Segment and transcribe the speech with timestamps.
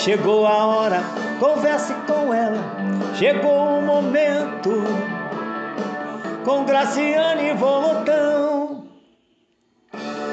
[0.00, 1.00] chegou a hora,
[1.38, 2.58] converse com ela.
[3.16, 4.82] Chegou o momento,
[6.44, 8.84] com Graciane Volotão.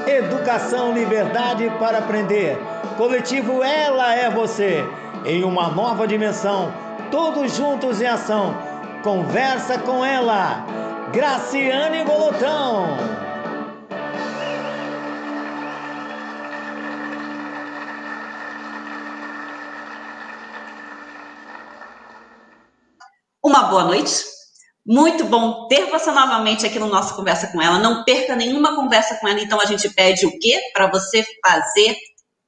[0.08, 2.58] Educação, liberdade para aprender.
[2.98, 4.86] Coletivo Ela é Você.
[5.26, 6.72] Em uma nova dimensão,
[7.12, 8.56] todos juntos em ação.
[9.04, 10.66] Conversa com ela,
[11.12, 13.27] Graciane Volotão.
[23.58, 24.24] Uma boa noite.
[24.86, 27.80] Muito bom ter você novamente aqui no nosso Conversa com ela.
[27.80, 29.42] Não perca nenhuma conversa com ela.
[29.42, 30.60] Então a gente pede o quê?
[30.72, 31.98] Para você fazer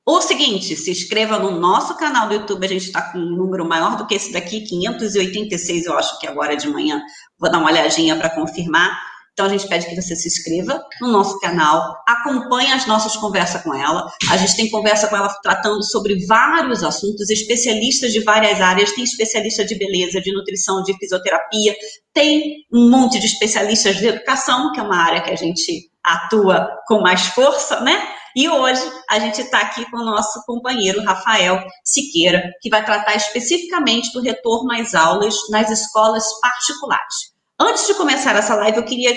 [0.05, 2.63] o seguinte, se inscreva no nosso canal do YouTube.
[2.63, 6.27] A gente está com um número maior do que esse daqui, 586, eu acho que
[6.27, 7.02] agora de manhã.
[7.40, 9.09] Vou dar uma olhadinha para confirmar.
[9.39, 13.63] Então a gente pede que você se inscreva no nosso canal, acompanhe as nossas conversas
[13.63, 14.05] com ela.
[14.29, 19.05] A gente tem conversa com ela tratando sobre vários assuntos, especialistas de várias áreas, tem
[19.05, 21.73] especialista de beleza, de nutrição, de fisioterapia,
[22.13, 26.70] tem um monte de especialistas de educação, que é uma área que a gente atua
[26.85, 28.10] com mais força, né?
[28.35, 33.15] E hoje a gente está aqui com o nosso companheiro Rafael Siqueira, que vai tratar
[33.15, 37.38] especificamente do retorno às aulas nas escolas particulares.
[37.60, 39.13] Antes de começar essa live, eu queria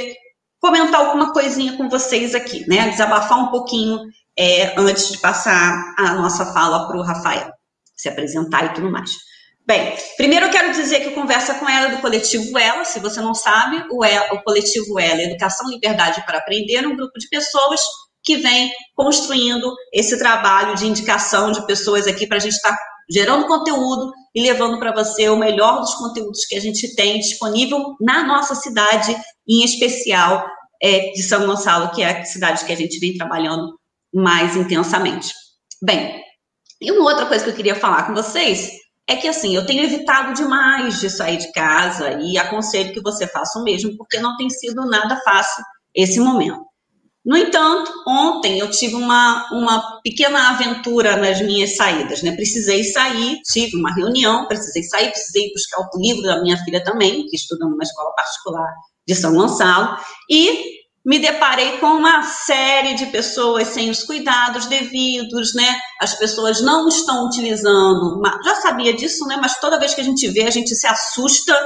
[0.60, 2.88] comentar alguma coisinha com vocês aqui, né?
[2.88, 4.00] Desabafar um pouquinho
[4.38, 7.52] é, antes de passar a nossa fala para o Rafael
[8.02, 9.12] se apresentar e tudo mais.
[9.64, 13.32] Bem, primeiro eu quero dizer que conversa com ela do coletivo Ela, se você não
[13.32, 17.28] sabe, o, ela, o coletivo Ela, Educação e Liberdade para Aprender, é um grupo de
[17.28, 17.80] pessoas
[18.24, 22.91] que vem construindo esse trabalho de indicação de pessoas aqui para a gente estar tá
[23.12, 27.94] gerando conteúdo e levando para você o melhor dos conteúdos que a gente tem disponível
[28.00, 29.14] na nossa cidade,
[29.46, 30.46] em especial
[30.82, 33.78] é, de São Gonçalo, que é a cidade que a gente vem trabalhando
[34.12, 35.32] mais intensamente.
[35.82, 36.22] Bem,
[36.80, 38.70] e uma outra coisa que eu queria falar com vocês
[39.08, 43.26] é que assim, eu tenho evitado demais de sair de casa e aconselho que você
[43.26, 45.62] faça o mesmo, porque não tem sido nada fácil
[45.94, 46.71] esse momento.
[47.24, 52.32] No entanto, ontem eu tive uma, uma pequena aventura nas minhas saídas, né?
[52.32, 57.24] Precisei sair, tive uma reunião, precisei sair, precisei buscar o livro da minha filha também,
[57.26, 58.68] que estuda numa escola particular
[59.06, 59.96] de São Gonçalo,
[60.28, 65.78] e me deparei com uma série de pessoas sem os cuidados devidos, né?
[66.00, 69.36] As pessoas não estão utilizando, já sabia disso, né?
[69.40, 71.56] Mas toda vez que a gente vê, a gente se assusta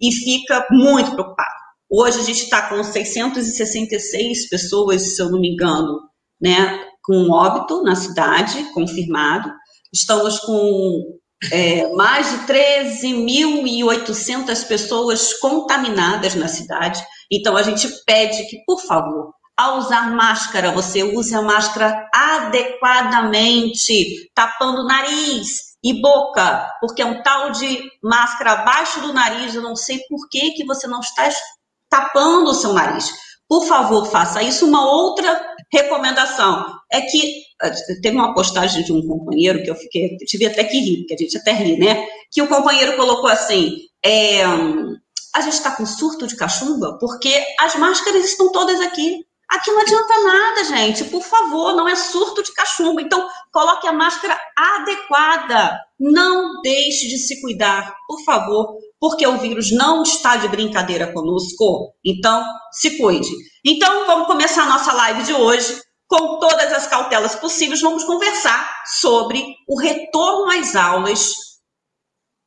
[0.00, 1.63] e fica muito preocupado.
[1.96, 6.00] Hoje a gente está com 666 pessoas, se eu não me engano,
[6.42, 9.48] né, com óbito na cidade, confirmado.
[9.92, 11.20] Estamos com
[11.52, 17.00] é, mais de 13.800 pessoas contaminadas na cidade.
[17.30, 24.28] Então a gente pede que, por favor, ao usar máscara, você use a máscara adequadamente,
[24.34, 29.76] tapando nariz e boca, porque é um tal de máscara abaixo do nariz, eu não
[29.76, 31.28] sei por que, que você não está
[31.94, 33.08] tapando o seu nariz.
[33.48, 34.66] Por favor, faça isso.
[34.66, 40.16] Uma outra recomendação é que eh, teve uma postagem de um companheiro que eu fiquei,
[40.26, 42.04] tive até que rir, porque a gente até ri, né?
[42.32, 47.76] Que o companheiro colocou assim: é, a gente está com surto de cachumba porque as
[47.76, 49.24] máscaras estão todas aqui.
[49.50, 51.04] Aqui não adianta nada, gente.
[51.04, 53.00] Por favor, não é surto de cachumba.
[53.00, 55.78] Então, coloque a máscara adequada.
[55.98, 61.94] Não deixe de se cuidar, por favor porque o vírus não está de brincadeira conosco.
[62.02, 63.28] Então, se cuide.
[63.62, 65.78] Então, vamos começar a nossa live de hoje
[66.08, 67.82] com todas as cautelas possíveis.
[67.82, 68.66] Vamos conversar
[68.98, 71.34] sobre o retorno às aulas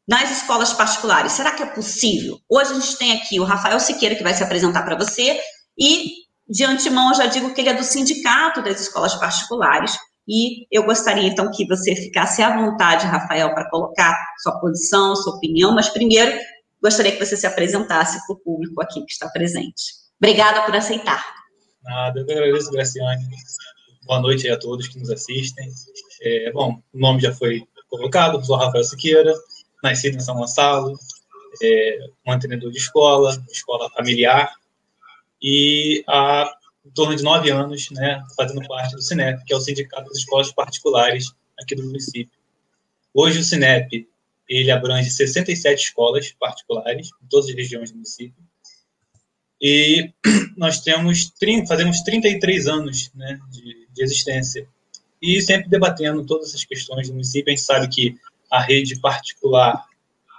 [0.09, 1.33] nas escolas particulares.
[1.33, 2.39] Será que é possível?
[2.49, 5.39] Hoje a gente tem aqui o Rafael Siqueira, que vai se apresentar para você,
[5.77, 6.11] e
[6.49, 9.97] de antemão eu já digo que ele é do Sindicato das Escolas Particulares.
[10.27, 15.35] E eu gostaria então que você ficasse à vontade, Rafael, para colocar sua posição, sua
[15.35, 16.37] opinião, mas primeiro
[16.81, 19.83] gostaria que você se apresentasse para o público aqui que está presente.
[20.21, 21.23] Obrigada por aceitar.
[21.83, 23.25] Nada, eu agradeço, Graciane.
[24.05, 25.69] Boa noite a todos que nos assistem.
[26.21, 29.33] É, bom, o nome já foi colocado, sou Rafael Siqueira,
[29.81, 30.93] nascido em São Gonçalo,
[31.63, 34.51] é, mantenedor de escola, escola familiar,
[35.41, 36.51] e há
[36.85, 40.19] em torno de nove anos, né, fazendo parte do Cinep, que é o Sindicato das
[40.19, 42.37] Escolas Particulares aqui do município.
[43.13, 44.07] Hoje o Cinep
[44.47, 48.41] ele abrange 67 escolas particulares em todas as regiões do município.
[49.61, 50.13] E
[50.55, 51.33] nós temos
[51.67, 54.67] fazemos 33 anos né, de, de existência.
[55.21, 58.15] E sempre debatendo todas essas questões do município, a gente sabe que
[58.51, 59.83] a rede particular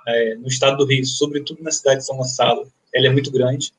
[0.06, 3.72] é, no estado do Rio, sobretudo na cidade de São Gonçalo, ela é muito grande.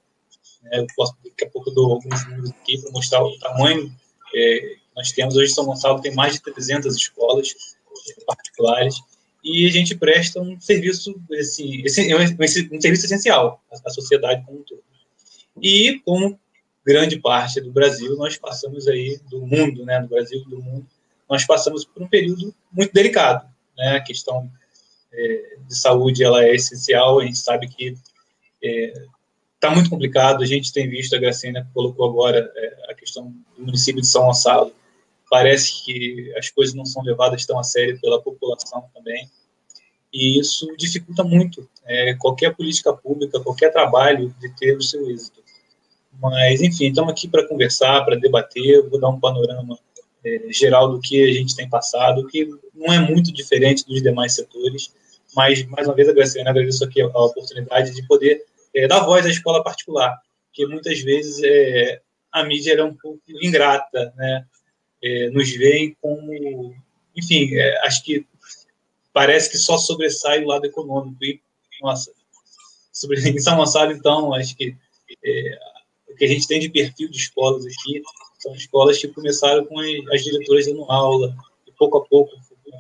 [0.69, 0.79] Né?
[0.79, 3.93] Eu posso, daqui a pouco, dou alguns números aqui para mostrar o tamanho
[4.33, 5.35] é, nós temos.
[5.35, 7.55] Hoje, São Gonçalo tem mais de 300 escolas
[8.09, 8.95] é, particulares.
[9.43, 14.63] e a gente presta um serviço, esse, esse, um serviço essencial à sociedade como um
[14.63, 14.83] todo.
[15.61, 16.39] E, como
[16.85, 20.87] grande parte do Brasil, nós passamos aí, do mundo, né, do Brasil do mundo,
[21.29, 24.49] nós passamos por um período muito delicado, né, a questão
[25.11, 27.95] é, de saúde, ela é essencial, a gente sabe que
[29.59, 33.65] está muito complicado, a gente tem visto, a Gracina colocou agora é, a questão do
[33.65, 34.71] município de São Gonçalo,
[35.29, 39.29] parece que as coisas não são levadas tão a sério pela população também,
[40.13, 45.43] e isso dificulta muito é, qualquer política pública, qualquer trabalho de ter o seu êxito.
[46.19, 49.77] Mas, enfim, estamos aqui para conversar, para debater, vou dar um panorama
[50.23, 54.33] é, geral do que a gente tem passado, que não é muito diferente dos demais
[54.33, 54.91] setores,
[55.35, 58.43] mas, mais uma vez, Graciana, agradeço aqui a, a oportunidade de poder
[58.75, 60.19] é, dar voz à escola particular,
[60.53, 62.01] que muitas vezes é,
[62.31, 64.45] a mídia é um pouco ingrata, né?
[65.01, 66.75] É, nos veem como,
[67.15, 68.25] enfim, é, acho que
[69.13, 71.23] parece que só sobressai o lado econômico.
[71.23, 71.39] E,
[71.81, 72.11] nossa,
[72.91, 74.75] sobre, em São Gonçalo, então, acho que
[75.23, 75.59] é,
[76.09, 78.01] o que a gente tem de perfil de escolas aqui
[78.39, 81.35] são escolas que começaram com as diretoras dando aula,
[81.67, 82.31] e pouco a pouco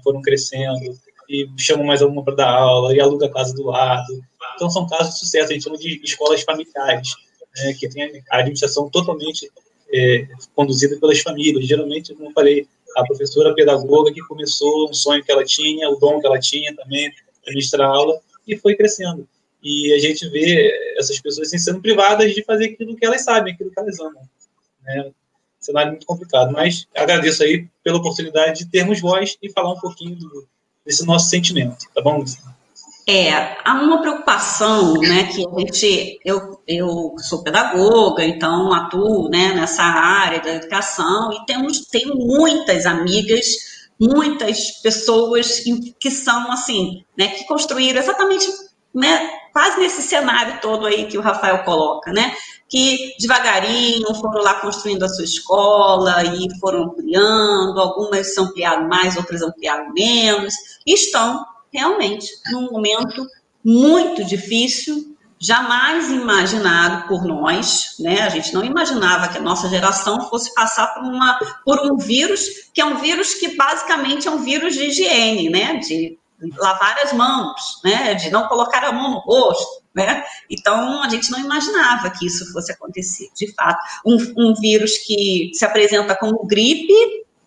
[0.03, 0.97] foram crescendo,
[1.27, 4.23] e chamam mais alguma para dar aula, e aluga a casa do lado.
[4.59, 7.15] Então, são casos de sucesso, a gente chama de escolas familiares,
[7.55, 9.49] né, que tem a administração totalmente
[9.93, 11.65] é, conduzida pelas famílias.
[11.65, 12.67] Geralmente, como eu falei,
[12.97, 16.75] a professora pedagoga que começou um sonho que ela tinha, o dom que ela tinha
[16.75, 17.09] também,
[17.47, 19.25] ministrar aula, e foi crescendo.
[19.63, 23.53] E a gente vê essas pessoas assim, sendo privadas de fazer aquilo que elas sabem,
[23.53, 24.21] aquilo que elas amam.
[24.83, 25.09] Né?
[25.57, 30.17] Cenário muito complicado, mas agradeço aí pela oportunidade de termos voz e falar um pouquinho
[30.17, 30.45] do,
[30.85, 32.58] desse nosso sentimento, tá bom, Luciana?
[33.11, 39.51] É, há uma preocupação, né, que a gente, eu, eu sou pedagoga, então atuo, né,
[39.51, 43.47] nessa área da educação e temos, tenho muitas amigas,
[43.99, 45.63] muitas pessoas
[45.99, 48.45] que são, assim, né, que construíram exatamente,
[48.93, 52.35] né, quase nesse cenário todo aí que o Rafael coloca, né,
[52.67, 59.41] que devagarinho foram lá construindo a sua escola e foram ampliando, algumas ampliaram mais, outras
[59.41, 60.53] ampliaram menos,
[60.85, 61.43] e estão
[61.73, 63.25] realmente num momento
[63.63, 68.21] muito difícil, jamais imaginado por nós, né?
[68.21, 72.41] A gente não imaginava que a nossa geração fosse passar por, uma, por um vírus
[72.73, 75.77] que é um vírus que basicamente é um vírus de higiene, né?
[75.77, 76.17] De
[76.57, 78.15] lavar as mãos, né?
[78.15, 80.23] De não colocar a mão no rosto, né?
[80.49, 83.29] Então a gente não imaginava que isso fosse acontecer.
[83.35, 86.93] De fato, um, um vírus que se apresenta como gripe,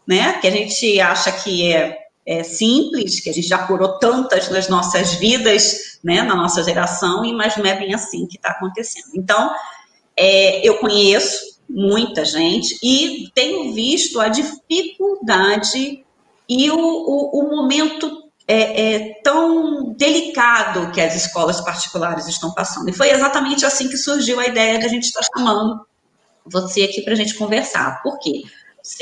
[0.07, 0.35] né?
[0.41, 4.69] Que a gente acha que é é, simples, que a gente já curou tantas nas
[4.69, 9.11] nossas vidas, né, na nossa geração, mas não é bem assim que está acontecendo.
[9.15, 9.53] Então,
[10.17, 16.05] é, eu conheço muita gente e tenho visto a dificuldade
[16.49, 22.89] e o, o, o momento é, é, tão delicado que as escolas particulares estão passando.
[22.91, 25.87] E foi exatamente assim que surgiu a ideia de a gente estar chamando
[26.45, 28.03] você aqui para a gente conversar.
[28.03, 28.43] Por quê?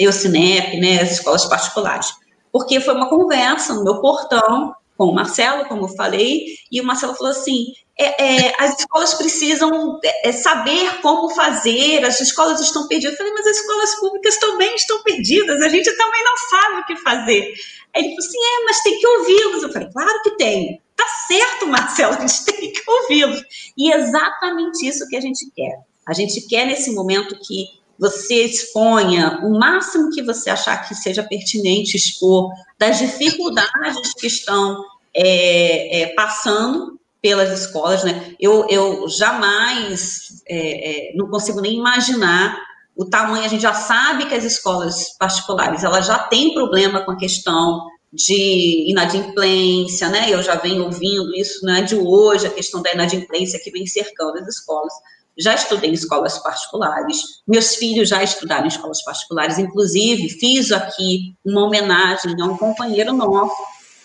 [0.07, 2.13] o Cinep, né, as escolas particulares
[2.53, 6.85] porque foi uma conversa no meu portão com o Marcelo, como eu falei, e o
[6.85, 12.61] Marcelo falou assim: é, é, as escolas precisam é, é, saber como fazer, as escolas
[12.61, 13.13] estão perdidas.
[13.13, 16.87] Eu falei, mas as escolas públicas também estão perdidas, a gente também não sabe o
[16.87, 17.55] que fazer.
[17.95, 19.63] Aí ele falou assim: é, mas tem que ouvi-los.
[19.63, 20.83] Eu falei, claro que tem.
[20.97, 23.43] Tá certo, Marcelo, a gente tem que ouvi-los.
[23.77, 25.79] E é exatamente isso que a gente quer.
[26.07, 31.23] A gente quer, nesse momento, que você exponha o máximo que você achar que seja
[31.23, 34.83] pertinente expor das dificuldades que estão
[35.15, 38.35] é, é, passando pelas escolas, né?
[38.41, 42.59] Eu, eu jamais é, é, não consigo nem imaginar
[42.97, 43.45] o tamanho.
[43.45, 47.87] A gente já sabe que as escolas particulares elas já têm problema com a questão
[48.11, 50.31] de inadimplência, né?
[50.31, 53.87] Eu já venho ouvindo isso, não é de hoje, a questão da inadimplência que vem
[53.87, 54.95] cercando as escolas
[55.39, 61.35] já estudei em escolas particulares, meus filhos já estudaram em escolas particulares, inclusive fiz aqui
[61.45, 63.57] uma homenagem a um companheiro nosso,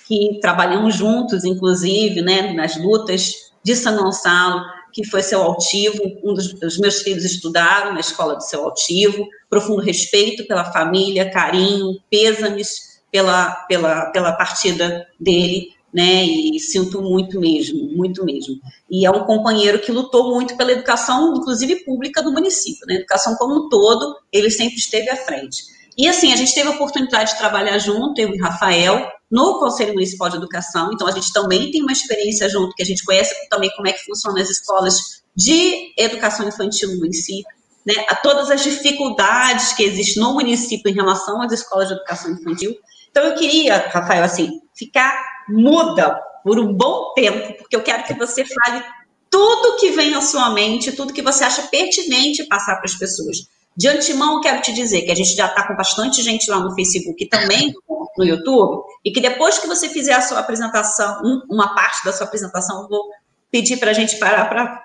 [0.08, 4.63] que trabalhamos juntos, inclusive, né, nas lutas de São Gonçalo,
[4.94, 9.82] que foi seu altivo, um dos, meus filhos estudaram na escola do seu altivo, profundo
[9.82, 16.25] respeito pela família, carinho, pêsames pela, pela, pela partida dele, né?
[16.25, 18.55] E sinto muito mesmo, muito mesmo.
[18.91, 22.95] E é um companheiro que lutou muito pela educação, inclusive pública do município, né?
[22.95, 25.63] Educação como um todo, ele sempre esteve à frente.
[25.97, 29.93] E assim, a gente teve a oportunidade de trabalhar junto, eu e Rafael, no Conselho
[29.93, 33.33] Municipal de Educação, então a gente também tem uma experiência junto, que a gente conhece
[33.49, 38.51] também como é que funcionam as escolas de educação infantil no município, né, a todas
[38.51, 42.75] as dificuldades que existem no município em relação às escolas de educação infantil.
[43.09, 48.13] Então eu queria, Rafael, assim, ficar muda por um bom tempo, porque eu quero que
[48.13, 48.83] você fale
[49.29, 53.37] tudo que vem à sua mente, tudo que você acha pertinente passar para as pessoas.
[53.75, 56.73] De antemão, quero te dizer que a gente já está com bastante gente lá no
[56.73, 57.73] Facebook e também
[58.17, 62.25] no YouTube, e que depois que você fizer a sua apresentação, uma parte da sua
[62.25, 63.09] apresentação, eu vou
[63.51, 64.83] pedir para a gente parar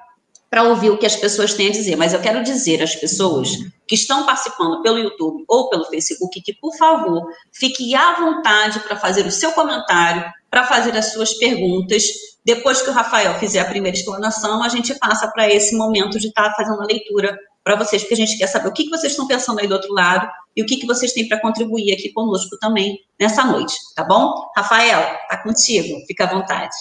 [0.51, 1.95] para ouvir o que as pessoas têm a dizer.
[1.95, 3.51] Mas eu quero dizer às pessoas
[3.87, 8.97] que estão participando pelo YouTube ou pelo Facebook que, por favor, fique à vontade para
[8.97, 12.03] fazer o seu comentário, para fazer as suas perguntas.
[12.45, 16.29] Depois que o Rafael fizer a primeira explanação, a gente passa para esse momento de
[16.29, 18.91] estar tá fazendo a leitura para vocês, porque a gente quer saber o que, que
[18.91, 21.93] vocês estão pensando aí do outro lado e o que, que vocês têm para contribuir
[21.93, 24.51] aqui conosco também nessa noite, tá bom?
[24.57, 26.75] Rafael, tá contigo, fica à vontade.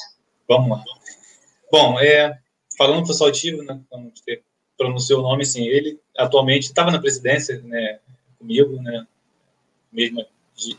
[0.48, 0.84] Vamos lá.
[1.72, 2.40] Bom, é,
[2.78, 4.42] falando para o Saltivo, né, quando você
[4.78, 8.00] pronunciou o nome, assim, ele atualmente estava na presidência, né,
[8.40, 9.06] comigo, né,
[9.92, 10.26] mesma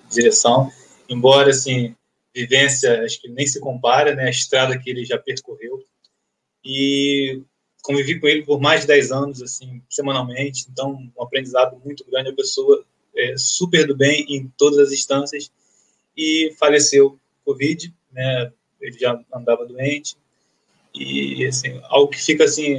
[0.09, 0.73] direção,
[1.09, 1.95] embora, assim,
[2.35, 5.85] vivência, acho que nem se compara, né, a estrada que ele já percorreu,
[6.65, 7.43] e
[7.83, 12.31] convivi com ele por mais de 10 anos, assim, semanalmente, então um aprendizado muito grande,
[12.31, 12.85] a pessoa
[13.17, 15.51] é, super do bem em todas as instâncias,
[16.17, 20.17] e faleceu Covid, né, ele já andava doente,
[20.95, 22.77] e assim, algo que fica assim,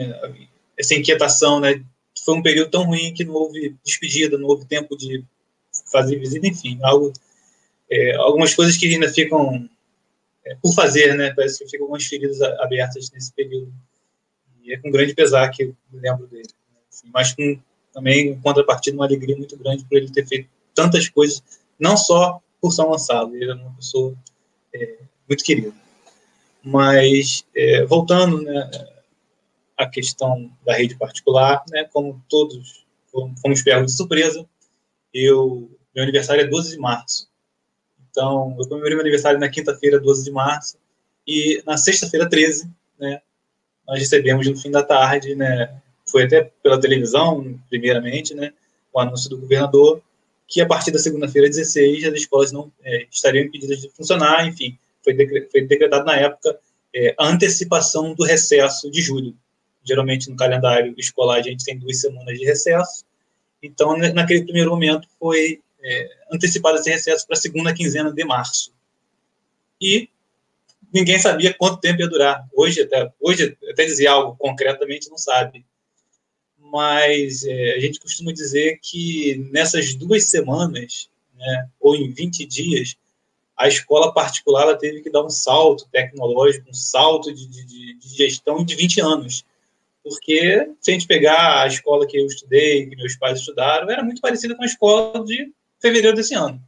[0.78, 1.84] essa inquietação, né,
[2.24, 5.24] foi um período tão ruim que não houve despedida, não houve tempo de
[5.92, 7.12] fazer visita, enfim, algo,
[7.92, 9.70] é, algumas coisas que ainda ficam
[10.46, 13.72] é, por fazer, né, parece que ficam algumas feridas abertas nesse período
[14.64, 16.48] e é com grande pesar que eu lembro dele.
[16.72, 16.80] Né?
[16.90, 17.60] Assim, mas com
[17.94, 21.44] também, em contrapartida, uma alegria muito grande por ele ter feito tantas coisas,
[21.78, 24.16] não só por São Gonçalo, ele era uma pessoa
[24.74, 25.74] é, muito querida.
[26.64, 28.70] Mas, é, voltando né,
[29.76, 32.86] à questão da rede particular, né, como todos
[33.42, 34.48] fomos pegos de surpresa,
[35.14, 37.30] eu, meu aniversário é 12 de março.
[38.12, 40.78] Então, eu comemorei meu aniversário na quinta-feira, 12 de março,
[41.26, 43.22] e na sexta-feira, 13, né,
[43.88, 48.54] nós recebemos no fim da tarde, né, foi até pela televisão, primeiramente, né,
[48.94, 50.02] o anúncio do governador,
[50.48, 54.78] que a partir da segunda-feira, 16, as escolas não é, estariam impedidas de funcionar, enfim,
[55.04, 56.60] foi, decre foi decretado na época
[56.94, 59.34] é, a antecipação do recesso de julho.
[59.84, 63.06] Geralmente, no calendário escolar, a gente tem duas semanas de recesso,
[63.64, 68.74] então, naquele primeiro momento, foi é, antecipado esse recesso para a segunda quinzena de março.
[69.80, 70.10] E
[70.94, 72.48] ninguém sabia quanto tempo ia durar.
[72.54, 75.66] Hoje, até, hoje, até dizer algo concretamente, não sabe.
[76.60, 82.96] Mas é, a gente costuma dizer que nessas duas semanas, né, ou em 20 dias,
[83.58, 88.64] a escola particular teve que dar um salto tecnológico, um salto de, de, de gestão
[88.64, 89.46] de 20 anos.
[90.04, 94.04] Porque, se a gente pegar a escola que eu estudei, que meus pais estudaram, era
[94.04, 96.62] muito parecida com a escola de fevereiro desse ano.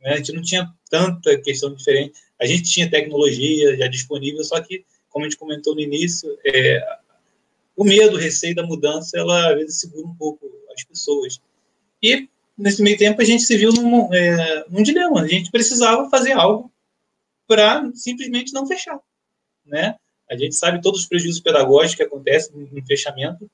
[0.00, 0.12] Né?
[0.12, 2.14] A gente não tinha tanta questão diferente.
[2.40, 6.80] A gente tinha tecnologia já disponível, só que, como a gente comentou no início, é,
[7.76, 11.40] o medo, o receio da mudança, ela às vezes segura um pouco as pessoas.
[12.02, 15.22] E, nesse meio tempo, a gente se viu num, é, num dilema.
[15.22, 16.72] A gente precisava fazer algo
[17.46, 18.98] para simplesmente não fechar.
[19.66, 19.96] Né?
[20.30, 23.50] A gente sabe todos os prejuízos pedagógicos que acontecem no fechamento.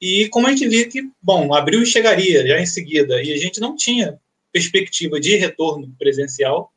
[0.00, 3.36] E como a gente via que, bom, abriu e chegaria já em seguida, e a
[3.36, 4.20] gente não tinha
[4.52, 6.72] perspectiva de retorno presencial,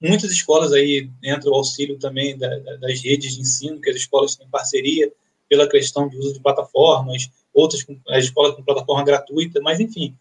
[0.00, 4.36] Muitas escolas aí entra o auxílio também da, das redes de ensino, que as escolas
[4.36, 5.10] têm parceria
[5.48, 10.14] pela questão de uso de plataformas, outras com, as escolas com plataforma gratuita, mas enfim,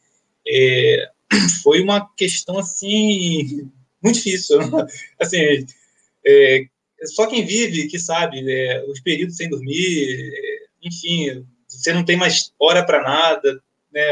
[0.48, 1.12] é,
[1.62, 3.70] foi uma questão assim
[4.01, 4.60] muito difícil.
[5.20, 5.65] assim,
[6.25, 6.65] é,
[7.08, 11.46] só quem vive que sabe é, os períodos sem dormir, é, enfim,
[11.82, 14.03] você não tem mais hora para nada, né?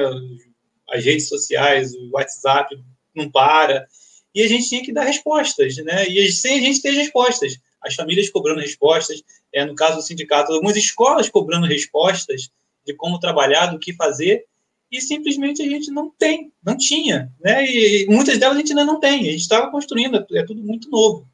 [0.90, 2.76] As redes sociais, o WhatsApp
[3.16, 3.88] não para
[4.36, 6.08] e a gente tinha que dar respostas, né?
[6.08, 7.58] E sem a gente ter respostas.
[7.82, 9.22] As famílias cobrando respostas,
[9.54, 12.50] é, no caso do sindicato, algumas escolas cobrando respostas
[12.86, 14.46] de como trabalhar, do que fazer,
[14.92, 17.66] e simplesmente a gente não tem, não tinha, né?
[17.66, 20.90] E muitas delas a gente ainda não tem, a gente estava construindo, é tudo muito
[20.90, 21.28] novo.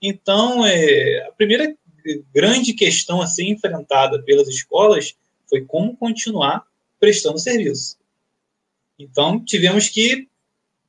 [0.00, 1.74] Então, é, a primeira
[2.34, 5.14] grande questão a ser enfrentada pelas escolas
[5.52, 6.64] foi como continuar
[6.98, 7.98] prestando serviço.
[8.98, 10.26] Então, tivemos que,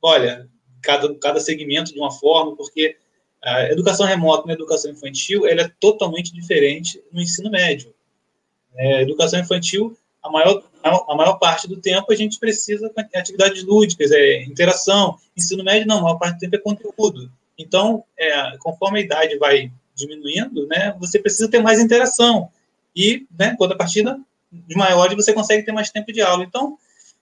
[0.00, 0.48] olha,
[0.80, 2.96] cada, cada segmento de uma forma, porque
[3.42, 7.92] a educação remota na educação infantil ela é totalmente diferente no ensino médio.
[8.74, 13.62] É, educação infantil, a maior, a maior parte do tempo a gente precisa de atividades
[13.64, 15.18] lúdicas, é interação.
[15.36, 17.30] Ensino médio, não, a maior parte do tempo é conteúdo.
[17.58, 22.50] Então, é, conforme a idade vai diminuindo, né, você precisa ter mais interação.
[22.96, 24.18] E, né, quando a partida
[24.74, 26.44] maiores, você consegue ter mais tempo de aula.
[26.44, 26.78] Então,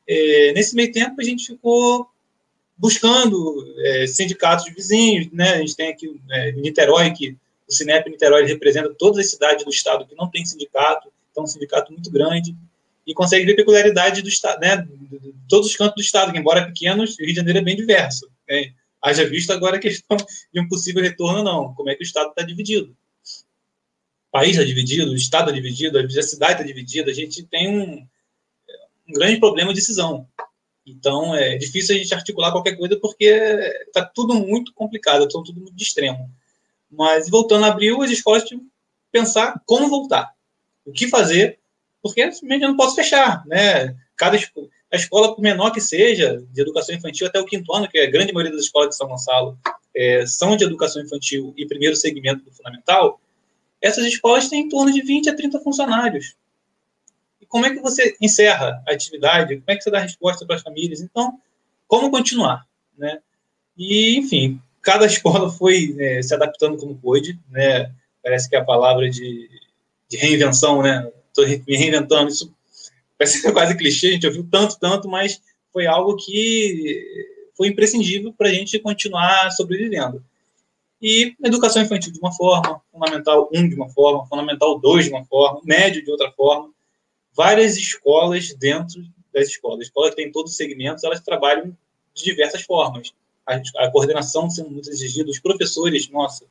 [0.06, 2.08] é, nesse meio tempo, a gente ficou
[2.76, 5.54] buscando é, sindicatos vizinhos, né?
[5.54, 7.36] A gente tem aqui é, Niterói, que
[7.68, 11.44] o Cinep Niterói representa todas as cidades do estado que não tem sindicato, então é
[11.44, 12.54] um sindicato muito grande,
[13.06, 14.76] e consegue ver peculiaridade do estado, né?
[14.76, 17.76] De todos os cantos do estado, que embora pequenos, o Rio de Janeiro é bem
[17.76, 18.28] diverso.
[18.48, 18.72] Né?
[19.00, 20.16] Haja visto agora a questão
[20.52, 21.74] de um possível retorno, não.
[21.74, 22.96] Como é que o estado está dividido?
[24.32, 28.06] País está dividido, o estado está dividido, a cidade está dividida, a gente tem um,
[29.08, 30.26] um grande problema de cisão.
[30.86, 33.26] Então, é difícil a gente articular qualquer coisa porque
[33.86, 36.28] está tudo muito complicado, está tudo muito de extremo.
[36.90, 38.66] Mas, voltando a abril, as escolas tinham que
[39.12, 40.32] pensar como voltar,
[40.84, 41.58] o que fazer,
[42.02, 43.94] porque simplesmente eu não posso fechar, né?
[44.16, 47.98] Cada a escola, por menor que seja, de educação infantil até o quinto ano, que
[47.98, 49.58] é a grande maioria das escolas de São Gonçalo
[49.94, 53.20] é, são de educação infantil e primeiro segmento do fundamental,
[53.82, 56.36] essas escolas têm em torno de 20 a 30 funcionários
[57.52, 60.62] como é que você encerra a atividade, como é que você dá resposta para as
[60.62, 61.02] famílias.
[61.02, 61.38] Então,
[61.86, 63.18] como continuar, né?
[63.76, 67.92] E, enfim, cada escola foi né, se adaptando como pôde, né?
[68.22, 69.50] Parece que é a palavra de,
[70.08, 71.06] de reinvenção, né?
[71.28, 72.50] Estou me reinventando, isso
[73.18, 75.38] parece quase clichê, a gente ouviu tanto, tanto, mas
[75.74, 80.24] foi algo que foi imprescindível para a gente continuar sobrevivendo.
[81.02, 85.10] E educação infantil de uma forma, fundamental 1 um de uma forma, fundamental 2 de
[85.10, 86.70] uma forma, médio de outra forma,
[87.34, 89.02] várias escolas dentro
[89.34, 89.80] das escolas.
[89.80, 91.76] A escola tem todos os segmentos, elas trabalham
[92.14, 93.12] de diversas formas.
[93.44, 96.44] A, a coordenação sendo muito exigida, os professores, nossa,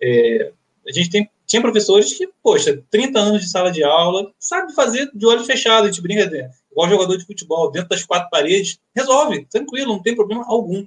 [0.00, 0.52] é,
[0.86, 5.10] a gente tem, tinha professores que, poxa, 30 anos de sala de aula, sabe fazer
[5.12, 6.30] de olhos fechados, a gente brinca,
[6.70, 10.86] igual jogador de futebol, dentro das quatro paredes, resolve, tranquilo, não tem problema algum.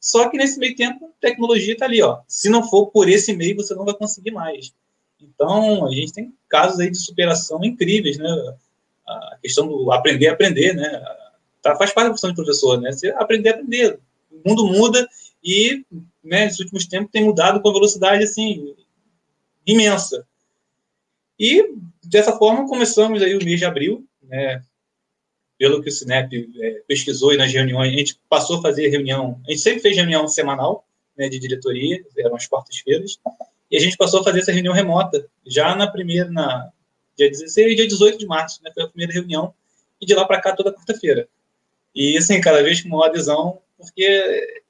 [0.00, 2.20] Só que nesse meio tempo, a tecnologia está ali, ó.
[2.26, 4.72] Se não for por esse meio, você não vai conseguir mais.
[5.20, 8.56] Então, a gente tem casos aí de superação incríveis, né?
[9.08, 11.02] a questão do aprender aprender, né?
[11.62, 12.92] Tá, faz parte da função de professor, né?
[12.92, 13.98] Você aprender aprender.
[14.30, 15.08] O mundo muda
[15.42, 15.84] e,
[16.22, 18.74] né, nos últimos tempos tem mudado com velocidade, assim,
[19.66, 20.26] imensa.
[21.38, 24.62] E, dessa forma, começamos aí o mês de abril, né?
[25.58, 29.40] Pelo que o Sinep é, pesquisou e nas reuniões, a gente passou a fazer reunião,
[29.46, 33.18] a gente sempre fez reunião semanal, né, de diretoria, eram as quartas-feiras,
[33.70, 36.70] e a gente passou a fazer essa reunião remota, já na primeira, na,
[37.16, 38.70] dia 16 e dia 18 de março, né?
[38.72, 39.52] Foi a primeira reunião,
[40.00, 41.28] e de lá para cá toda quarta-feira.
[41.94, 44.64] E, assim, cada vez com maior adesão, porque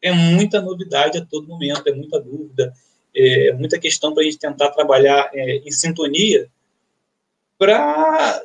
[0.00, 2.72] é muita novidade a todo momento, é muita dúvida,
[3.14, 6.48] é muita questão para a gente tentar trabalhar é, em sintonia
[7.58, 8.42] para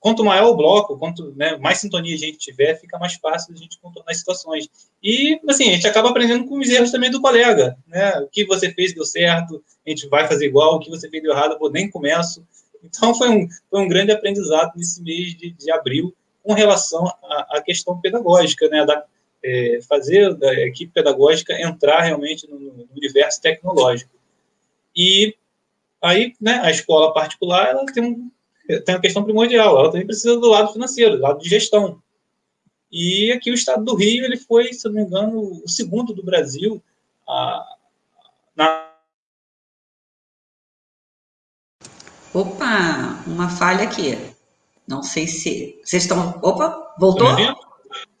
[0.00, 3.56] quanto maior o bloco, quanto né, mais sintonia a gente tiver, fica mais fácil a
[3.56, 4.68] gente contornar as situações.
[5.02, 8.18] E, assim, a gente acaba aprendendo com os erros também do colega, né?
[8.18, 11.22] O que você fez deu certo, a gente vai fazer igual, o que você fez
[11.22, 12.44] deu errado, eu nem começo.
[12.82, 17.06] Então, foi um, foi um grande aprendizado nesse mês de, de abril com relação
[17.50, 19.04] à, questão pedagógica, né, da,
[19.44, 24.10] é, fazer a equipe pedagógica entrar realmente no, no, universo tecnológico.
[24.94, 25.36] E
[26.02, 28.30] aí, né, a escola particular, ela tem, um,
[28.66, 32.00] tem uma questão primordial, ela também precisa do lado financeiro, do lado de gestão.
[32.90, 36.22] E aqui o estado do Rio, ele foi, se não me engano, o segundo do
[36.22, 36.82] Brasil
[37.26, 37.64] a,
[38.54, 38.92] na
[42.34, 44.18] Opa, uma falha aqui.
[44.86, 45.78] Não sei se.
[45.84, 46.38] Vocês estão.
[46.42, 47.28] Opa, voltou?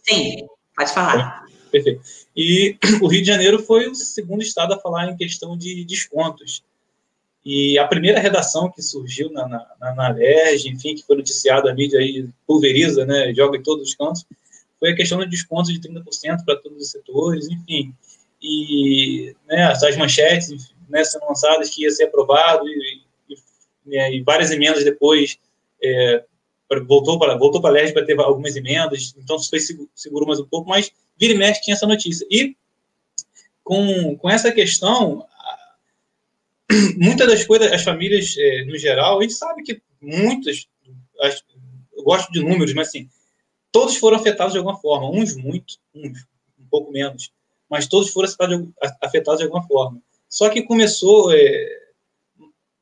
[0.02, 1.46] Sim, pode falar.
[1.70, 2.02] Perfeito.
[2.36, 6.62] E o Rio de Janeiro foi o segundo estado a falar em questão de descontos.
[7.44, 11.74] E a primeira redação que surgiu na, na, na LERJ, enfim, que foi noticiada, a
[11.74, 14.24] mídia aí pulveriza, né, joga em todos os cantos,
[14.78, 17.92] foi a questão de descontos de 30% para todos os setores, enfim.
[18.40, 23.02] E né, as manchetes né, sendo lançadas que ia ser aprovado e,
[23.86, 25.36] né, e várias emendas depois
[25.82, 26.24] é,
[26.86, 29.60] voltou para voltou para a LERJ para ter algumas emendas, então isso foi
[29.94, 32.26] seguro mais um pouco, mas vira e mexe tinha essa notícia.
[32.30, 32.56] E
[33.64, 35.26] com, com essa questão,
[36.96, 40.66] muitas das coisas, as famílias, é, no geral, a gente sabe que muitas,
[41.20, 41.42] as,
[41.94, 43.08] eu gosto de números, mas assim,
[43.70, 46.26] todos foram afetados de alguma forma, uns muito, uns
[46.58, 47.30] um pouco menos,
[47.68, 48.28] mas todos foram
[49.00, 50.00] afetados de, alguma forma.
[50.28, 51.82] Só que começou, é,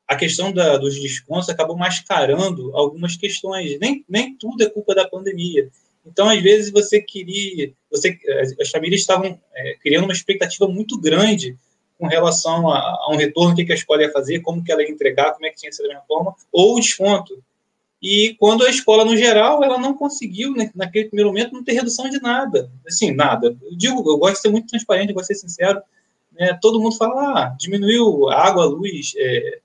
[0.07, 3.79] a questão da, dos descontos acabou mascarando algumas questões.
[3.79, 5.69] Nem, nem tudo é culpa da pandemia.
[6.05, 7.71] Então, às vezes, você queria.
[7.89, 8.17] Você,
[8.59, 11.57] as famílias estavam é, criando uma expectativa muito grande
[12.01, 14.81] com relação a, a, um retorno, o que, a escola ia fazer, como que ela
[14.81, 17.43] ia entregar, como é que tinha que ser da minha forma, ou o desconto.
[18.01, 21.73] E quando a escola, no geral, ela não conseguiu, né, naquele primeiro momento, não ter
[21.73, 22.71] redução de nada.
[22.87, 23.55] Assim, nada.
[23.61, 25.79] Eu digo, eu gosto de ser muito transparente, eu gosto de ser sincero.
[26.31, 29.59] Né, todo mundo fala, ah, diminuiu água, luz, é,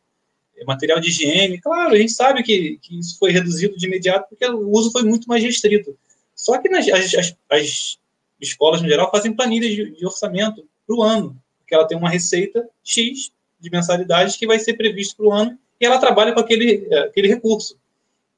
[0.58, 1.58] é, material de higiene.
[1.58, 5.04] Claro, a gente sabe que, que isso foi reduzido de imediato porque o uso foi
[5.04, 5.96] muito mais restrito.
[6.34, 7.98] Só que nas, as, as, as
[8.38, 11.34] escolas, no geral, fazem planilhas de, de orçamento para o ano,
[11.66, 15.58] porque ela tem uma receita X de mensalidades que vai ser previsto para o ano
[15.80, 17.76] e ela trabalha com aquele, aquele recurso.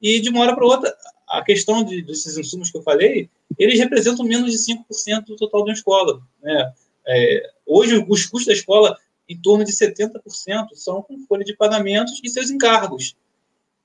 [0.01, 3.79] E de uma hora para outra, a questão de, desses insumos que eu falei, eles
[3.79, 6.19] representam menos de 5% do total de uma escola.
[6.41, 6.73] Né?
[7.07, 12.19] É, hoje, os custos da escola, em torno de 70%, são com folha de pagamentos
[12.23, 13.15] e seus encargos.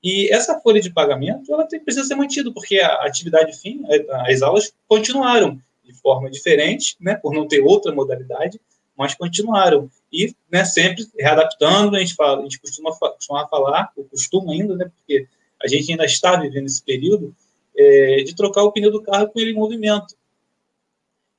[0.02, 3.82] E essa folha de pagamento, ela tem, precisa ser mantida, porque a atividade fim,
[4.26, 8.58] as aulas continuaram de forma diferente, né, por não ter outra modalidade,
[8.96, 9.90] mas continuaram.
[10.12, 14.76] E né, sempre readaptando, a gente, fala, a gente costuma, costuma falar, ou costuma ainda,
[14.76, 15.26] né, porque
[15.62, 17.34] a gente ainda está vivendo esse período,
[17.76, 20.14] é, de trocar o pneu do carro com ele em movimento.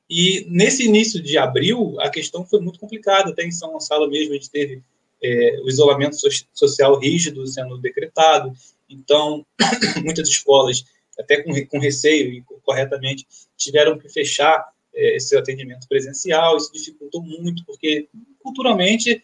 [0.09, 3.31] E nesse início de abril, a questão foi muito complicada.
[3.31, 4.83] Até em São Gonçalo mesmo, a gente teve
[5.23, 8.53] é, o isolamento so social rígido sendo decretado.
[8.89, 9.45] Então,
[10.03, 10.83] muitas escolas,
[11.17, 13.25] até com, com receio e corretamente,
[13.57, 14.63] tiveram que fechar
[14.95, 16.57] esse atendimento presencial.
[16.57, 18.07] Isso dificultou muito, porque
[18.41, 19.23] culturalmente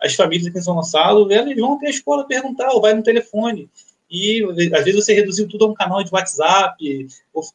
[0.00, 3.02] as famílias aqui em São Gonçalo elas vão até a escola perguntar, ou vai no
[3.02, 3.70] telefone
[4.14, 7.08] e às vezes você reduziu tudo a um canal de WhatsApp,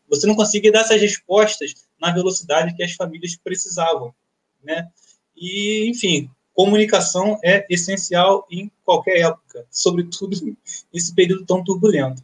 [0.10, 4.14] você não conseguia dar essas respostas na velocidade que as famílias precisavam,
[4.62, 4.90] né?
[5.36, 10.36] E, enfim, comunicação é essencial em qualquer época, sobretudo
[10.94, 12.22] nesse período tão turbulento.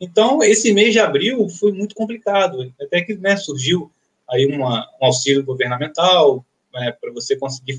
[0.00, 3.92] Então, esse mês de abril foi muito complicado, até que né, surgiu
[4.34, 7.78] aí uma, um auxílio governamental né, para você conseguir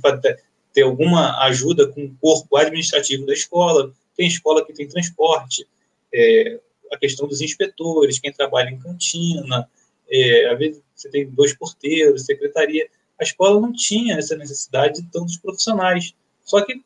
[0.73, 3.91] ter alguma ajuda com o corpo administrativo da escola.
[4.15, 5.67] Tem escola que tem transporte,
[6.13, 6.59] é,
[6.91, 9.69] a questão dos inspetores, quem trabalha em cantina,
[10.09, 12.87] é, às vezes você tem dois porteiros, secretaria.
[13.19, 16.13] A escola não tinha essa necessidade de tantos profissionais.
[16.43, 16.81] Só que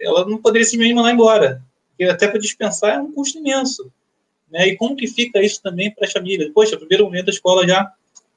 [0.00, 3.90] ela não poderia simplesmente mandar embora, porque até para dispensar é um custo imenso.
[4.50, 4.68] Né?
[4.68, 6.50] E como que fica isso também para as famílias?
[6.52, 7.92] Poxa, primeiro momento a escola já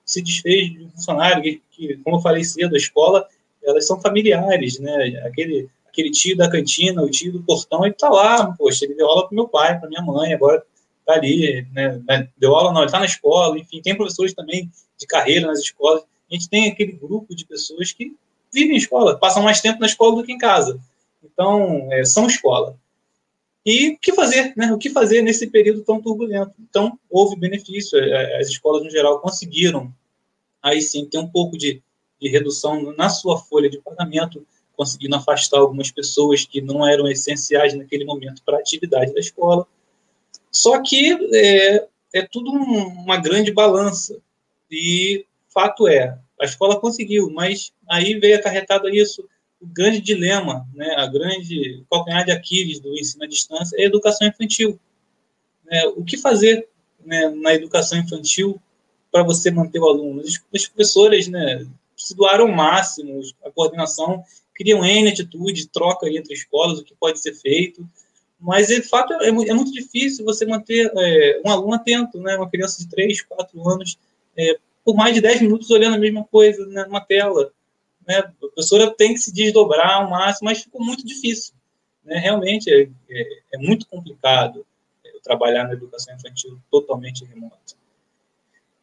[0.07, 3.27] se desfez de um funcionário, que, que, como eu falei cedo, a escola,
[3.61, 5.21] elas são familiares, né?
[5.25, 9.07] Aquele, aquele tio da cantina, o tio do portão, ele está lá, poxa, ele deu
[9.07, 10.63] aula para meu pai, para minha mãe, agora
[11.01, 12.29] está ali, né, né?
[12.37, 16.03] Deu aula, não, ele está na escola, enfim, tem professores também de carreira nas escolas.
[16.31, 18.15] A gente tem aquele grupo de pessoas que
[18.51, 20.79] vivem em escola, passam mais tempo na escola do que em casa.
[21.23, 22.77] Então, é, são escola.
[23.67, 24.71] E o que fazer, né?
[24.71, 26.53] O que fazer nesse período tão turbulento?
[26.57, 29.93] Então, houve benefício, é, é, as escolas, no geral, conseguiram,
[30.63, 31.83] aí sim, ter um pouco de,
[32.17, 37.73] de redução na sua folha de pagamento, conseguindo afastar algumas pessoas que não eram essenciais
[37.73, 39.67] naquele momento para a atividade da escola.
[40.49, 44.17] Só que é, é tudo um, uma grande balança.
[44.71, 49.27] E fato é, a escola conseguiu, mas aí veio acarretado isso
[49.61, 53.87] o grande dilema, né, a grande calcanhar de Aquiles do ensino à distância é a
[53.87, 54.79] educação infantil.
[55.69, 56.67] É, o que fazer
[57.05, 58.61] né, na educação infantil
[59.11, 60.21] para você manter o aluno?
[60.21, 61.65] As, as professoras né,
[61.95, 67.19] se doaram o máximo, a coordenação criam N atitude, troca entre escolas, o que pode
[67.19, 67.87] ser feito,
[68.39, 72.49] mas, de fato, é, é muito difícil você manter é, um aluno atento, né, uma
[72.49, 73.97] criança de 3, 4 anos,
[74.37, 77.51] é, por mais de 10 minutos olhando a mesma coisa né, numa tela.
[78.07, 81.53] Né, a professora tem que se desdobrar ao máximo, mas ficou muito difícil.
[82.03, 84.65] Né, realmente, é, é, é muito complicado
[85.05, 87.75] é, trabalhar na educação infantil totalmente remota.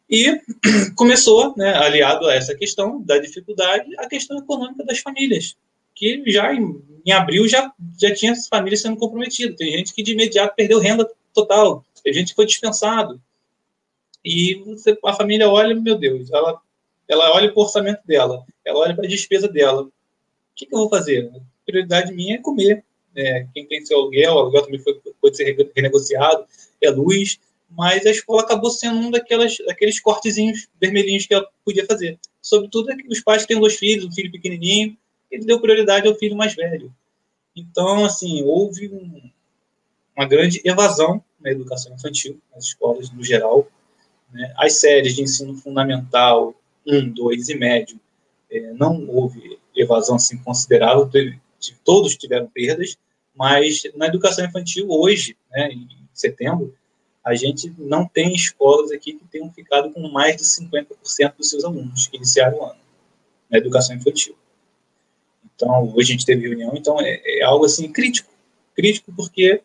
[0.09, 0.39] E
[0.95, 5.55] começou, né, aliado a essa questão da dificuldade, a questão econômica das famílias,
[5.95, 9.55] que já em, em abril já, já tinha as famílias sendo comprometidas.
[9.55, 13.19] Tem gente que de imediato perdeu renda total, tem gente que foi dispensado.
[14.23, 16.61] E você, a família olha, meu Deus, ela,
[17.07, 19.83] ela olha para o orçamento dela, ela olha para a despesa dela.
[19.83, 19.91] O
[20.55, 21.31] que, que, eu vou fazer?
[21.35, 22.83] A prioridade minha é comer.
[23.15, 26.45] É, quem tem seu aluguel, o aluguel também foi, pode ser renegociado,
[26.81, 27.39] é luz,
[27.69, 32.19] mas a escola acabou sendo um daquelas, daqueles cortezinhos vermelhinhos que ela podia fazer.
[32.41, 34.97] Sobretudo é os pais que têm dois filhos, um filho pequenininho,
[35.31, 36.93] ele deu prioridade ao filho mais velho.
[37.55, 39.29] Então, assim, houve um,
[40.15, 43.67] uma grande evasão na educação infantil, nas escolas no geral.
[44.31, 44.53] Né?
[44.57, 46.53] As séries de ensino fundamental,
[46.85, 47.99] 1, 2 e médio,
[48.49, 51.39] é, não houve evasão assim considerável, teve,
[51.83, 52.97] todos tiveram perdas,
[53.35, 56.73] mas na educação infantil, hoje, né, em setembro,
[57.23, 61.65] a gente não tem escolas aqui que tenham ficado com mais de 50% dos seus
[61.65, 62.79] alunos que iniciaram o ano
[63.49, 64.35] na educação infantil.
[65.55, 68.31] Então, hoje a gente teve reunião, então é, é algo assim crítico.
[68.75, 69.61] Crítico porque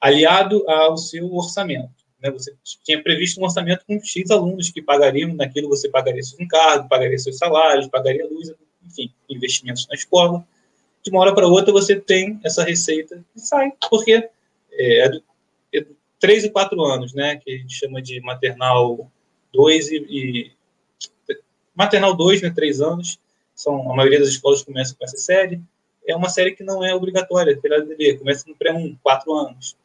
[0.00, 1.99] aliado ao seu orçamento.
[2.22, 2.30] Né?
[2.30, 2.54] Você
[2.84, 7.18] tinha previsto um orçamento com X alunos que pagariam naquilo, você pagaria seus encargos, pagaria
[7.18, 8.52] seus salários, pagaria luz,
[8.84, 10.44] enfim, investimentos na escola.
[11.02, 14.28] De uma hora para outra você tem essa receita e sai, porque
[14.72, 15.22] é, é, do,
[15.74, 15.86] é
[16.18, 19.10] 3 e 4 anos, né, que a gente chama de maternal
[19.52, 20.52] 2 e, e
[21.74, 23.18] maternal 2, né, 3 anos,
[23.54, 25.60] são, a maioria das escolas começa com essa série,
[26.06, 29.76] é uma série que não é obrigatória pela LDB, começa no pré-1, 4 anos.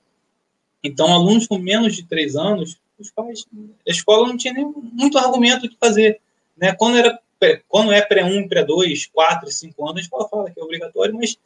[0.86, 3.46] Então, alunos com menos de 3 anos, os pais,
[3.88, 6.20] a escola não tinha nem muito argumento de fazer.
[6.56, 6.74] Né?
[6.74, 7.20] Quando, era,
[7.68, 11.38] quando é pré-1, pré-2, 4 e 5 anos, a escola fala que é obrigatório, mas,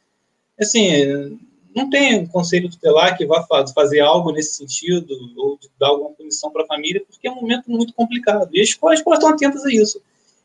[0.59, 1.39] assim,
[1.73, 6.51] não tem um conselho tutelar que vá fazer algo nesse sentido, ou dar alguma punição
[6.51, 8.49] para a família, porque é um momento muito complicado.
[8.53, 10.01] E as escolas, estão atentas a isso.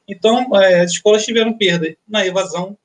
[0.06, 2.76] Então, é, as escolas tiveram perda na evasão.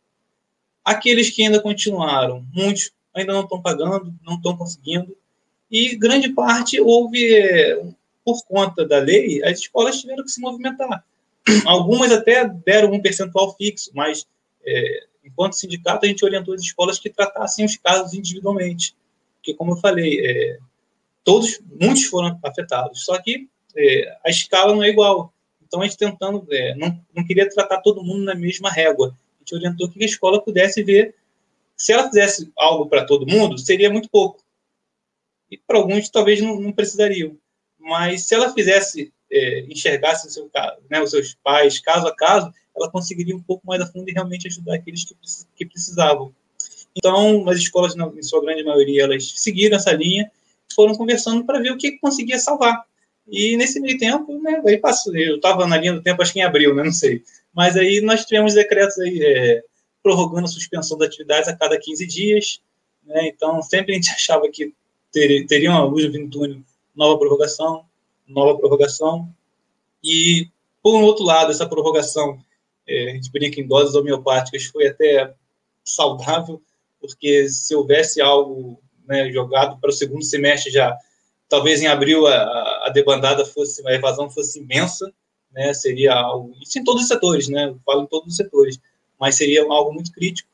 [0.84, 5.16] Aqueles que ainda continuaram, muitos ainda não estão pagando, não estão conseguindo.
[5.72, 7.94] E grande parte houve,
[8.26, 11.04] por conta da lei, as escolas tiveram que se movimentar.
[11.66, 14.28] Algumas até deram um percentual fixo, mas
[14.66, 18.96] é, enquanto sindicato, a gente orientou as escolas que tratassem os casos individualmente.
[19.38, 20.58] Porque, como eu falei, é,
[21.24, 25.34] todos, muitos foram afetados, só que é, a escala não é igual.
[25.66, 29.10] Então, a gente tentando, é, não, não queria tratar todo mundo na mesma régua.
[29.10, 31.16] A gente orientou que a escola pudesse ver,
[31.78, 34.44] se ela fizesse algo para todo mundo, seria muito pouco.
[35.52, 37.38] E para alguns, talvez não, não, precisariam.
[37.80, 40.50] Mas se ela fizesse, é, enxergasse seu,
[40.90, 44.14] né, os seus pais caso a caso, ela conseguiria um pouco mais a fundo e
[44.14, 45.16] realmente ajudar aqueles que,
[45.56, 46.34] que precisavam.
[46.96, 50.32] Então, as escolas, em sua grande maioria, elas seguiram essa linha,
[50.74, 52.84] foram conversando para ver o que conseguia salvar.
[53.28, 56.40] E nesse meio tempo, né, aí passou, eu estava na linha do tempo, acho que
[56.40, 57.24] em abril, né, não sei.
[57.54, 59.64] Mas aí nós tivemos decretos aí, é,
[60.02, 62.62] prorrogando a suspensão das atividades a cada 15 dias.
[63.04, 64.74] Né, então, sempre a gente achava que
[65.12, 66.62] ter, teria uma luz vindo túnel,
[66.96, 67.86] nova prorrogação,
[68.28, 69.34] nova prorrogação.
[70.04, 70.48] E,
[70.82, 72.44] por um outro lado, essa prorrogação,
[72.88, 75.34] é, a gente brinca em doses homeopáticas, foi até
[75.84, 76.62] saudável,
[77.00, 80.96] porque se houvesse algo né, jogado para o segundo semestre já
[81.50, 85.12] talvez em abril a, a debandada fosse, a evasão fosse imensa,
[85.52, 88.80] né, seria algo, isso em todos os setores, né, falo em todos os setores,
[89.20, 90.48] mas seria algo muito crítico.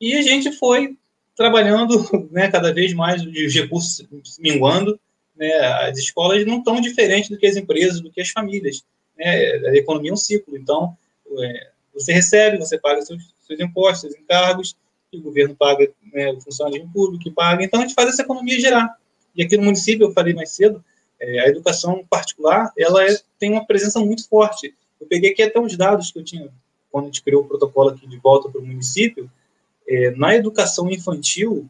[0.00, 0.96] E a gente foi
[1.36, 4.06] trabalhando né, cada vez mais os recursos
[4.40, 4.98] minguando,
[5.36, 5.52] né,
[5.88, 8.82] as escolas não estão diferentes do que as empresas, do que as famílias.
[9.16, 10.96] Né, a economia é um ciclo, então
[11.38, 14.74] é, você recebe, você paga seus, seus impostos, seus encargos,
[15.12, 18.58] o governo paga né, o funcionalismo público que paga, então a gente faz essa economia
[18.58, 18.96] gerar.
[19.34, 20.82] E aqui no município, eu falei mais cedo,
[21.20, 24.74] é, a educação particular, ela é, tem uma presença muito forte.
[25.00, 26.50] Eu peguei aqui até uns dados que eu tinha,
[26.90, 29.30] quando a gente criou o protocolo aqui de volta para o município,
[29.88, 31.68] é, na educação infantil,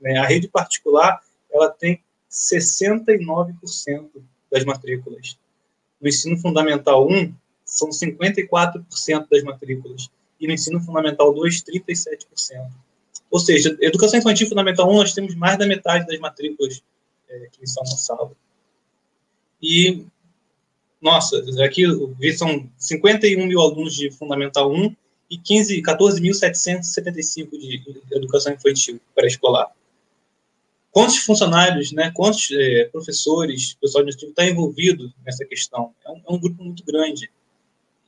[0.00, 4.10] né, a rede particular, ela tem 69%
[4.50, 5.38] das matrículas.
[6.00, 7.32] No ensino fundamental 1,
[7.64, 10.10] são 54% das matrículas.
[10.40, 12.26] E no ensino fundamental 2, 37%.
[13.30, 16.82] Ou seja, educação infantil fundamental 1, nós temos mais da metade das matrículas
[17.28, 18.36] é, aqui São Gonçalo.
[19.62, 20.04] E,
[21.00, 21.84] nossa, aqui
[22.36, 24.94] são 51 mil alunos de Fundamental 1
[25.32, 29.72] e 15, 14.775 de educação infantil pré-escolar.
[30.90, 35.94] Quantos funcionários, né, quantos é, professores, pessoal administrativo está envolvido nessa questão?
[36.04, 37.30] É um, é um, grupo muito grande.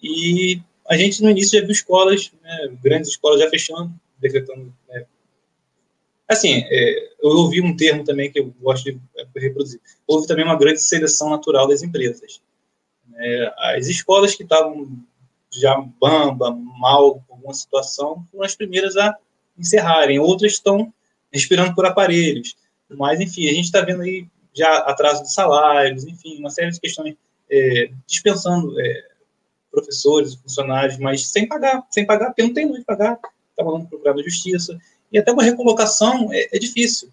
[0.03, 5.07] E a gente, no início, já viu escolas, né, grandes escolas já fechando, decretando né,
[6.29, 9.01] Assim, é, eu ouvi um termo também que eu gosto de
[9.35, 9.81] reproduzir.
[10.07, 12.43] Houve também uma grande seleção natural das empresas.
[13.17, 15.03] É, as escolas que estavam
[15.61, 19.17] já bamba, mal, alguma situação, foram as primeiras a
[19.59, 20.19] encerrarem.
[20.19, 20.93] Outras estão
[21.33, 22.57] respirando por aparelhos.
[22.89, 26.81] Mas, enfim, a gente está vendo aí já atraso de salários, enfim, uma série de
[26.81, 27.17] questões
[27.51, 29.09] é, dispensando é,
[29.71, 33.19] professores, funcionários, mas sem pagar, sem pagar, porque não tem onde pagar,
[33.51, 34.79] está mandando procurar na justiça
[35.15, 37.09] e até uma recolocação é, é difícil.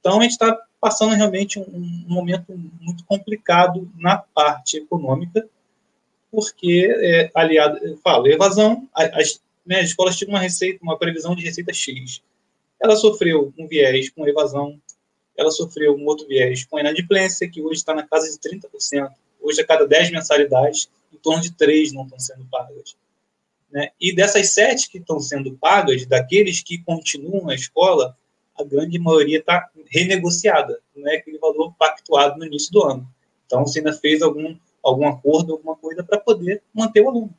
[0.00, 5.48] Então, a gente está passando realmente um, um, momento muito complicado na parte econômica,
[6.30, 11.34] porque, é, aliado, eu falo, evasão, as, né, as escolas tinham uma receita, uma previsão
[11.34, 12.22] de receita X.
[12.80, 14.80] Ela sofreu um viés com evasão,
[15.36, 19.10] ela sofreu um outro viés com inadimplência, que hoje está na casa de 30%.
[19.40, 22.96] Hoje, a cada 10 mensalidades, em torno de 3 não estão sendo pagas.
[23.70, 23.90] Né?
[24.00, 28.16] E dessas sete que estão sendo pagas, daqueles que continuam na escola,
[28.58, 33.08] a grande maioria está renegociada, não é aquele valor pactuado no início do ano.
[33.46, 34.56] Então, você ainda fez algum,
[34.88, 37.34] algum acordo, alguma coisa para poder manter o aluno.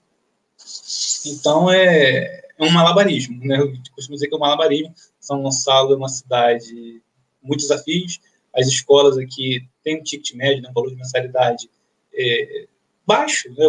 [1.25, 3.43] Então, é, é um malabarismo.
[3.43, 3.59] Né?
[3.59, 4.93] Eu costumo dizer que é um malabarismo.
[5.19, 7.01] São Gonçalo é uma cidade
[7.41, 8.19] muitos desafios.
[8.55, 11.69] As escolas aqui têm um ticket médio, né, um valor de mensalidade
[12.13, 12.67] é,
[13.05, 13.49] baixo.
[13.49, 13.65] Né?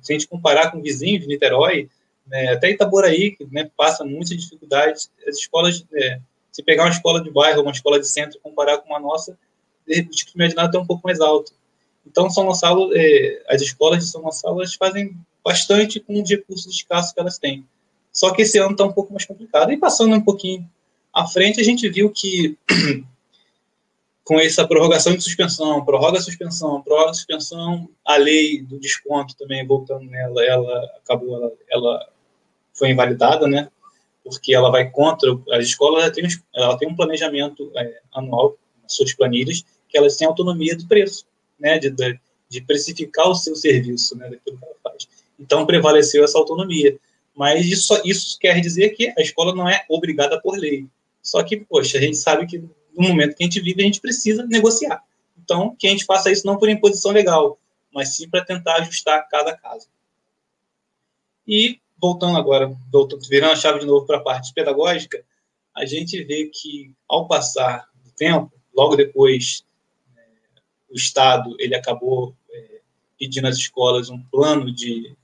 [0.00, 1.88] Se a gente comparar com o vizinho de Niterói,
[2.26, 6.20] né, até Itaboraí, que né, passa muitas dificuldades, as escolas, é,
[6.52, 9.36] se pegar uma escola de bairro, uma escola de centro comparar com a nossa,
[9.88, 11.52] o ticket médio é um pouco mais alto.
[12.06, 16.72] Então, São Gonçalo, é, as escolas de São Gonçalo, elas fazem bastante com os recursos
[16.72, 17.64] escassos que elas têm.
[18.12, 19.72] Só que esse ano está um pouco mais complicado.
[19.72, 20.68] E passando um pouquinho
[21.12, 22.58] à frente, a gente viu que
[24.24, 29.36] com essa prorrogação de suspensão, prorroga a suspensão, prorroga a suspensão, a lei do desconto
[29.36, 32.08] também, voltando nela, ela acabou, ela, ela
[32.72, 33.68] foi invalidada, né?
[34.22, 39.12] Porque ela vai contra, as escolas ela tem, ela tem um planejamento é, anual, suas
[39.12, 41.24] planilhas, que elas têm autonomia do preço,
[41.60, 41.78] né?
[41.78, 44.30] De, de, precificar o seu serviço, né?
[44.30, 45.08] Daquilo que ela faz.
[45.38, 46.98] Então, prevaleceu essa autonomia.
[47.34, 50.86] Mas isso, isso quer dizer que a escola não é obrigada por lei.
[51.22, 54.00] Só que, poxa, a gente sabe que no momento que a gente vive, a gente
[54.00, 55.02] precisa negociar.
[55.38, 57.58] Então, que a gente faça isso não por imposição legal,
[57.92, 59.88] mas sim para tentar ajustar cada caso.
[61.46, 65.24] E, voltando agora, voltando, virando a chave de novo para a parte pedagógica,
[65.74, 69.64] a gente vê que, ao passar do tempo, logo depois,
[70.90, 72.80] o Estado ele acabou é,
[73.18, 75.14] pedindo às escolas um plano de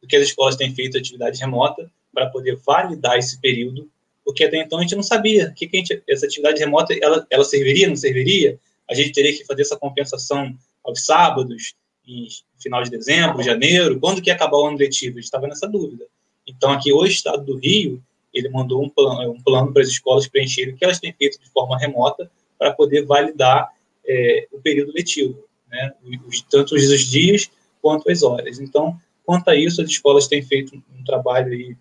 [0.00, 3.90] do que as escolas têm feito atividade remota para poder validar esse período
[4.26, 7.44] porque até então a gente não sabia que, que gente, essa atividade remota ela, ela
[7.44, 8.58] serviria, não serviria.
[8.90, 12.26] A gente teria que fazer essa compensação aos sábados, em
[12.58, 15.18] final de dezembro, janeiro, quando que ia acabar o ano letivo?
[15.18, 16.06] A gente estava nessa dúvida.
[16.44, 18.02] Então, aqui, o Estado do Rio,
[18.34, 21.40] ele mandou um plano, um plano para as escolas preencherem o que elas têm feito
[21.40, 23.72] de forma remota para poder validar
[24.06, 25.92] é, o período letivo, né?
[26.26, 28.58] Os, tanto os dias quanto as horas.
[28.58, 31.76] Então, quanto a isso, as escolas têm feito um, trabalho aí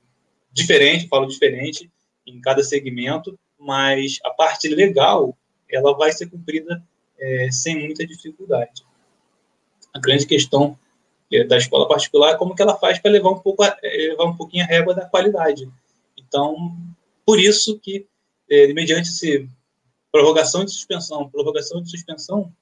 [0.52, 1.92] diferente, falo diferente,
[2.26, 5.38] em cada segmento, mas a parte legal
[5.70, 6.84] ela vai ser cumprida
[7.20, 8.84] é, sem muita dificuldade.
[9.94, 10.78] A grande questão
[11.32, 14.10] é, da escola particular é como que ela faz para levar um pouco a, é,
[14.10, 15.70] levar um pouquinho a régua da qualidade.
[16.18, 16.76] Então,
[17.26, 18.06] por isso que
[18.50, 19.50] é, mediante esse
[20.16, 22.54] prorrogação de suspensão, prorrogação de suspensão,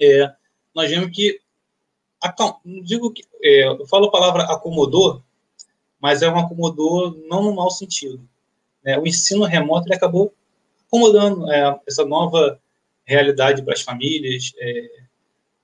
[0.00, 0.32] é,
[0.74, 1.40] nós vemos que
[2.82, 5.22] digo que é, eu falo a palavra acomodou,
[6.00, 8.26] mas é um acomodou não no mau sentido
[8.84, 10.32] né, o ensino remoto ele acabou
[10.86, 12.60] acomodando é, essa nova
[13.04, 14.90] realidade para as famílias, é,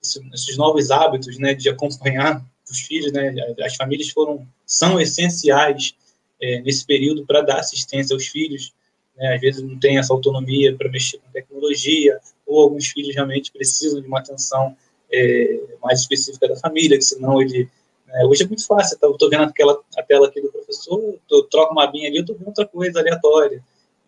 [0.03, 3.13] esses novos hábitos né, de acompanhar os filhos.
[3.13, 5.95] Né, as famílias foram são essenciais
[6.41, 8.73] é, nesse período para dar assistência aos filhos.
[9.21, 13.53] Né, às vezes não tem essa autonomia para mexer com tecnologia, ou alguns filhos realmente
[13.53, 14.75] precisam de uma atenção
[15.13, 17.69] é, mais específica da família, que senão ele
[18.09, 19.07] é, hoje é muito fácil, tá?
[19.07, 22.23] eu estou vendo aquela, a tela aqui do professor, eu troco uma binha ali, eu
[22.23, 23.63] estou vendo outra coisa aleatória.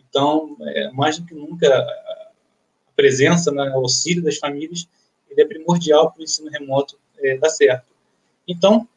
[0.08, 2.30] Então, é, mais do que nunca, a
[2.96, 4.88] presença, né, o auxílio das famílias,
[5.30, 7.86] ele é primordial para o ensino remoto é, dar certo.
[8.48, 8.88] Então,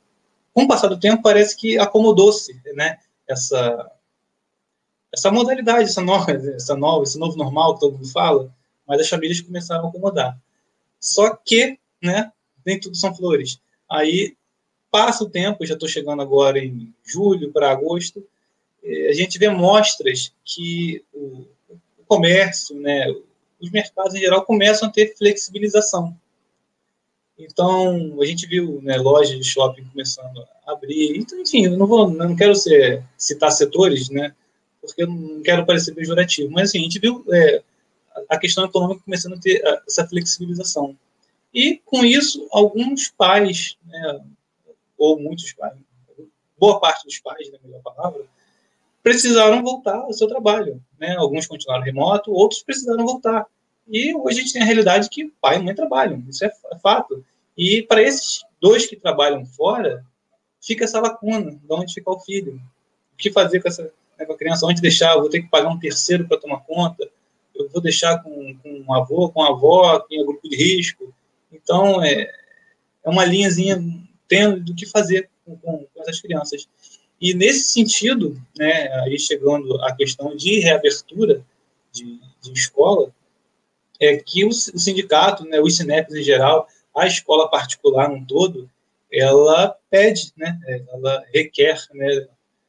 [0.54, 2.98] com o passar do tempo, parece que acomodou-se né,
[3.28, 3.92] essa,
[5.16, 8.54] essa modalidade, essa nova, essa nova, esse novo normal que todo mundo fala,
[8.86, 10.38] mas as famílias começaram a acomodar.
[11.00, 12.32] Só que, né,
[12.66, 13.60] nem tudo são flores.
[13.90, 14.36] Aí
[14.92, 18.26] passa o tempo, já estou chegando agora em julho para agosto,
[19.10, 21.48] a gente vê mostras que o,
[22.08, 23.08] comércio, né,
[23.60, 26.16] os mercados em geral começam a ter flexibilização.
[27.38, 31.18] Então, a gente viu né, lojas de shopping começando a abrir.
[31.18, 34.36] Então, enfim, eu não, vou, não quero ser, citar setores, né,
[34.86, 37.62] porque eu não quero parecer pejorativo, mas assim, a gente viu é,
[38.30, 40.98] a questão econômica começando a ter essa flexibilização.
[41.54, 44.22] E, com isso, alguns pais, né,
[44.98, 45.78] ou muitos pais,
[46.58, 48.24] boa parte dos pais, na melhor palavra,
[49.02, 50.82] precisaram voltar ao seu trabalho.
[51.00, 51.16] Né?
[51.16, 53.46] Alguns continuaram remoto, outros precisaram voltar.
[53.88, 56.80] E hoje a gente tem a realidade que pai e mãe trabalham, isso é, é
[56.80, 57.24] fato.
[57.58, 60.04] E para esses dois que trabalham fora,
[60.62, 62.60] fica essa lacuna, de onde ficar o filho.
[63.14, 64.66] O que fazer com essa né, com a criança?
[64.66, 65.14] Onde deixar?
[65.14, 67.10] Eu vou ter que pagar um terceiro para tomar conta?
[67.54, 71.14] Eu vou deixar com, com um avô, com a avó, que é grupo de risco?
[71.52, 72.32] Então, é,
[73.04, 73.82] é uma linhazinha
[74.28, 76.68] tendo do que fazer com, com, com essas crianças.
[77.20, 81.46] E nesse sentido, né, aí chegando à questão de reabertura
[81.92, 83.14] de, de escola,
[84.00, 88.70] é que o, o sindicato, né, os em geral, a escola particular no todo,
[89.12, 90.60] ela pede, né,
[90.90, 92.28] ela requer né,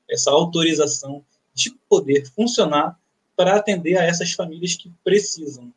[0.09, 1.25] essa autorização
[1.57, 3.01] de poder funcionar
[3.35, 5.73] para atender a essas famílias que precisam.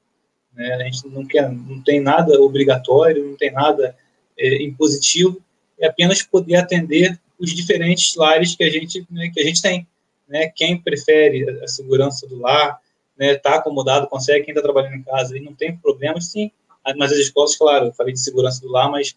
[0.54, 0.74] Né?
[0.74, 3.96] A gente não, quer, não tem nada obrigatório, não tem nada
[4.38, 5.42] é, impositivo,
[5.80, 9.88] é apenas poder atender os diferentes lares que a gente, né, que a gente tem.
[10.28, 10.52] Né?
[10.54, 12.82] Quem prefere a segurança do lar,
[13.18, 16.52] está né, tá acomodado, consegue, quem está trabalhando em casa e não tem problemas, sim.
[16.98, 19.16] Mas as escolas, claro, eu falei de segurança do lar, mas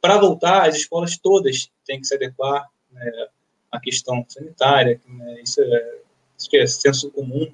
[0.00, 3.28] para voltar, as escolas todas têm que se adequar né,
[3.70, 5.98] à questão sanitária, né, isso, é,
[6.38, 7.50] isso é senso comum,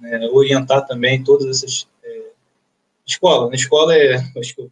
[0.00, 2.22] né, orientar também todas essas é,
[3.06, 3.50] escolas.
[3.50, 4.70] Na escola é, acho que eu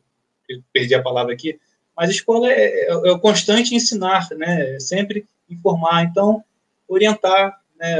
[0.72, 1.58] perdi a palavra aqui,
[1.96, 4.76] Mas a escola é, é, é o constante ensinar, né?
[4.76, 6.44] É sempre informar, então
[6.88, 7.96] orientar, né?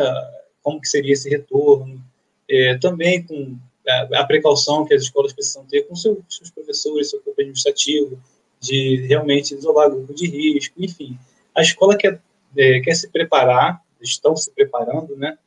[0.63, 2.03] Como que seria esse retorno,
[2.49, 6.19] é, também com a, a, precaução que as escolas precisam ter com seus,
[6.55, 8.21] professores, seu corpo administrativo,
[8.61, 11.19] de realmente isolar grupo de risco, enfim.
[11.55, 12.21] A escola quer,
[12.57, 15.39] é, quer se preparar, estão se preparando, né?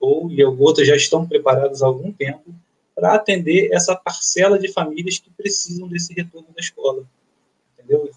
[0.00, 2.54] Ou e outras já estão preparadas há algum tempo
[2.94, 7.02] para atender essa parcela de famílias que precisam desse retorno da escola.
[7.74, 8.08] Entendeu?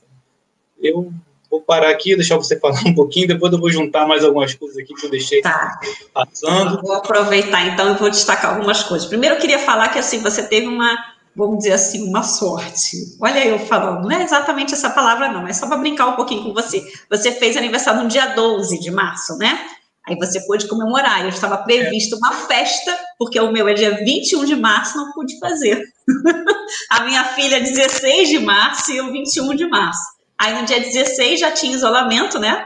[0.80, 1.12] Eu
[1.50, 4.78] vou parar aqui, deixar você falar um pouquinho, depois eu vou juntar mais algumas coisas
[4.78, 5.80] aqui que eu deixei tá.
[6.14, 6.82] passando.
[6.82, 9.08] Vou aproveitar então e vou destacar algumas coisas.
[9.08, 10.96] Primeiro eu queria falar que assim, você teve uma,
[11.38, 13.16] vamos dizer assim, uma sorte.
[13.22, 16.44] Olha eu falando, não é exatamente essa palavra não, é só para brincar um pouquinho
[16.44, 16.84] com você.
[17.10, 19.60] Você fez aniversário no dia 12 de março, né?
[20.08, 21.22] Aí você pôde comemorar.
[21.24, 25.38] Eu estava previsto uma festa, porque o meu é dia 21 de março, não pude
[25.38, 25.84] fazer.
[26.90, 30.18] a minha filha, 16 de março, e eu, 21 de março.
[30.40, 32.64] Aí no dia 16 já tinha isolamento, né?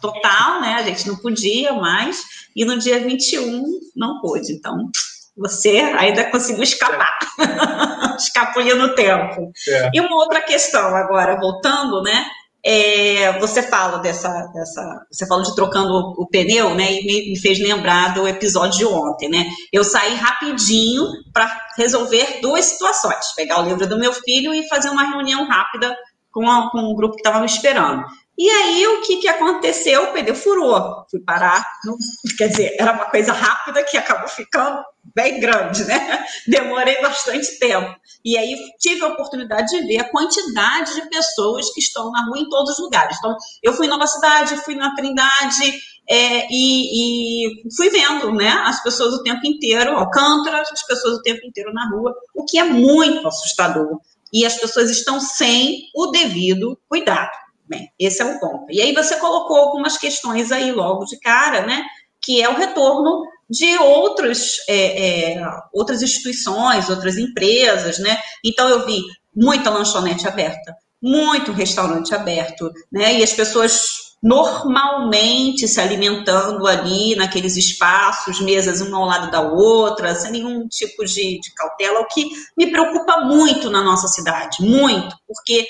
[0.00, 0.74] Total, né?
[0.74, 2.22] A gente não podia mais.
[2.54, 3.62] E no dia 21
[3.94, 4.52] não pôde.
[4.52, 4.90] Então,
[5.36, 7.18] você ainda conseguiu escapar.
[8.18, 9.52] Escapuliu no tempo.
[9.68, 9.90] É.
[9.92, 12.24] E uma outra questão agora, voltando, né?
[12.64, 16.94] É, você fala dessa, dessa, você falou de trocando o, o pneu, né?
[16.94, 19.46] E me, me, fez lembrar do episódio de ontem, né?
[19.72, 24.88] Eu saí rapidinho para resolver duas situações: pegar o livro do meu filho e fazer
[24.88, 25.96] uma reunião rápida
[26.32, 28.04] com, a, com um grupo que estava me esperando.
[28.36, 30.02] E aí, o que, que aconteceu?
[30.02, 31.06] O pneu furou.
[31.08, 31.64] Fui parar.
[31.84, 31.96] No,
[32.36, 34.82] quer dizer, era uma coisa rápida que acabou ficando
[35.16, 36.24] bem grande, né?
[36.46, 37.96] Demorei bastante tempo.
[38.22, 42.38] E aí, tive a oportunidade de ver a quantidade de pessoas que estão na rua
[42.38, 43.16] em todos os lugares.
[43.16, 48.50] Então, eu fui em Nova Cidade, fui na Trindade, é, e, e, fui vendo né,
[48.64, 52.58] as pessoas o tempo inteiro, Alcântara, as pessoas o tempo inteiro na rua, o que
[52.58, 53.98] é muito assustador.
[54.32, 57.30] E as pessoas estão sem o devido cuidado.
[57.66, 58.66] Bem, esse é o ponto.
[58.70, 61.84] E aí você colocou algumas questões aí logo de cara, né?
[62.20, 68.18] Que é o retorno de outros, é, é, outras instituições, outras empresas, né?
[68.44, 69.02] Então eu vi
[69.34, 73.14] muita lanchonete aberta, muito restaurante aberto, né?
[73.14, 80.14] E as pessoas normalmente se alimentando ali naqueles espaços, mesas uma ao lado da outra,
[80.14, 85.14] sem nenhum tipo de, de cautela, o que me preocupa muito na nossa cidade, muito,
[85.26, 85.66] porque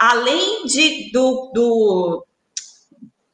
[0.00, 2.26] além de, do, do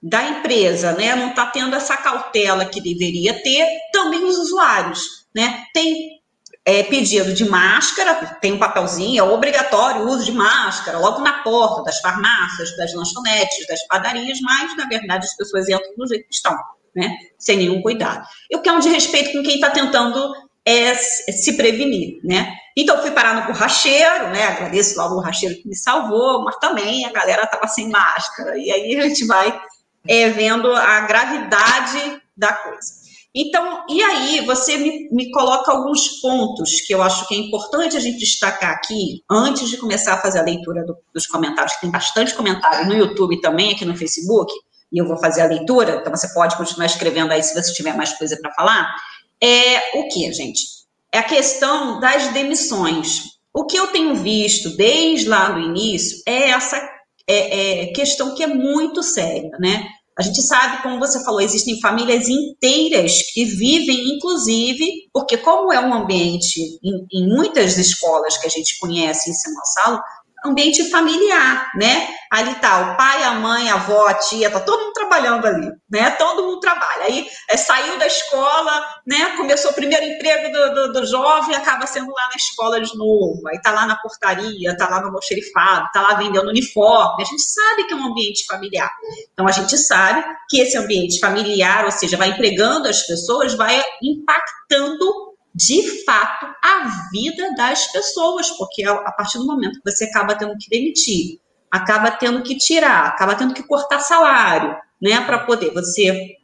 [0.03, 5.65] da empresa, né, não está tendo essa cautela que deveria ter, também os usuários, né,
[5.75, 6.21] tem
[6.65, 11.43] é, pedido de máscara, tem um papelzinho, é obrigatório o uso de máscara, logo na
[11.43, 16.27] porta das farmácias, das lanchonetes, das padarias, mas, na verdade, as pessoas entram do jeito
[16.27, 16.57] que estão,
[16.97, 18.27] né, sem nenhum cuidado.
[18.51, 20.33] Eu quero um de respeito com quem está tentando
[20.65, 24.45] é, se prevenir, né, então, fui parar no borracheiro, né?
[24.45, 28.57] Agradeço lá o borracheiro que me salvou, mas também a galera estava sem máscara.
[28.57, 29.61] E aí a gente vai
[30.09, 33.01] é, vendo a gravidade da coisa.
[33.35, 37.97] Então, e aí você me, me coloca alguns pontos que eu acho que é importante
[37.97, 41.83] a gente destacar aqui, antes de começar a fazer a leitura do, dos comentários, que
[41.83, 44.53] tem bastante comentário no YouTube também, aqui no Facebook,
[44.93, 47.95] e eu vou fazer a leitura, então você pode continuar escrevendo aí se você tiver
[47.95, 48.93] mais coisa para falar.
[49.41, 50.81] É o que, gente?
[51.13, 53.25] é a questão das demissões.
[53.53, 56.89] O que eu tenho visto desde lá do início é essa
[57.31, 59.87] é, é, questão que é muito séria, né?
[60.19, 65.81] A gente sabe, como você falou, existem famílias inteiras que vivem, inclusive, porque como é
[65.81, 70.01] um ambiente, em, em muitas escolas que a gente conhece em São Gonçalo,
[70.45, 72.09] ambiente familiar, né?
[72.31, 75.69] Ali tá o pai, a mãe, a avó, a tia, tá todo mundo trabalhando ali,
[75.91, 76.11] né?
[76.13, 77.05] Todo mundo trabalha.
[77.05, 79.37] Aí é, saiu da escola, né?
[79.37, 83.41] Começou o primeiro emprego do, do, do, jovem, acaba sendo lá na escola de novo.
[83.49, 87.23] Aí tá lá na portaria, tá lá no almoxerifado, tá lá vendendo uniforme.
[87.23, 88.91] A gente sabe que é um ambiente familiar.
[89.33, 93.83] Então a gente sabe que esse ambiente familiar, ou seja, vai empregando as pessoas, vai
[94.03, 100.35] impactando de fato a vida das pessoas, porque a partir do momento que você acaba
[100.35, 101.41] tendo que demitir,
[101.71, 106.37] acaba tendo que tirar, acaba tendo que cortar salário, né, para poder você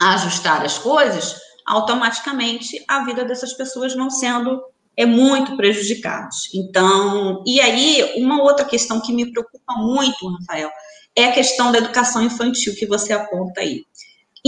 [0.00, 1.36] ajustar as coisas,
[1.66, 4.62] automaticamente a vida dessas pessoas vão sendo
[4.96, 6.48] é muito prejudicadas.
[6.54, 10.70] Então, e aí uma outra questão que me preocupa muito, Rafael,
[11.14, 13.84] é a questão da educação infantil que você aponta aí.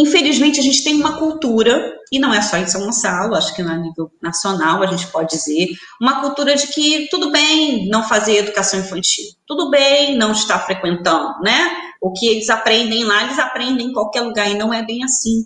[0.01, 3.63] Infelizmente, a gente tem uma cultura, e não é só em São Gonçalo, acho que
[3.63, 5.71] a nível nacional a gente pode dizer,
[6.01, 11.41] uma cultura de que tudo bem não fazer educação infantil, tudo bem não estar frequentando,
[11.43, 11.77] né?
[12.01, 15.45] O que eles aprendem lá, eles aprendem em qualquer lugar, e não é bem assim.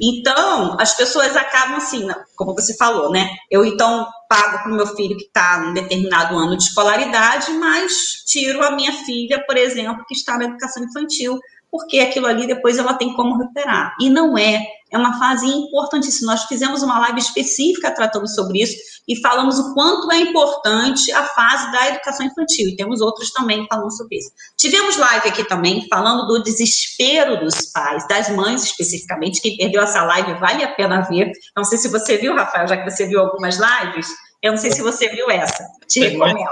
[0.00, 3.28] Então, as pessoas acabam assim, como você falou, né?
[3.50, 7.92] Eu então pago para o meu filho que está em determinado ano de escolaridade, mas
[8.26, 11.38] tiro a minha filha, por exemplo, que está na educação infantil,
[11.72, 13.96] porque aquilo ali depois ela tem como recuperar.
[13.98, 16.32] E não é, é uma fase importantíssima.
[16.32, 18.76] Nós fizemos uma live específica tratando sobre isso
[19.08, 22.68] e falamos o quanto é importante a fase da educação infantil.
[22.68, 24.30] E temos outros também falando sobre isso.
[24.58, 29.40] Tivemos live aqui também falando do desespero dos pais, das mães especificamente.
[29.40, 31.32] Quem perdeu essa live vale a pena ver.
[31.56, 34.08] Não sei se você viu, Rafael, já que você viu algumas lives.
[34.42, 35.66] Eu não sei se você viu essa.
[35.88, 36.50] Te recomendo.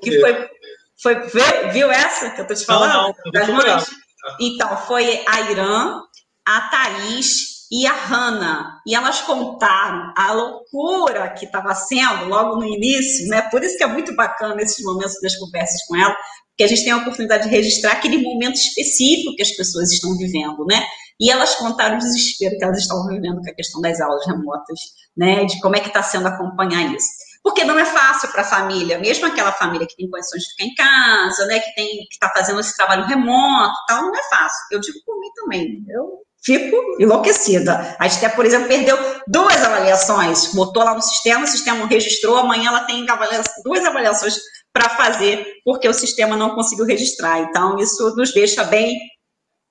[0.00, 0.48] Que foi,
[1.02, 2.92] foi, viu essa que eu estou te falando?
[2.92, 4.03] Não, não, das mães?
[4.40, 6.00] Então, foi a Irã,
[6.46, 8.80] a Thaís e a Hanna.
[8.86, 13.42] E elas contaram a loucura que estava sendo logo no início, né?
[13.50, 16.14] Por isso que é muito bacana esses momentos das conversas com ela,
[16.50, 20.16] porque a gente tem a oportunidade de registrar aquele momento específico que as pessoas estão
[20.16, 20.84] vivendo, né?
[21.20, 24.78] E elas contaram o desespero que elas estavam vivendo com a questão das aulas remotas,
[25.16, 25.44] né?
[25.44, 28.98] De como é que está sendo acompanhar isso porque não é fácil para a família,
[28.98, 32.30] mesmo aquela família que tem condições de ficar em casa, né, que tem que está
[32.30, 34.66] fazendo esse trabalho remoto, tal, não é fácil.
[34.70, 37.94] Eu digo por mim também, eu fico enlouquecida.
[38.00, 38.96] A Esté, por exemplo, perdeu
[39.28, 43.04] duas avaliações, botou lá no sistema, o sistema registrou, amanhã ela tem
[43.62, 44.38] duas avaliações
[44.72, 47.40] para fazer, porque o sistema não conseguiu registrar.
[47.40, 48.98] Então, isso nos deixa bem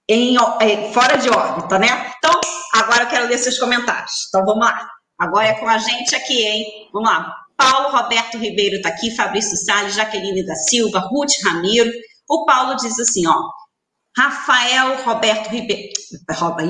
[0.07, 2.13] em, em, fora de órbita, né?
[2.17, 2.39] Então,
[2.75, 4.27] agora eu quero ler seus comentários.
[4.27, 4.89] Então, vamos lá.
[5.19, 6.89] Agora é com a gente aqui, hein?
[6.93, 7.42] Vamos lá.
[7.57, 11.91] Paulo Roberto Ribeiro está aqui, Fabrício Salles, Jaqueline da Silva, Ruth Ramiro.
[12.29, 13.35] O Paulo diz assim, ó,
[14.17, 15.91] Rafael Roberto Ribeiro.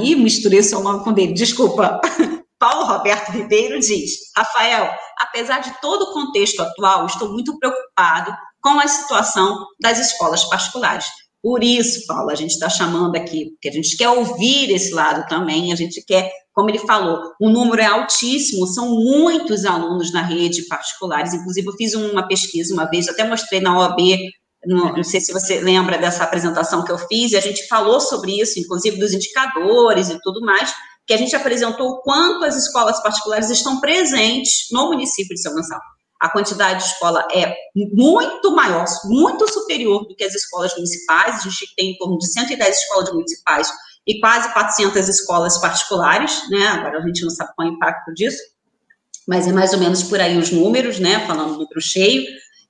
[0.01, 1.99] Ih, misturei seu nome com dele, desculpa.
[2.57, 8.79] Paulo Roberto Ribeiro diz: Rafael, apesar de todo o contexto atual, estou muito preocupado com
[8.79, 11.05] a situação das escolas particulares.
[11.43, 15.27] Por isso, Paulo, a gente está chamando aqui, porque a gente quer ouvir esse lado
[15.27, 20.21] também, a gente quer como ele falou, o número é altíssimo, são muitos alunos na
[20.21, 21.33] rede particulares.
[21.33, 23.99] Inclusive, eu fiz uma pesquisa uma vez, até mostrei na OAB,
[24.65, 27.99] não, não sei se você lembra dessa apresentação que eu fiz, e a gente falou
[27.99, 30.73] sobre isso, inclusive dos indicadores e tudo mais,
[31.07, 35.53] que a gente apresentou o quanto as escolas particulares estão presentes no município de São
[35.53, 35.81] Gonçalo.
[36.23, 41.35] A quantidade de escola é muito maior, muito superior do que as escolas municipais.
[41.35, 43.69] A gente tem em torno de 110 escolas municipais
[44.07, 46.65] e quase 400 escolas particulares, né?
[46.67, 48.41] Agora a gente não sabe qual é o impacto disso,
[49.27, 51.27] mas é mais ou menos por aí os números, né?
[51.27, 52.23] Falando número cheio.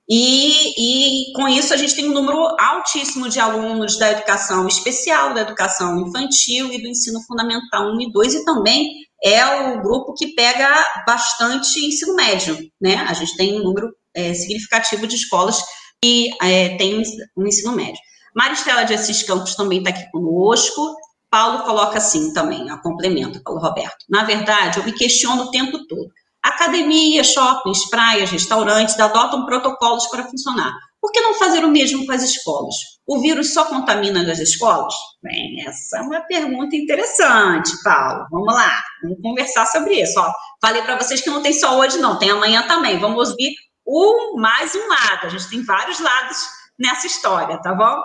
[0.10, 5.34] E, e com isso a gente tem um número altíssimo de alunos da educação especial,
[5.34, 8.89] da educação infantil e do ensino fundamental 1 e 2, e também
[9.24, 10.70] é o grupo que pega
[11.08, 12.95] bastante ensino médio, né?
[13.08, 15.64] A gente tem um número é, significativo de escolas
[16.04, 17.01] que é, tem
[17.38, 17.99] um ensino médio.
[18.36, 20.95] Maristela de Assis Campos também está aqui conosco.
[21.30, 24.06] Paulo coloca assim também, a complemento, Paulo Roberto.
[24.10, 26.12] Na verdade, eu me questiono o tempo todo.
[26.43, 30.73] Academias, shoppings, praias, restaurantes adotam protocolos para funcionar.
[30.99, 32.75] Por que não fazer o mesmo com as escolas?
[33.05, 34.93] O vírus só contamina nas escolas?
[35.21, 38.25] Bem, essa é uma pergunta interessante, Paulo.
[38.31, 40.19] Vamos lá, vamos conversar sobre isso.
[40.19, 40.31] Ó,
[40.61, 42.99] falei para vocês que não tem só hoje, não, tem amanhã também.
[42.99, 43.53] Vamos ouvir
[43.85, 45.27] um, mais um lado.
[45.27, 46.37] A gente tem vários lados
[46.79, 48.01] nessa história, tá bom?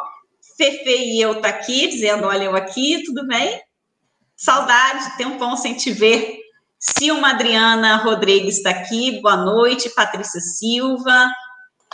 [0.57, 3.61] Fefe e eu tá aqui, dizendo, olha eu aqui, tudo bem?
[4.37, 6.37] Saudade, tempão sem te ver.
[6.79, 9.91] Silma Adriana Rodrigues está aqui, boa noite.
[9.91, 11.29] Patrícia Silva,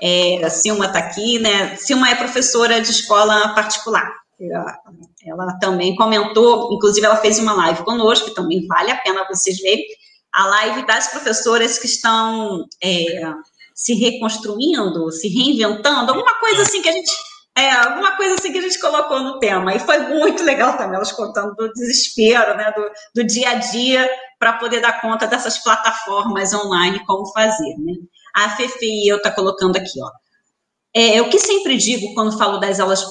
[0.03, 1.75] é, Silma está aqui, né?
[1.77, 4.13] Silma é professora de escola particular.
[4.39, 4.79] Ela,
[5.27, 9.85] ela, também comentou, inclusive ela fez uma live conosco, também vale a pena vocês verem,
[10.33, 13.23] a live das professoras que estão é,
[13.75, 17.11] se reconstruindo, se reinventando, alguma coisa assim que a gente
[17.57, 19.75] é, alguma coisa assim que a gente colocou no tema.
[19.75, 24.11] E foi muito legal também, elas contando do desespero, né, do, do dia a dia,
[24.39, 27.77] para poder dar conta dessas plataformas online, como fazer.
[27.79, 27.93] Né?
[28.35, 30.11] A Fefe e eu tá colocando aqui, ó.
[30.97, 33.05] É, o que sempre digo quando falo das aulas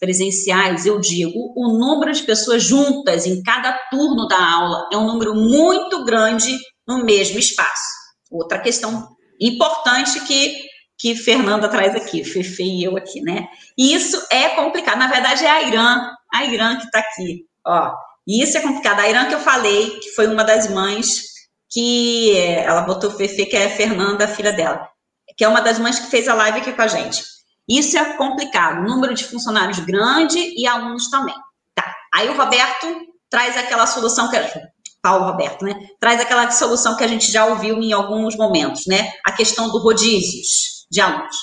[0.00, 5.06] presenciais, eu digo o número de pessoas juntas em cada turno da aula é um
[5.06, 7.88] número muito grande no mesmo espaço.
[8.32, 9.08] Outra questão
[9.40, 10.69] importante que
[11.00, 13.48] que Fernanda traz aqui, Fefe e eu aqui, né?
[13.76, 14.98] E isso é complicado.
[14.98, 17.94] Na verdade, é a Irã, a Irã que está aqui, ó.
[18.28, 19.00] E isso é complicado.
[19.00, 21.22] A Irã que eu falei, que foi uma das mães
[21.70, 24.86] que ela botou Fefe, que é a Fernanda, a filha dela,
[25.38, 27.22] que é uma das mães que fez a live aqui com a gente.
[27.66, 28.82] Isso é complicado.
[28.82, 31.36] Número de funcionários grande e alunos também.
[31.74, 31.94] Tá.
[32.12, 32.86] Aí o Roberto
[33.30, 34.36] traz aquela solução que
[35.00, 35.74] Paulo Roberto, né?
[35.98, 39.12] Traz aquela solução que a gente já ouviu em alguns momentos, né?
[39.24, 41.36] A questão do rodízios de alunos.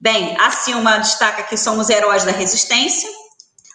[0.00, 3.08] Bem, a Silma destaca que somos heróis da resistência.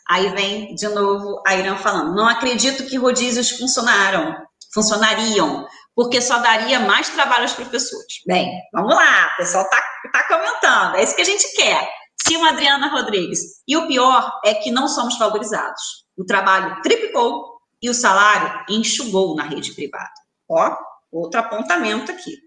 [0.10, 4.36] Aí vem de novo a Irã falando: não acredito que rodízios funcionaram,
[4.74, 8.22] funcionariam, porque só daria mais trabalho aos professores.
[8.26, 9.82] Bem, vamos lá, o pessoal está
[10.12, 11.90] tá comentando, é isso que a gente quer.
[12.28, 13.40] Silma Adriana Rodrigues.
[13.68, 16.04] E o pior é que não somos favorizados.
[16.18, 20.12] O trabalho triplicou e o salário enxugou na rede privada.
[20.50, 20.76] Ó,
[21.12, 22.38] outro apontamento aqui.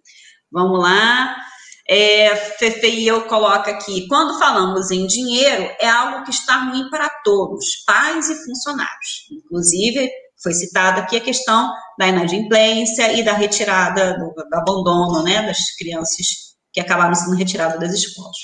[0.51, 1.37] Vamos lá.
[1.93, 6.89] É, Fefe e eu coloco aqui, quando falamos em dinheiro, é algo que está ruim
[6.89, 9.27] para todos, pais e funcionários.
[9.29, 10.09] Inclusive,
[10.41, 15.59] foi citada aqui a questão da inadimplência e da retirada, do, do abandono né, das
[15.77, 16.27] crianças
[16.73, 18.37] que acabaram sendo retiradas das escolas.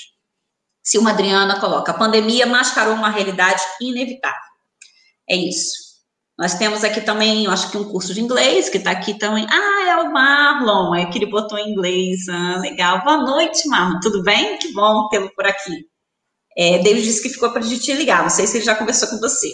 [0.83, 4.41] Silma Adriana coloca, a pandemia mascarou uma realidade inevitável.
[5.29, 5.86] É isso.
[6.37, 9.47] Nós temos aqui também, eu acho que um curso de inglês, que está aqui também.
[9.49, 12.29] Ah, é o Marlon, é que ele botou em inglês.
[12.29, 13.03] Ah, legal.
[13.03, 13.99] Boa noite, Marlon.
[13.99, 14.57] Tudo bem?
[14.59, 15.87] Que bom tê-lo por aqui.
[16.55, 18.21] É, David disse que ficou para a gente te ligar.
[18.21, 19.51] Não sei se ele já conversou com você.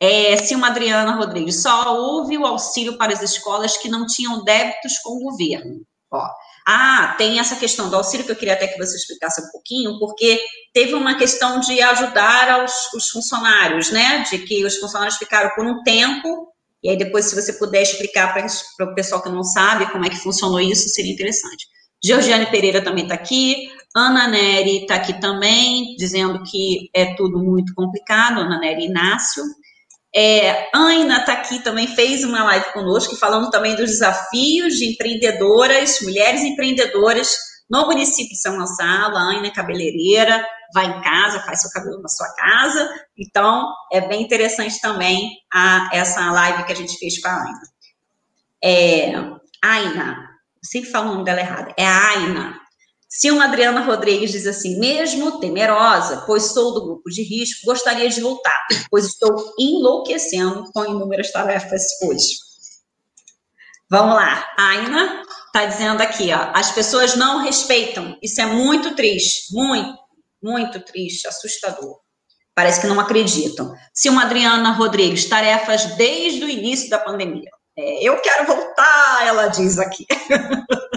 [0.00, 4.98] É, Silma Adriana Rodrigues, só houve o auxílio para as escolas que não tinham débitos
[4.98, 5.80] com o governo.
[6.12, 6.26] Ó,
[6.66, 9.98] ah, tem essa questão do auxílio que eu queria até que você explicasse um pouquinho,
[9.98, 10.40] porque
[10.72, 14.24] teve uma questão de ajudar aos, os funcionários, né?
[14.30, 16.48] De que os funcionários ficaram por um tempo,
[16.82, 20.08] e aí depois, se você puder explicar para o pessoal que não sabe como é
[20.08, 21.66] que funcionou isso, seria interessante.
[22.02, 27.74] Georgiane Pereira também está aqui, Ana Neri está aqui também, dizendo que é tudo muito
[27.74, 29.42] complicado, Ana Neri Inácio.
[30.14, 36.00] É, Aina está aqui também, fez uma live conosco, falando também dos desafios de empreendedoras,
[36.02, 37.36] mulheres empreendedoras
[37.70, 39.16] no município de São Gonçalo.
[39.16, 40.44] A Aina é cabeleireira,
[40.74, 42.90] vai em casa, faz seu cabelo na sua casa.
[43.16, 47.60] Então, é bem interessante também a, essa live que a gente fez com a Aina.
[48.62, 49.12] É,
[49.62, 50.28] Aina,
[50.62, 52.60] sempre falo o nome dela errado, é a Aina.
[53.12, 58.20] Silma Adriana Rodrigues diz assim: mesmo temerosa, pois sou do grupo de risco, gostaria de
[58.20, 62.36] voltar, pois estou enlouquecendo com inúmeras tarefas hoje.
[63.90, 68.16] Vamos lá, Aina está dizendo aqui, ó, as pessoas não respeitam.
[68.22, 69.98] Isso é muito triste, muito,
[70.40, 71.98] muito triste, assustador.
[72.54, 73.74] Parece que não acreditam.
[73.92, 77.50] Silma Adriana Rodrigues, tarefas desde o início da pandemia.
[77.76, 80.06] É, eu quero voltar, ela diz aqui.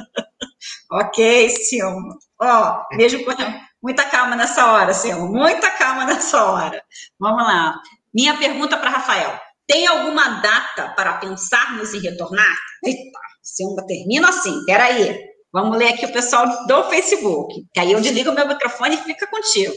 [0.93, 2.15] Ok, Silma.
[2.39, 5.25] Ó, oh, com muita calma nessa hora, Silma.
[5.25, 6.83] Muita calma nessa hora.
[7.19, 7.81] Vamos lá.
[8.13, 9.39] Minha pergunta para Rafael.
[9.65, 12.55] Tem alguma data para pensarmos em retornar?
[12.85, 14.63] Eita, Silma termina assim.
[14.67, 15.17] Peraí.
[15.51, 17.65] Vamos ler aqui o pessoal do Facebook.
[17.73, 19.73] Que aí eu desligo o meu microfone e fica contigo.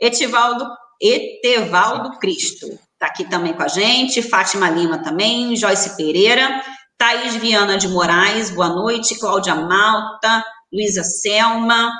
[0.00, 0.64] Etivaldo,
[1.00, 2.66] Etevaldo Cristo.
[2.66, 4.22] Está aqui também com a gente.
[4.22, 5.56] Fátima Lima também.
[5.56, 6.62] Joyce Pereira.
[7.02, 9.18] Thaís Viana de Moraes, boa noite.
[9.18, 11.92] Cláudia Malta, Luísa Selma,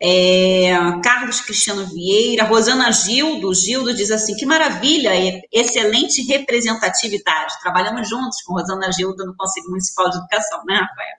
[0.00, 0.72] é,
[1.04, 3.54] Carlos Cristiano Vieira, Rosana Gildo.
[3.54, 5.10] Gildo diz assim: que maravilha,
[5.52, 7.52] excelente representatividade.
[7.60, 11.16] Trabalhamos juntos com Rosana Gildo no Conselho Municipal de Educação, né, Rafael?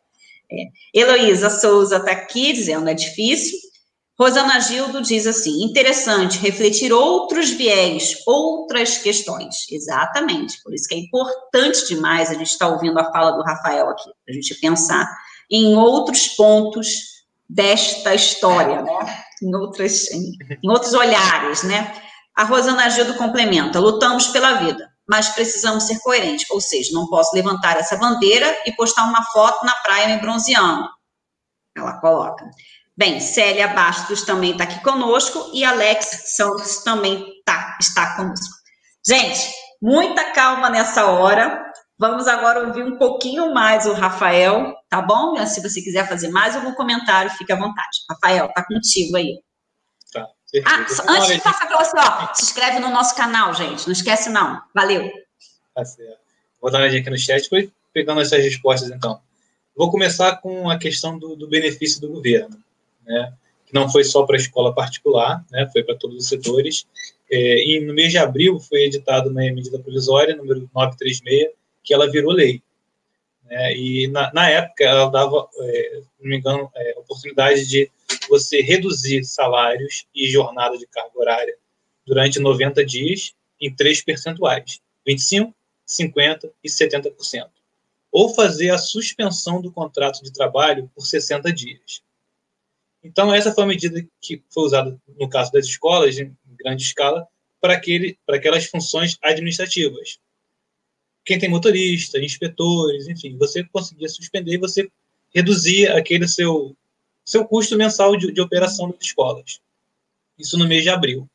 [0.52, 1.00] É.
[1.00, 3.56] Heloísa Souza está aqui dizendo: é difícil.
[4.20, 9.68] Rosana Gildo diz assim: interessante refletir outros viés, outras questões.
[9.70, 13.44] Exatamente, por isso que é importante demais a gente estar tá ouvindo a fala do
[13.44, 15.08] Rafael aqui, a gente pensar
[15.52, 19.24] em outros pontos desta história, né?
[19.42, 20.32] Em, outras, em,
[20.64, 21.94] em outros olhares, né?
[22.36, 27.36] A Rosana Gildo complementa: lutamos pela vida, mas precisamos ser coerentes, ou seja, não posso
[27.36, 30.90] levantar essa bandeira e postar uma foto na praia me bronzeando.
[31.76, 32.44] Ela coloca.
[32.98, 38.56] Bem, Célia Bastos também está aqui conosco e Alex Santos também tá, está conosco.
[39.08, 41.64] Gente, muita calma nessa hora.
[42.00, 45.38] Vamos agora ouvir um pouquinho mais o Rafael, tá bom?
[45.46, 48.00] Se você quiser fazer mais algum comentário, fique à vontade.
[48.10, 49.44] Rafael, tá contigo aí.
[50.12, 50.28] Tá.
[50.66, 53.86] Ah, antes de passar para você, ó, se inscreve no nosso canal, gente.
[53.86, 54.60] Não esquece, não.
[54.74, 55.08] Valeu.
[55.76, 56.18] Tá certo.
[56.60, 59.22] Vou dar uma olhadinha aqui no chat, foi pegando essas respostas, então.
[59.76, 62.66] Vou começar com a questão do, do benefício do governo
[63.08, 63.34] né,
[63.66, 66.86] que não foi só para a escola particular, né, foi para todos os setores.
[67.30, 71.50] É, e no mês de abril foi editada uma medida provisória, número 936,
[71.84, 72.62] que ela virou lei.
[73.46, 77.90] Né, e na, na, época ela dava, é, não me engano, é, oportunidade de
[78.30, 81.56] você reduzir salários e jornada de carga horária
[82.06, 85.54] durante 90 dias em três percentuais: 25,
[85.86, 87.48] 50 e 70%.
[88.12, 92.02] Ou fazer a suspensão do contrato de trabalho por 60 dias.
[93.08, 97.26] Então, essa foi a medida que foi usada, no caso das escolas, em grande escala,
[97.62, 100.20] para, aquele, para aquelas funções administrativas.
[101.24, 104.90] Quem tem motorista, inspetores, enfim, você conseguia suspender e você
[105.34, 106.76] reduzia aquele seu,
[107.24, 109.62] seu custo mensal de, de operação das escolas.
[110.38, 111.30] Isso no mês de abril.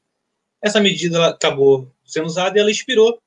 [0.60, 3.18] Essa medida acabou sendo usada e ela expirou.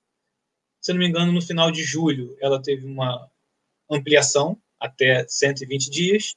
[0.80, 3.28] Se não me engano, no final de julho, ela teve uma
[3.90, 6.36] ampliação até 120 dias,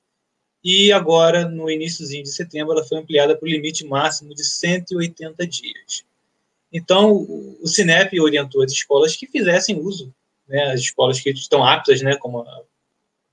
[0.63, 5.47] e agora, no iníciozinho de setembro, ela foi ampliada para o limite máximo de 180
[5.47, 6.05] dias.
[6.73, 7.13] Então,
[7.63, 10.13] o Cinep orientou as escolas que fizessem uso,
[10.47, 12.45] né, as escolas que estão aptas, né, como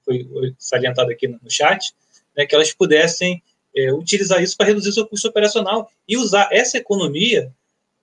[0.03, 1.93] foi salientado aqui no chat,
[2.37, 3.41] né, que elas pudessem
[3.75, 7.51] é, utilizar isso para reduzir seu custo operacional e usar essa economia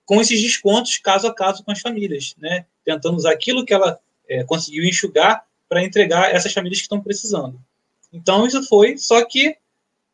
[0.05, 3.99] com esses descontos caso a caso com as famílias, né, tentando usar aquilo que ela
[4.27, 7.59] é, conseguiu enxugar para entregar essas famílias que estão precisando.
[8.13, 9.57] Então, isso foi, só que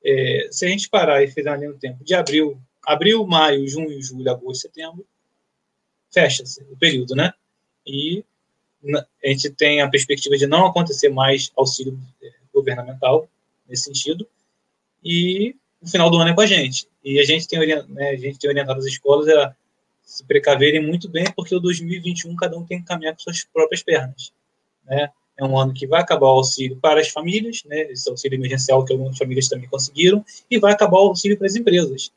[0.03, 4.31] é, se a gente parar e fizer uma tempo de abril, abril, maio, junho, julho,
[4.31, 5.05] agosto, setembro,
[6.09, 7.33] fecha-se o período, né?
[7.85, 8.23] E
[9.23, 13.29] a gente tem a perspectiva de não acontecer mais auxílio é, governamental
[13.67, 14.25] nesse sentido,
[15.03, 16.87] e no final do ano é com a gente.
[17.03, 19.55] E a gente tem, né, a gente tem orientado as escolas a
[20.01, 23.83] se precaverem muito bem, porque o 2021 cada um tem que caminhar com suas próprias
[23.83, 24.33] pernas.
[24.85, 25.11] Né?
[25.39, 28.83] É um ano que vai acabar o auxílio para as famílias, né, esse auxílio emergencial
[28.83, 32.11] que algumas famílias também conseguiram, e vai acabar o auxílio para as empresas.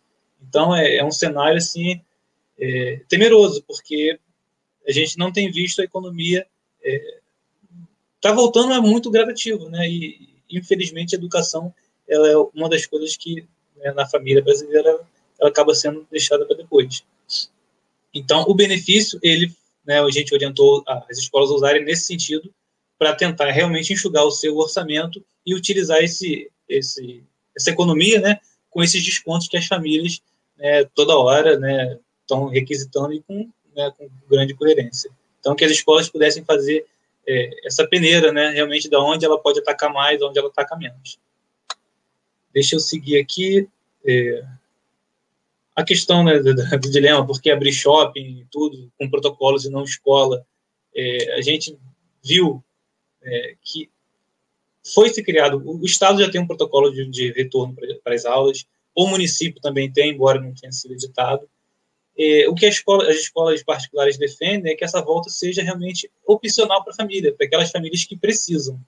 [0.48, 2.00] Então, é, é um cenário, assim,
[2.58, 4.18] é, temeroso, porque
[4.86, 6.44] a gente não tem visto a economia...
[8.16, 11.72] Está é, voltando, é muito gradativo, né, e, infelizmente, a educação
[12.08, 13.46] ela é uma das coisas que,
[13.76, 15.00] né, na família brasileira,
[15.38, 17.04] ela acaba sendo deixada para depois.
[18.12, 19.54] Então, o benefício, ele,
[19.86, 22.52] né, a gente orientou as escolas a usarem nesse sentido,
[23.02, 27.24] para tentar realmente enxugar o seu orçamento e utilizar esse, esse,
[27.56, 28.38] essa economia né,
[28.70, 30.22] com esses descontos que as famílias
[30.56, 35.10] né, toda hora né, estão requisitando e com, né, com grande coerência.
[35.40, 36.86] Então, que as escolas pudessem fazer
[37.26, 41.18] é, essa peneira, né, realmente, da onde ela pode atacar mais, onde ela ataca menos.
[42.54, 43.68] Deixa eu seguir aqui.
[44.06, 44.44] É,
[45.74, 49.70] a questão né, do, do, dilema, por que abrir shopping e tudo, com protocolos e
[49.70, 50.46] não escola,
[50.94, 51.76] é, a gente
[52.22, 52.62] viu
[53.24, 53.90] é, que
[54.94, 58.66] foi se criado, o Estado já tem um protocolo de, de retorno para as aulas,
[58.94, 61.48] o município também tem, embora não tenha sido editado.
[62.18, 66.82] É, o que escola, as escolas particulares defendem é que essa volta seja realmente opcional
[66.82, 68.78] para a família, para aquelas famílias que precisam.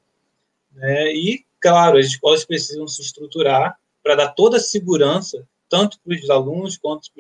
[0.73, 1.15] Né?
[1.15, 6.29] E, claro, as escolas precisam se estruturar para dar toda a segurança, tanto para os
[6.29, 7.11] alunos quanto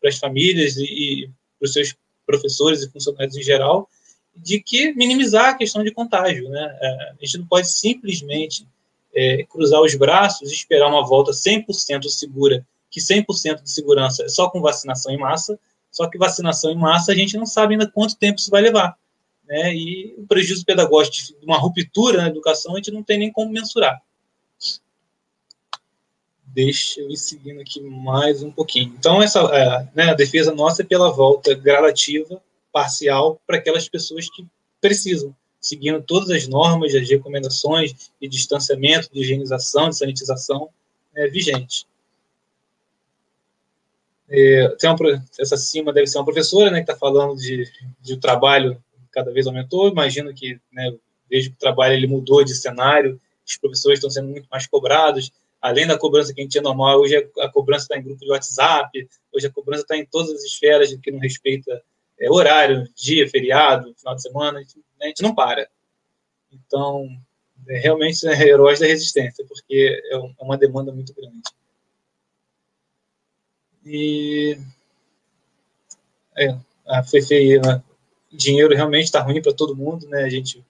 [0.00, 1.94] para as famílias e, e para os seus
[2.26, 3.88] professores e funcionários em geral,
[4.36, 6.48] de que minimizar a questão de contágio.
[6.48, 6.78] Né?
[6.80, 8.66] É, a gente não pode simplesmente
[9.14, 14.28] é, cruzar os braços e esperar uma volta 100% segura, que 100% de segurança é
[14.28, 15.58] só com vacinação em massa,
[15.90, 18.96] só que vacinação em massa a gente não sabe ainda quanto tempo isso vai levar.
[19.46, 19.74] Né?
[19.74, 23.52] E o prejuízo pedagógico de uma ruptura na educação a gente não tem nem como
[23.52, 24.02] mensurar.
[26.46, 28.94] Deixa eu ir seguindo aqui mais um pouquinho.
[28.96, 32.40] Então, essa, é, né, a defesa nossa é pela volta gradativa
[32.74, 34.44] parcial para aquelas pessoas que
[34.80, 40.68] precisam, seguindo todas as normas, as recomendações de distanciamento, de higienização, de sanitização
[41.14, 41.86] é, vigentes.
[44.28, 47.70] É, tem uma, essa cima deve ser uma professora, né, que está falando de,
[48.02, 49.88] de o trabalho cada vez aumentou.
[49.88, 50.92] Imagino que, né,
[51.30, 55.30] vejo que o trabalho ele mudou de cenário, os professores estão sendo muito mais cobrados.
[55.60, 58.30] Além da cobrança que a gente tinha normal, hoje a cobrança está em grupo de
[58.30, 61.80] WhatsApp, hoje a cobrança está em todas as esferas que não respeita
[62.18, 65.68] é, horário, dia, feriado, final de semana, a gente, a gente não para.
[66.52, 67.08] Então,
[67.68, 71.42] é, realmente é heróis da resistência, porque é, é uma demanda muito grande.
[73.84, 74.58] E
[76.36, 76.56] é,
[76.86, 77.60] a Fefe,
[78.32, 80.24] dinheiro realmente está ruim para todo mundo, né?
[80.24, 80.64] A gente,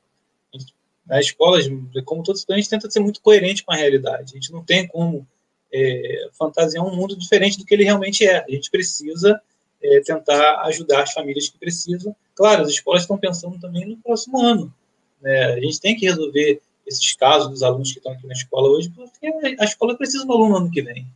[0.53, 0.75] a gente,
[1.09, 1.67] as escolas,
[2.05, 4.33] como todos estudantes, tenta ser muito coerente com a realidade.
[4.33, 5.27] A gente não tem como
[5.73, 8.45] é, fantasiar um mundo diferente do que ele realmente é.
[8.45, 9.41] A gente precisa
[9.85, 12.17] é, tentar ajudar as famílias que precisam.
[12.35, 14.73] Claro, as escolas estão pensando também no próximo ano.
[15.21, 15.45] Né?
[15.53, 18.91] A gente tem que resolver esses casos dos alunos que estão aqui na escola hoje,
[18.91, 19.27] porque
[19.59, 21.07] a escola precisa do aluno no ano que vem.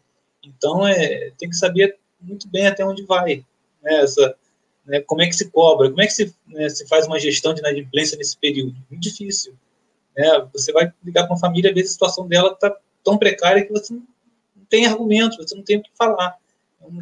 [0.43, 3.45] Então, é, tem que saber muito bem até onde vai.
[3.83, 4.03] Né?
[4.03, 4.35] Essa,
[4.85, 7.55] né, como é que se cobra, como é que se, né, se faz uma gestão
[7.55, 8.77] de inadimplência nesse período?
[8.91, 9.55] Muito difícil.
[10.17, 10.27] Né?
[10.53, 13.73] Você vai ligar com a família, às vezes a situação dela está tão precária que
[13.73, 14.03] você não
[14.69, 16.37] tem argumento, você não tem o que falar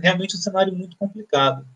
[0.01, 1.67] realmente um cenário muito complicado.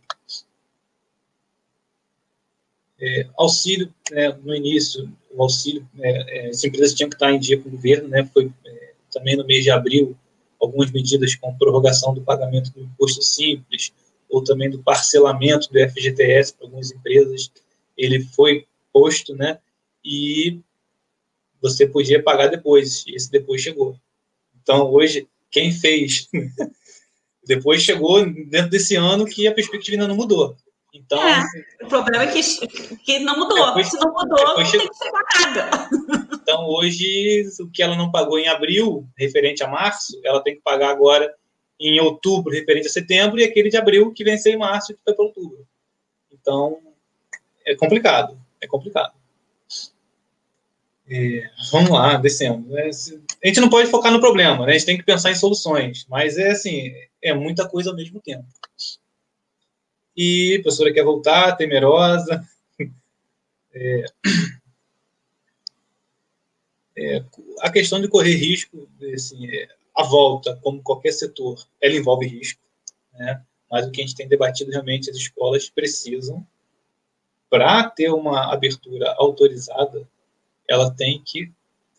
[3.00, 7.38] É, auxílio, né, no início, o auxílio, é, é, as empresas tinham que estar em
[7.38, 10.14] dia com o governo, né, foi é, também no mês de abril,
[10.60, 13.92] algumas medidas com prorrogação do pagamento do imposto simples,
[14.28, 17.50] ou também do parcelamento do FGTS para algumas empresas,
[17.96, 19.58] ele foi posto, né,
[20.04, 20.60] e
[21.60, 23.96] você podia pagar depois, e esse depois chegou.
[24.62, 26.28] Então, hoje, quem fez
[27.50, 30.54] Depois chegou dentro desse ano que a perspectiva ainda não mudou.
[30.94, 31.42] Então, é,
[31.82, 32.40] o problema é que,
[32.98, 33.66] que não mudou.
[33.66, 35.88] Depois, Se não mudou, não chegou, tem que chegar nada.
[36.32, 40.62] Então, hoje, o que ela não pagou em abril, referente a março, ela tem que
[40.62, 41.34] pagar agora
[41.80, 45.14] em outubro, referente a setembro, e aquele de abril que venceu em março, que foi
[45.14, 45.66] para outubro.
[46.30, 46.78] Então,
[47.66, 49.12] é complicado, é complicado.
[51.08, 52.78] É, vamos lá, descendo.
[52.78, 54.72] É, a gente não pode focar no problema, né?
[54.72, 56.92] a gente tem que pensar em soluções, mas é assim,
[57.22, 58.46] é muita coisa ao mesmo tempo.
[60.16, 62.46] E a professora quer voltar, temerosa.
[63.72, 64.04] É,
[66.96, 67.24] é,
[67.60, 72.60] a questão de correr risco, assim, é, a volta, como qualquer setor, ela envolve risco,
[73.14, 73.42] né?
[73.70, 76.44] mas o que a gente tem debatido realmente, as escolas precisam,
[77.48, 80.06] para ter uma abertura autorizada,
[80.68, 81.50] ela tem que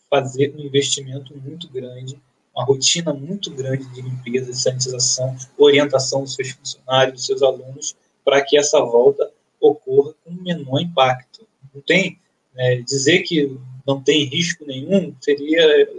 [0.09, 2.21] fazer um investimento muito grande,
[2.55, 7.95] uma rotina muito grande de limpeza, de sanitização, orientação dos seus funcionários, dos seus alunos,
[8.23, 11.47] para que essa volta ocorra com menor impacto.
[11.73, 12.19] Não tem
[12.53, 15.89] né, dizer que não tem risco nenhum seria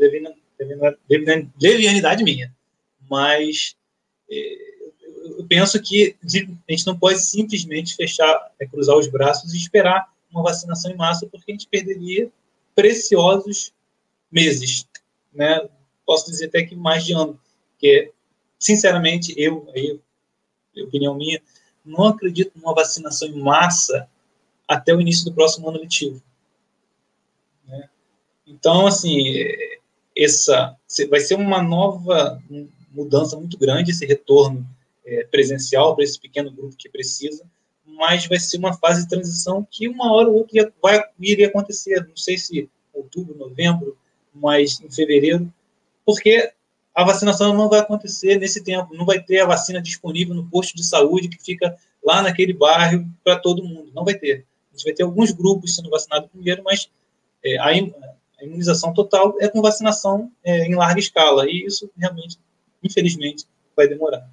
[1.59, 2.55] levianidade minha,
[3.09, 3.75] mas
[4.31, 4.73] é,
[5.39, 10.13] eu penso que a gente não pode simplesmente fechar, é, cruzar os braços e esperar
[10.31, 12.31] uma vacinação em massa, porque a gente perderia
[12.75, 13.73] preciosos
[14.31, 14.87] meses,
[15.33, 15.69] né?
[16.13, 17.41] Posso dizer até que mais de ano,
[17.71, 18.13] porque
[18.59, 19.99] sinceramente eu, aí,
[20.85, 21.41] opinião minha,
[21.83, 24.07] não acredito numa vacinação em massa
[24.69, 26.23] até o início do próximo ano letivo.
[27.67, 27.89] Né?
[28.47, 29.25] Então, assim,
[30.15, 30.77] essa
[31.09, 32.39] vai ser uma nova
[32.91, 34.69] mudança muito grande esse retorno
[35.07, 37.43] é, presencial para esse pequeno grupo que precisa,
[37.87, 42.07] mas vai ser uma fase de transição que uma hora ou outra vai iria acontecer.
[42.07, 43.97] Não sei se outubro, novembro,
[44.35, 45.51] mas em fevereiro,
[46.05, 46.53] porque
[46.95, 50.77] a vacinação não vai acontecer nesse tempo, não vai ter a vacina disponível no posto
[50.77, 54.45] de saúde que fica lá naquele bairro para todo mundo, não vai ter.
[54.71, 56.91] A gente vai ter alguns grupos sendo vacinados primeiro, mas
[57.45, 57.73] é, a,
[58.43, 62.39] imunização total é com vacinação é, em larga escala, e isso realmente,
[62.83, 63.47] infelizmente,
[63.77, 64.29] vai demorar.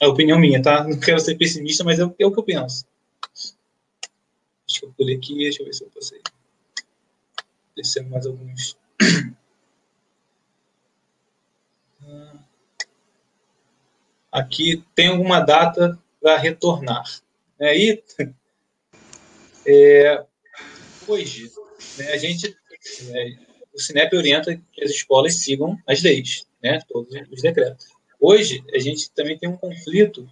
[0.00, 0.84] É a opinião minha, tá?
[0.84, 2.86] Não quero ser pessimista, mas é o, é que eu penso.
[4.66, 6.20] Deixa eu pulei aqui, deixa eu ver se eu passei.
[7.76, 8.76] Descendo mais alguns.
[14.36, 17.04] aqui tem alguma data para retornar.
[17.58, 17.76] Né?
[17.78, 18.04] E
[19.66, 20.24] é,
[21.08, 21.50] hoje,
[21.98, 22.54] né, a gente,
[23.10, 23.36] é,
[23.74, 27.86] o Sinep orienta que as escolas sigam as leis, né, todos os decretos.
[28.20, 30.28] Hoje, a gente também tem um conflito,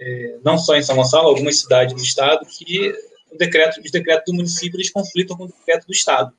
[0.00, 2.92] é, não só em São Gonçalo, algumas cidades do estado, que
[3.30, 6.32] o decreto, os decretos do município eles conflitam com o decreto do estado.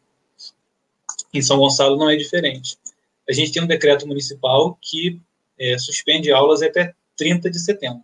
[1.33, 2.77] Em São Gonçalo não é diferente.
[3.29, 5.21] A gente tem um decreto municipal que
[5.59, 8.03] é, suspende aulas até 30 de setembro.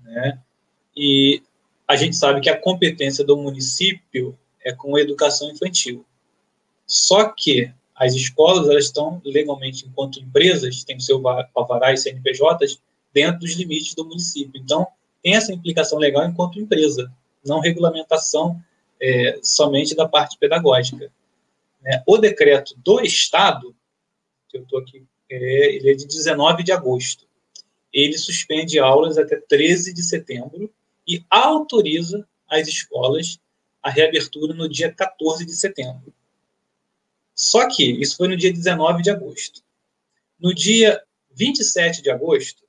[0.00, 0.38] Né?
[0.96, 1.42] E
[1.86, 6.04] a gente sabe que a competência do município é com a educação infantil.
[6.86, 11.22] Só que as escolas elas estão legalmente, enquanto empresas, têm o seu
[11.54, 12.80] alvará e CNPJs,
[13.12, 14.60] dentro dos limites do município.
[14.60, 14.86] Então,
[15.22, 17.12] tem essa implicação legal enquanto empresa,
[17.44, 18.60] não regulamentação
[19.00, 21.10] é, somente da parte pedagógica.
[21.82, 22.02] Né?
[22.06, 23.74] O decreto do Estado,
[24.50, 27.30] que eu estou aqui, é, ele é de 19 de agosto
[27.92, 30.72] ele suspende aulas até 13 de setembro
[31.06, 33.38] e autoriza as escolas
[33.82, 36.12] a reabertura no dia 14 de setembro.
[37.34, 39.62] Só que isso foi no dia 19 de agosto.
[40.38, 42.62] No dia 27 de agosto,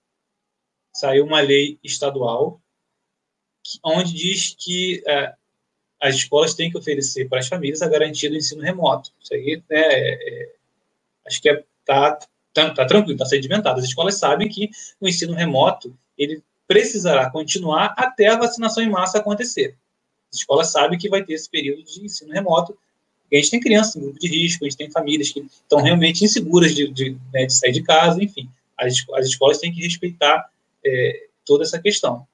[0.93, 2.61] saiu uma lei estadual
[3.83, 5.33] onde diz que é,
[6.01, 9.11] as escolas têm que oferecer para as famílias a garantia do ensino remoto.
[9.21, 10.55] Isso aí né, é, é,
[11.27, 11.63] acho que é,
[11.93, 13.79] tá Tá, tá tranquilo, está sedimentado.
[13.79, 14.69] As escolas sabem que
[14.99, 19.75] o ensino remoto ele precisará continuar até a vacinação em massa acontecer.
[20.31, 22.77] As escolas sabem que vai ter esse período de ensino remoto.
[23.31, 26.23] A gente tem crianças em grupo de risco, a gente tem famílias que estão realmente
[26.23, 28.49] inseguras de, de, né, de sair de casa, enfim.
[28.77, 30.49] As, as escolas têm que respeitar
[30.85, 32.27] é, toda essa questão.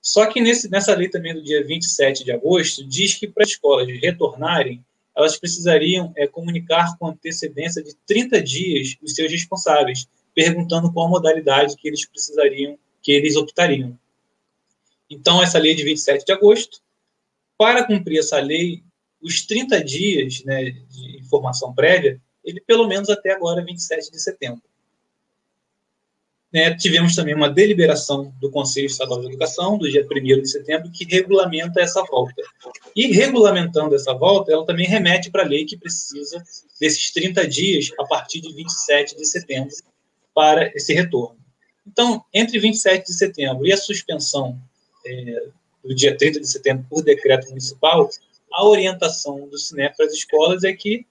[0.00, 3.50] Só que nesse, nessa lei também do dia 27 de agosto, diz que para as
[3.50, 4.84] escolas retornarem,
[5.18, 11.74] elas precisariam é, comunicar com antecedência de 30 dias os seus responsáveis, perguntando qual modalidade
[11.74, 13.98] que eles precisariam, que eles optariam.
[15.10, 16.80] Então, essa lei de 27 de agosto,
[17.58, 18.84] para cumprir essa lei,
[19.20, 24.62] os 30 dias né, de informação prévia, ele pelo menos até agora, 27 de setembro.
[26.50, 30.90] Né, tivemos também uma deliberação do Conselho Estadual de Educação, do dia 1 de setembro,
[30.90, 32.42] que regulamenta essa volta.
[32.96, 36.42] E regulamentando essa volta, ela também remete para a lei que precisa
[36.80, 39.74] desses 30 dias a partir de 27 de setembro
[40.34, 41.38] para esse retorno.
[41.86, 44.58] Então, entre 27 de setembro e a suspensão
[45.06, 45.48] é,
[45.84, 48.08] do dia 30 de setembro por decreto municipal,
[48.52, 51.06] a orientação do Cinep para as escolas é que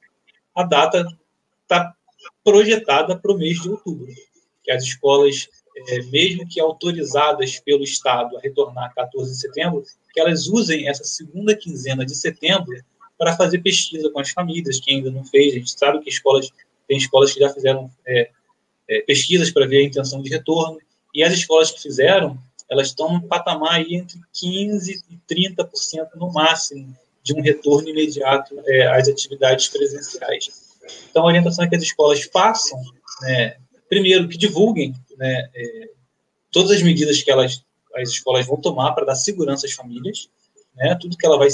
[0.55, 1.05] a data
[1.61, 1.93] está
[2.43, 4.07] projetada para o mês de outubro,
[4.67, 5.47] que as escolas,
[5.87, 11.05] é, mesmo que autorizadas pelo Estado a retornar 14 de setembro, que elas usem essa
[11.05, 12.77] segunda quinzena de setembro
[13.17, 15.53] para fazer pesquisa com as famílias, que ainda não fez.
[15.53, 16.51] A gente sabe que escolas
[16.85, 18.29] tem escolas que já fizeram é,
[18.89, 20.79] é, pesquisas para ver a intenção de retorno,
[21.13, 22.37] e as escolas que fizeram,
[22.69, 28.55] elas estão num patamar aí entre 15% e 30% no máximo de um retorno imediato
[28.65, 30.49] é, às atividades presenciais.
[31.09, 32.79] Então, a orientação é que as escolas façam,
[33.21, 33.57] né,
[33.89, 35.89] primeiro, que divulguem né, é,
[36.51, 37.63] todas as medidas que elas,
[37.95, 40.29] as escolas vão tomar para dar segurança às famílias,
[40.75, 41.49] né, tudo que ela vai,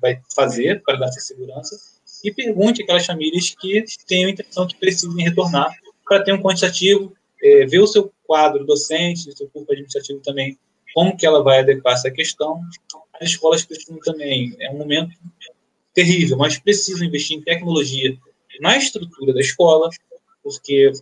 [0.00, 1.78] vai fazer para dar essa segurança,
[2.24, 5.72] e pergunte aquelas famílias que tenham intenção que precisem retornar
[6.04, 10.58] para ter um quantitativo, é, ver o seu quadro docente, o seu corpo administrativo também,
[10.94, 12.60] como que ela vai adequar essa questão.
[13.20, 15.14] As escolas precisam também, é um momento
[15.94, 18.16] terrível, mas precisam investir em tecnologia
[18.60, 19.88] na estrutura da escola,
[20.42, 20.92] porque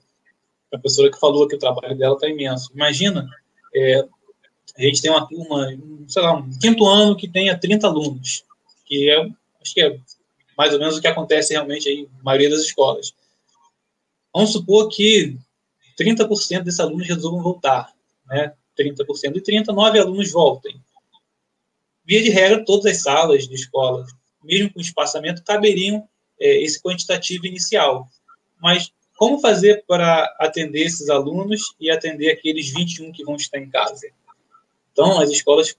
[0.76, 2.70] a professora que falou que o trabalho dela está imenso.
[2.74, 3.28] Imagina,
[3.74, 4.06] é,
[4.76, 5.68] a gente tem uma turma,
[6.06, 8.44] sei lá, um quinto ano que tenha 30 alunos,
[8.84, 9.20] que é,
[9.60, 9.98] acho que é
[10.56, 13.14] mais ou menos o que acontece realmente aí na maioria das escolas.
[14.32, 15.36] Vamos supor que
[15.98, 17.92] 30% desses alunos resolvam voltar,
[18.26, 18.52] né?
[18.78, 20.78] 30% e 30, 9 alunos voltem.
[22.04, 24.06] Via de regra, todas as salas de escola,
[24.44, 26.06] mesmo com espaçamento, caberiam
[26.38, 28.08] é, esse quantitativo inicial.
[28.60, 33.68] Mas como fazer para atender esses alunos e atender aqueles 21 que vão estar em
[33.68, 34.06] casa?
[34.92, 35.74] Então, as escolas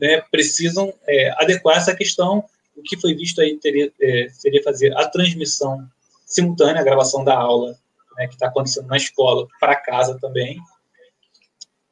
[0.00, 2.44] né, precisam é, adequar essa questão
[2.78, 5.86] o que foi visto aí teria, é, seria fazer a transmissão
[6.24, 7.76] simultânea, a gravação da aula,
[8.16, 10.58] né, que está acontecendo na escola, para casa também,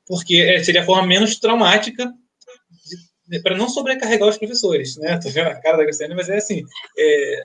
[0.06, 2.12] porque é, seria a forma menos traumática
[3.42, 5.18] para não sobrecarregar os professores, né?
[5.26, 6.64] Vendo a cara da Graciane, mas é assim,
[6.96, 7.44] é,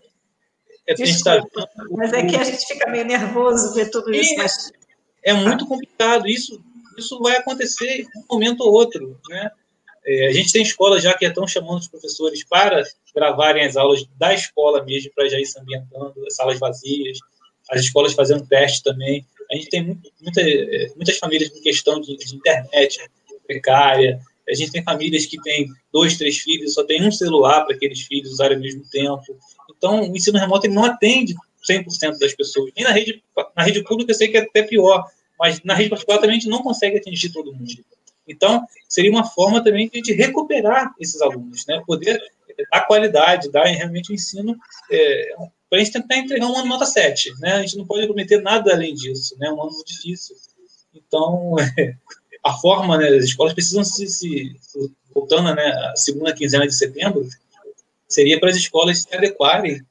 [0.92, 4.36] é Desculpa, tá, mas é que a gente fica meio nervoso ver tudo isso.
[4.38, 4.72] Mas...
[5.24, 6.60] É muito complicado, isso,
[6.98, 9.52] isso vai acontecer um momento ou outro, né?
[10.04, 12.84] É, a gente tem escolas já que estão chamando os professores para
[13.16, 17.20] gravarem as aulas da escola mesmo, para já ir se ambientando, as salas vazias,
[17.70, 19.26] as escolas fazendo teste também.
[19.52, 23.00] A gente tem muita, é, muitas famílias com questão de, de, internet
[23.46, 24.20] precária,
[24.50, 28.02] a gente tem famílias que têm dois, três filhos, só tem um celular para aqueles
[28.02, 29.38] filhos usarem ao mesmo tempo.
[29.82, 31.34] Então, o ensino remoto ele não atende
[31.68, 32.72] 100% das pessoas.
[32.76, 33.24] Nem na rede,
[33.58, 35.10] na rede pública eu sei que é até pior,
[35.40, 37.84] mas na rede particular também a gente não consegue atingir todo mundo.
[38.28, 41.82] Então, seria uma forma também de a gente recuperar esses alunos, né?
[41.88, 42.22] Poder
[42.72, 44.56] dar qualidade, dar realmente o ensino
[44.92, 45.34] é,
[45.68, 47.54] para a gente tentar entregar um ano nota 7, né?
[47.54, 49.50] A gente não pode prometer nada além disso, né?
[49.50, 50.36] Um ano difícil.
[50.94, 51.96] Então, é,
[52.46, 53.08] a forma, né?
[53.08, 54.56] As escolas precisam se, se
[55.12, 55.66] voltando, né?
[55.92, 57.28] A segunda quinzena de setembro
[58.12, 59.82] seria para as escolas se adequarem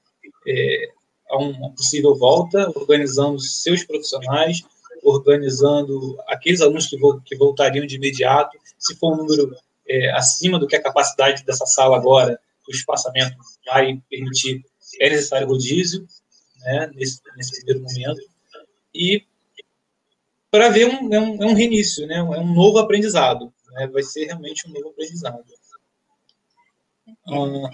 [0.47, 0.89] é,
[1.31, 4.62] a uma possível volta, organizando seus profissionais,
[5.03, 8.59] organizando aqueles alunos que, vo que voltariam de imediato.
[8.79, 9.57] Se for um número
[9.89, 14.64] é, acima do que a capacidade dessa sala agora, o espaçamento vai permitir,
[15.01, 16.07] é necessário rodízio,
[16.59, 18.21] né, nesse, nesse primeiro momento.
[18.95, 19.25] E
[20.51, 23.53] para ver um, é, um, é um reinício, né, é um novo aprendizado.
[23.73, 25.45] Né, vai ser realmente um novo aprendizado.
[27.27, 27.71] Ah,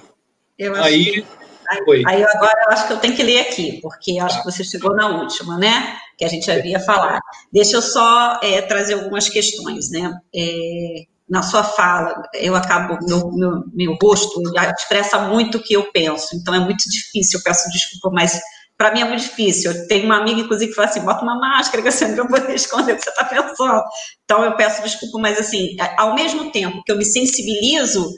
[0.76, 1.26] aí, que...
[1.68, 4.42] Aí, aí, agora eu acho que eu tenho que ler aqui, porque eu acho tá.
[4.42, 5.96] que você chegou na última, né?
[6.16, 7.20] Que a gente havia falado.
[7.52, 10.12] Deixa eu só é, trazer algumas questões, né?
[10.34, 14.40] É, na sua fala, eu acabo, meu, meu, meu rosto
[14.78, 18.40] expressa muito o que eu penso, então é muito difícil, eu peço desculpa, mas
[18.76, 19.72] para mim é muito difícil.
[19.72, 22.54] Eu tenho uma amiga, inclusive, que fala assim: bota uma máscara que você não poder
[22.54, 23.82] esconder o que você está pensando.
[24.24, 28.14] Então eu peço desculpa, mas assim, ao mesmo tempo que eu me sensibilizo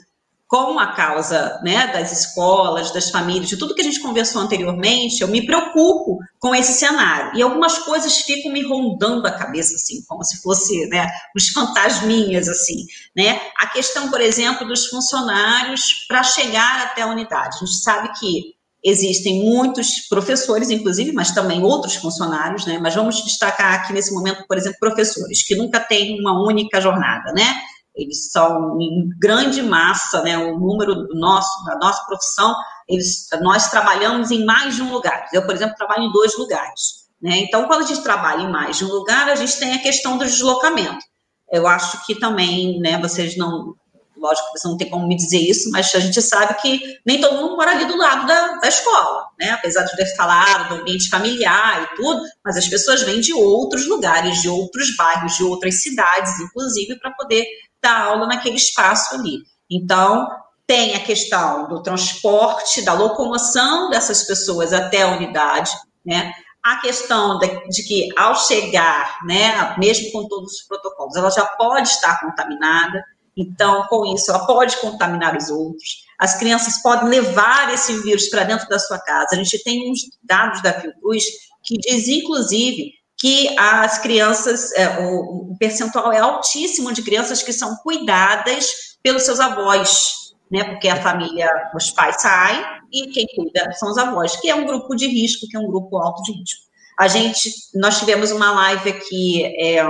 [0.49, 5.21] com a causa né, das escolas, das famílias, de tudo que a gente conversou anteriormente,
[5.21, 7.37] eu me preocupo com esse cenário.
[7.37, 12.49] E algumas coisas ficam me rondando a cabeça, assim, como se fosse né, uns fantasminhas,
[12.49, 12.87] assim.
[13.15, 13.39] Né?
[13.59, 17.57] A questão, por exemplo, dos funcionários para chegar até a unidade.
[17.57, 22.79] A gente sabe que existem muitos professores, inclusive, mas também outros funcionários, né?
[22.81, 27.33] Mas vamos destacar aqui nesse momento, por exemplo, professores, que nunca têm uma única jornada,
[27.33, 27.55] né?
[28.01, 32.55] Eles são em grande massa, né, o número nosso, da nossa profissão,
[32.87, 35.27] eles, nós trabalhamos em mais de um lugar.
[35.33, 37.07] Eu, por exemplo, trabalho em dois lugares.
[37.21, 37.37] Né?
[37.39, 40.17] Então, quando a gente trabalha em mais de um lugar, a gente tem a questão
[40.17, 41.05] do deslocamento.
[41.51, 43.75] Eu acho que também, né, vocês não,
[44.19, 47.19] lógico que você não tem como me dizer isso, mas a gente sabe que nem
[47.19, 49.51] todo mundo mora ali do lado da, da escola, né?
[49.51, 53.87] Apesar de ter falado do ambiente familiar e tudo, mas as pessoas vêm de outros
[53.87, 57.45] lugares, de outros bairros, de outras cidades, inclusive, para poder
[57.81, 59.39] dar aula naquele espaço ali.
[59.69, 60.27] Então,
[60.65, 65.71] tem a questão do transporte, da locomoção dessas pessoas até a unidade,
[66.05, 66.31] né?
[66.63, 71.87] A questão de, que ao chegar, né, mesmo com todos os protocolos, ela já pode
[71.87, 73.01] estar contaminada,
[73.39, 76.03] então, com isso, ela pode contaminar os outros.
[76.19, 79.29] As crianças podem levar esse vírus para dentro da sua casa.
[79.31, 81.23] A gente tem uns dados da Fiocruz
[81.63, 87.51] que diz, inclusive, que as crianças, é, o, o percentual é altíssimo de crianças que
[87.51, 90.63] são cuidadas pelos seus avós, né?
[90.63, 94.65] Porque a família, os pais saem e quem cuida são os avós, que é um
[94.65, 96.61] grupo de risco, que é um grupo alto de risco.
[96.97, 99.83] A gente, nós tivemos uma live aqui é,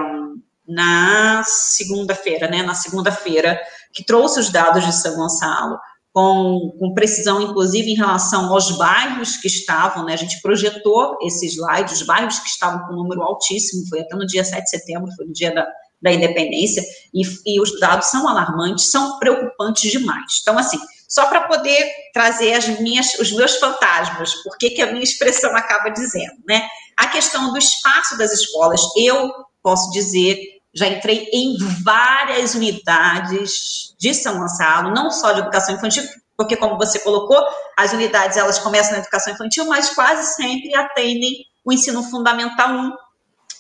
[0.68, 2.64] na segunda-feira, né?
[2.64, 3.60] Na segunda-feira,
[3.94, 5.78] que trouxe os dados de São Gonçalo
[6.14, 10.14] com, com, precisão, inclusive, em relação aos bairros que estavam, né?
[10.14, 14.16] A gente projetou esses slides, os bairros que estavam com um número altíssimo, foi até
[14.16, 15.68] no dia 7 de setembro, foi no dia da,
[16.02, 16.84] da independência,
[17.14, 20.40] e, e os dados são alarmantes, são preocupantes demais.
[20.42, 25.04] Então, assim, só para poder trazer as minhas, os meus fantasmas, porque que a minha
[25.04, 26.68] expressão acaba dizendo, né?
[26.98, 29.32] A questão do espaço das escolas, eu
[29.62, 36.04] posso dizer já entrei em várias unidades de São Gonçalo, não só de educação infantil,
[36.38, 37.38] porque como você colocou,
[37.78, 42.94] as unidades elas começam na educação infantil, mas quase sempre atendem o ensino fundamental 1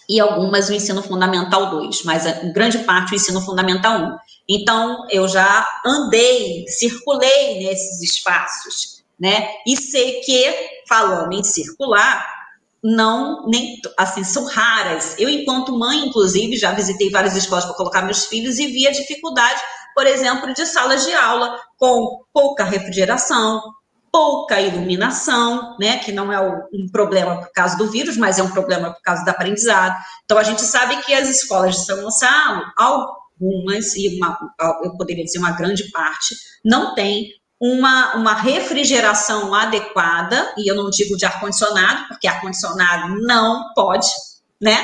[0.07, 4.17] e algumas o ensino fundamental 2, mas em grande parte o ensino fundamental 1.
[4.47, 9.49] Então, eu já andei, circulei nesses espaços, né?
[9.67, 12.38] E sei que, falando em circular,
[12.83, 15.15] não, nem, assim, são raras.
[15.19, 18.91] Eu, enquanto mãe, inclusive, já visitei várias escolas para colocar meus filhos e vi a
[18.91, 19.59] dificuldade,
[19.93, 23.61] por exemplo, de salas de aula com pouca refrigeração,
[24.11, 28.51] pouca iluminação, né, que não é um problema por causa do vírus, mas é um
[28.51, 29.95] problema por causa do aprendizado.
[30.23, 34.37] Então, a gente sabe que as escolas de São Gonçalo, algumas, e uma,
[34.83, 40.89] eu poderia dizer uma grande parte, não têm uma, uma refrigeração adequada, e eu não
[40.89, 44.07] digo de ar-condicionado, porque ar-condicionado não pode,
[44.61, 44.77] né?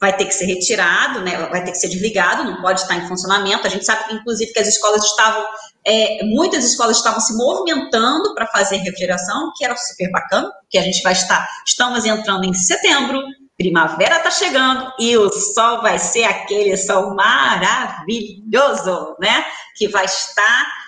[0.00, 1.36] Vai ter que ser retirado, né?
[1.48, 3.66] Vai ter que ser desligado, não pode estar em funcionamento.
[3.66, 5.44] A gente sabe, inclusive, que as escolas estavam,
[5.84, 10.82] é, muitas escolas estavam se movimentando para fazer refrigeração, que era super bacana, porque a
[10.82, 13.20] gente vai estar, estamos entrando em setembro,
[13.58, 19.44] primavera está chegando e o sol vai ser aquele sol maravilhoso, né?
[19.76, 20.79] Que vai estar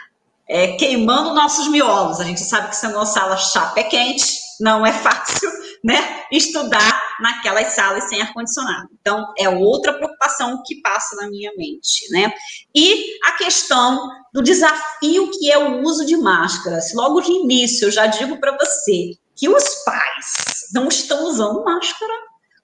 [0.53, 2.21] é, queimando nossos miolos.
[2.21, 5.51] A gente sabe que sendo uma sala chapa é quente, não é fácil,
[5.83, 8.89] né, estudar naquelas salas sem ar-condicionado.
[9.01, 12.31] Então, é outra preocupação que passa na minha mente, né?
[12.75, 13.99] E a questão
[14.35, 16.93] do desafio que é o uso de máscaras.
[16.95, 22.13] Logo de início, eu já digo para você que os pais não estão usando máscara.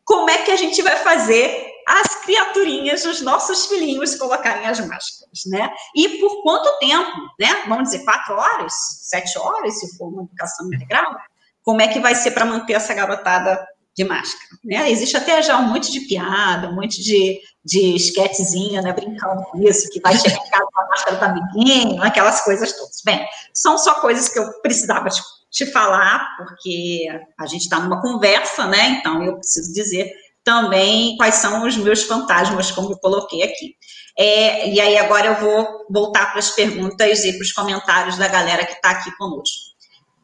[0.05, 5.41] Como é que a gente vai fazer as criaturinhas, os nossos filhinhos colocarem as máscaras,
[5.47, 5.71] né?
[5.97, 7.11] E por quanto tempo,
[7.41, 7.65] né?
[7.67, 8.73] Vamos dizer, quatro horas,
[9.05, 11.17] sete horas, se for uma educação integral?
[11.63, 13.67] Como é que vai ser para manter essa garotada
[13.97, 14.51] de máscara?
[14.63, 14.91] Né?
[14.91, 18.93] Existe até já um monte de piada, um monte de, de esquetezinha, né?
[18.93, 22.71] Brincando com isso, que vai chegar em casa com a máscara do amiguinho, aquelas coisas
[22.75, 23.01] todas.
[23.03, 27.09] Bem, são só coisas que eu precisava te, te falar, porque
[27.41, 28.91] a gente está numa conversa, né?
[28.91, 30.13] Então eu preciso dizer
[30.49, 33.75] também quais são os meus fantasmas, como eu coloquei aqui.
[34.19, 38.29] É, e aí agora eu vou voltar para as perguntas e para os comentários da
[38.29, 39.69] galera que está aqui conosco.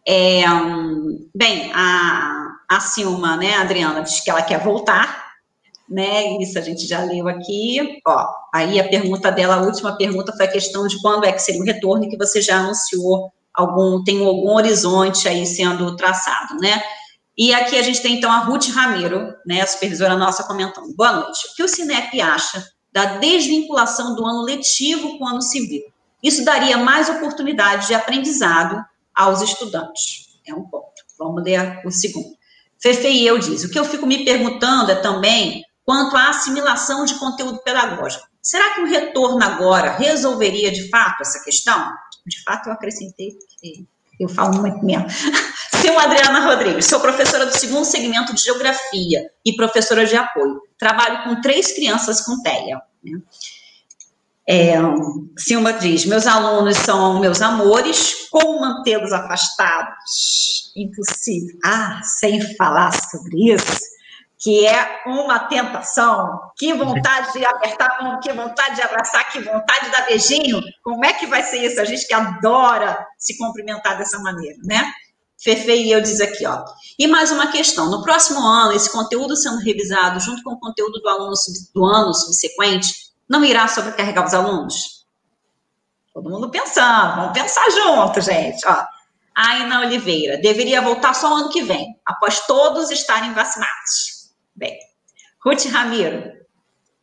[0.08, 0.42] É,
[1.34, 5.34] bem, a, a Silma, né, a Adriana, diz que ela quer voltar,
[5.88, 10.32] né, isso a gente já leu aqui, ó, aí a pergunta dela, a última pergunta
[10.34, 14.02] foi a questão de quando é que seria o retorno, que você já anunciou algum,
[14.02, 16.82] tem algum horizonte aí sendo traçado, né,
[17.36, 20.94] e aqui a gente tem, então, a Ruth Ramiro, né, a supervisora nossa, comentando.
[20.94, 21.46] Boa noite.
[21.48, 25.82] O que o Cinep acha da desvinculação do ano letivo com o ano civil?
[26.22, 28.82] Isso daria mais oportunidade de aprendizado
[29.14, 30.28] aos estudantes.
[30.46, 30.92] É um ponto.
[31.18, 32.36] Vamos ler o segundo.
[32.80, 37.04] Fefe e eu diz, o que eu fico me perguntando é também quanto à assimilação
[37.04, 38.26] de conteúdo pedagógico.
[38.42, 41.92] Será que o retorno agora resolveria de fato essa questão?
[42.26, 43.86] De fato, eu acrescentei, porque
[44.18, 45.06] eu falo muito mesmo.
[45.80, 50.60] Sim, Adriana Rodrigues, sou professora do segundo segmento de Geografia e professora de apoio.
[50.78, 52.80] Trabalho com três crianças com TEA.
[53.02, 53.20] Né?
[54.48, 54.74] É,
[55.38, 60.72] Silma diz, meus alunos são meus amores, como mantê-los afastados?
[60.76, 61.58] Impossível.
[61.64, 63.78] Ah, sem falar sobre isso,
[64.44, 66.38] que é uma tentação.
[66.54, 70.60] Que vontade de apertar a mão, que vontade de abraçar, que vontade de dar beijinho.
[70.82, 71.80] Como é que vai ser isso?
[71.80, 74.84] A gente que adora se cumprimentar dessa maneira, né?
[75.42, 76.62] Fefe e eu diz aqui, ó.
[76.98, 77.90] E mais uma questão.
[77.90, 81.32] No próximo ano, esse conteúdo sendo revisado junto com o conteúdo do aluno
[81.74, 82.92] do ano subsequente,
[83.26, 85.06] não irá sobrecarregar os alunos?
[86.12, 88.62] Todo mundo pensando, vamos pensar junto, gente.
[88.66, 88.84] Ó,
[89.34, 94.13] Aina Oliveira, deveria voltar só ano que vem, após todos estarem vacinados.
[94.56, 94.78] Bem,
[95.44, 96.32] Ruth Ramiro,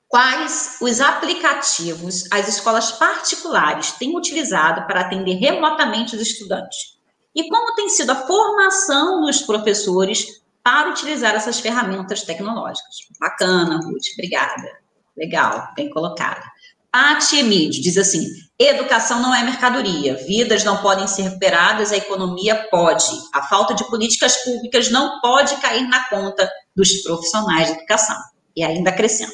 [0.08, 6.98] quais os aplicativos as escolas particulares têm utilizado para atender remotamente os estudantes?
[7.36, 13.08] E como tem sido a formação dos professores para utilizar essas ferramentas tecnológicas?
[13.20, 14.80] Bacana, Ruth, obrigada.
[15.18, 16.44] Legal, bem colocada.
[16.92, 18.28] Pati Emílio diz assim:
[18.60, 23.06] educação não é mercadoria, vidas não podem ser recuperadas, a economia pode.
[23.34, 28.18] A falta de políticas públicas não pode cair na conta dos profissionais de educação.
[28.56, 29.32] E ainda acrescenta: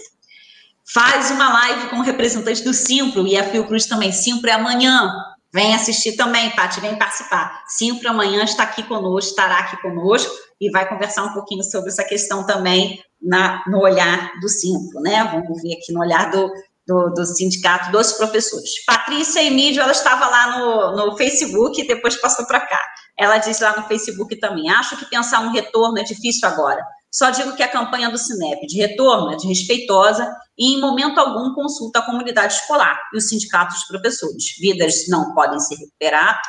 [0.94, 4.12] faz uma live com representantes do Simpro e a Fiocruz também.
[4.12, 5.12] Simpro é amanhã.
[5.52, 7.64] Vem assistir também, Pati, vem participar.
[7.68, 12.04] Simpro amanhã está aqui conosco, estará aqui conosco e vai conversar um pouquinho sobre essa
[12.04, 15.24] questão também na, no olhar do Simpro, né?
[15.32, 16.52] Vamos ver aqui no olhar do,
[16.88, 18.86] do, do, sindicato dos professores.
[18.86, 22.80] Patrícia Emílio, ela estava lá no, no Facebook e depois passou para cá.
[23.18, 26.82] Ela disse lá no Facebook também, acho que pensar um retorno é difícil agora.
[27.12, 31.54] Só digo que a campanha do Cinep de retorno é desrespeitosa e, em momento algum,
[31.54, 34.56] consulta a comunidade escolar e os sindicatos dos professores.
[34.60, 36.46] Vidas não podem ser recuperadas,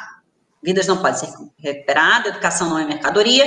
[0.63, 3.45] vidas não podem ser recuperadas, educação não é mercadoria,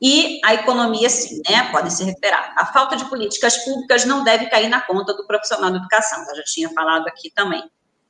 [0.00, 2.54] e a economia, sim, né, pode ser recuperada.
[2.58, 6.36] A falta de políticas públicas não deve cair na conta do profissional da educação, eu
[6.36, 7.62] já tinha falado aqui também.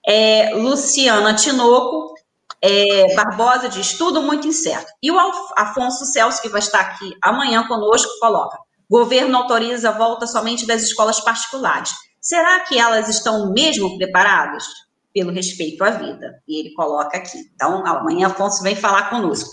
[0.06, 2.14] É, Luciana Tinoco
[2.60, 4.90] é, Barbosa diz, tudo muito incerto.
[5.02, 5.18] E o
[5.56, 8.58] Afonso Celso, que vai estar aqui amanhã conosco, coloca,
[8.88, 11.92] governo autoriza a volta somente das escolas particulares.
[12.20, 14.64] Será que elas estão mesmo preparadas?
[15.12, 16.42] Pelo respeito à vida.
[16.48, 17.38] E ele coloca aqui.
[17.54, 19.50] Então, amanhã Afonso vem falar conosco.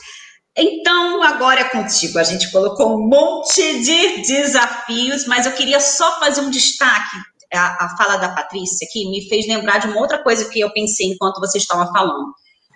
[0.57, 2.19] Então, agora é contigo.
[2.19, 7.17] A gente colocou um monte de desafios, mas eu queria só fazer um destaque.
[7.53, 10.71] A, a fala da Patrícia aqui me fez lembrar de uma outra coisa que eu
[10.71, 12.33] pensei enquanto você estava falando.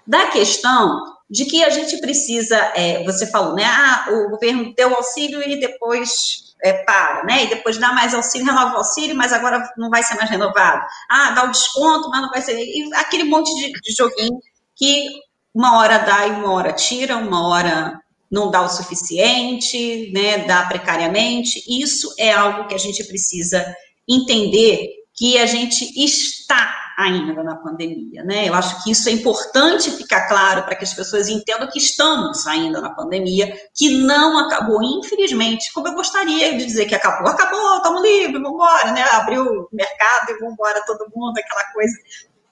[0.07, 3.65] Da questão de que a gente precisa, é, você falou, né?
[3.65, 7.45] Ah, o governo deu auxílio e depois é, para, né?
[7.45, 10.85] E depois dá mais auxílio, renova o auxílio, mas agora não vai ser mais renovado.
[11.10, 12.57] Ah, dá o desconto, mas não vai ser.
[12.57, 14.39] E aquele monte de, de joguinho
[14.76, 15.07] que
[15.56, 17.98] uma hora dá e uma hora tira, uma hora
[18.30, 21.64] não dá o suficiente, né, dá precariamente.
[21.68, 23.65] Isso é algo que a gente precisa
[24.07, 28.48] entender que a gente está ainda na pandemia, né?
[28.48, 32.45] Eu acho que isso é importante ficar claro para que as pessoas entendam que estamos
[32.48, 37.27] ainda na pandemia, que não acabou, infelizmente, como eu gostaria de dizer que acabou.
[37.27, 39.03] Acabou, estamos livres, vamos embora, né?
[39.11, 41.95] Abriu o mercado e vamos embora todo mundo, aquela coisa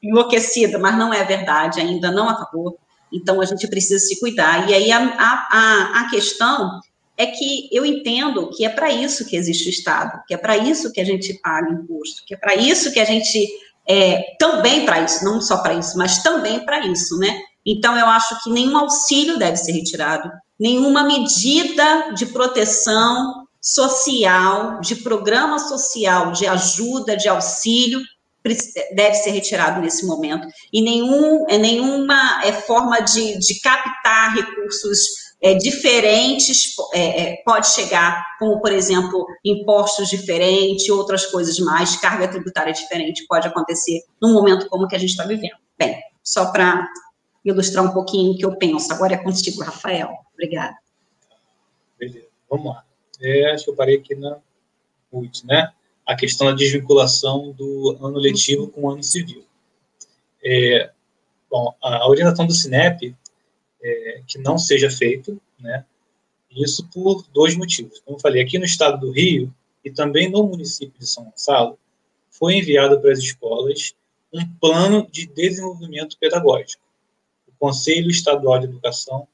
[0.02, 2.78] enlouquecida, mas não é verdade, ainda não acabou.
[3.14, 4.70] Então, a gente precisa se cuidar.
[4.70, 6.80] E aí, a, a, a questão
[7.16, 10.58] é que eu entendo que é para isso que existe o Estado, que é para
[10.58, 13.48] isso que a gente paga imposto, que é para isso que a gente.
[13.86, 17.38] É, também para isso, não só para isso, mas também para isso, né?
[17.66, 24.98] Então, eu acho que nenhum auxílio deve ser retirado, nenhuma medida de proteção social, de
[24.98, 28.02] programa social, de ajuda, de auxílio,
[28.94, 35.24] deve ser retirado nesse momento, e nenhum, é nenhuma é, forma de, de captar recursos
[35.42, 42.30] é, diferentes é, é, pode chegar, como, por exemplo, impostos diferentes, outras coisas mais, carga
[42.30, 45.58] tributária diferente pode acontecer num momento como que a gente está vivendo.
[45.78, 46.88] Bem, só para
[47.44, 48.94] ilustrar um pouquinho o que eu penso.
[48.94, 50.12] Agora é contigo, Rafael.
[50.34, 50.76] Obrigada.
[52.00, 52.86] Beleza, vamos lá.
[53.22, 54.38] É, acho que eu parei aqui na
[55.12, 55.72] UIT, né?
[56.06, 59.46] A questão da desvinculação do ano letivo com o ano civil.
[60.44, 60.92] É,
[61.50, 63.16] bom, a orientação do Cinep
[63.82, 65.86] é que não seja feito, né?
[66.52, 68.00] Isso por dois motivos.
[68.00, 69.54] Como eu falei, aqui no estado do Rio
[69.84, 71.78] e também no município de São Gonçalo,
[72.30, 73.96] foi enviado para as escolas
[74.32, 76.82] um plano de desenvolvimento pedagógico.
[77.48, 79.28] O Conselho Estadual de Educação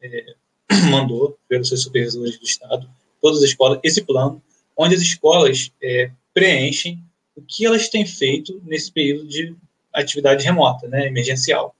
[0.00, 0.34] é,
[0.90, 2.88] mandou, pelos seus supervisores do Estado,
[3.20, 4.42] todas as escolas, esse plano
[4.78, 7.02] onde as escolas é, preenchem
[7.34, 9.54] o que elas têm feito nesse período de
[9.92, 11.74] atividade remota, né, emergencial.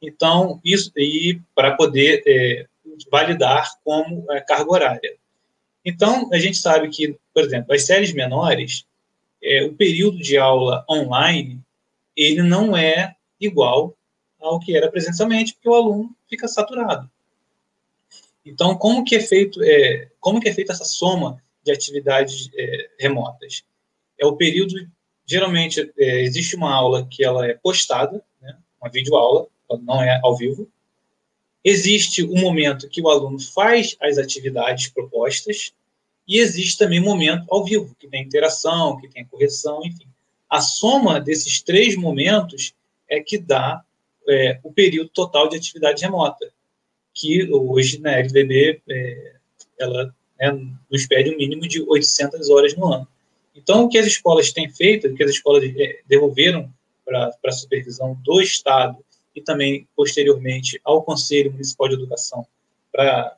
[0.00, 2.66] Então, isso e para poder é,
[3.10, 5.16] validar como é, carga horária.
[5.84, 8.84] Então, a gente sabe que, por exemplo, as séries menores,
[9.42, 11.60] é, o período de aula online,
[12.16, 13.96] ele não é igual
[14.40, 17.10] ao que era presencialmente, porque o aluno fica saturado.
[18.44, 22.90] Então, como que é feito, é, como que é feita essa soma de atividades é,
[22.98, 23.62] remotas.
[24.18, 24.74] É o período,
[25.26, 29.46] geralmente, é, existe uma aula que ela é postada, né, uma videoaula,
[29.82, 30.66] não é ao vivo.
[31.62, 35.72] Existe o um momento que o aluno faz as atividades propostas
[36.26, 40.06] e existe também o um momento ao vivo, que tem interação, que tem correção, enfim.
[40.48, 42.72] A soma desses três momentos
[43.08, 43.84] é que dá
[44.26, 46.50] é, o período total de atividade remota,
[47.12, 49.34] que hoje na LDB é,
[49.78, 50.58] ela né,
[50.90, 53.08] nos pede um mínimo de 800 horas no ano.
[53.54, 56.72] Então, o que as escolas têm feito, o que as escolas é, devolveram
[57.04, 58.96] para a supervisão do Estado
[59.34, 62.46] e também, posteriormente, ao Conselho Municipal de Educação
[62.92, 63.36] para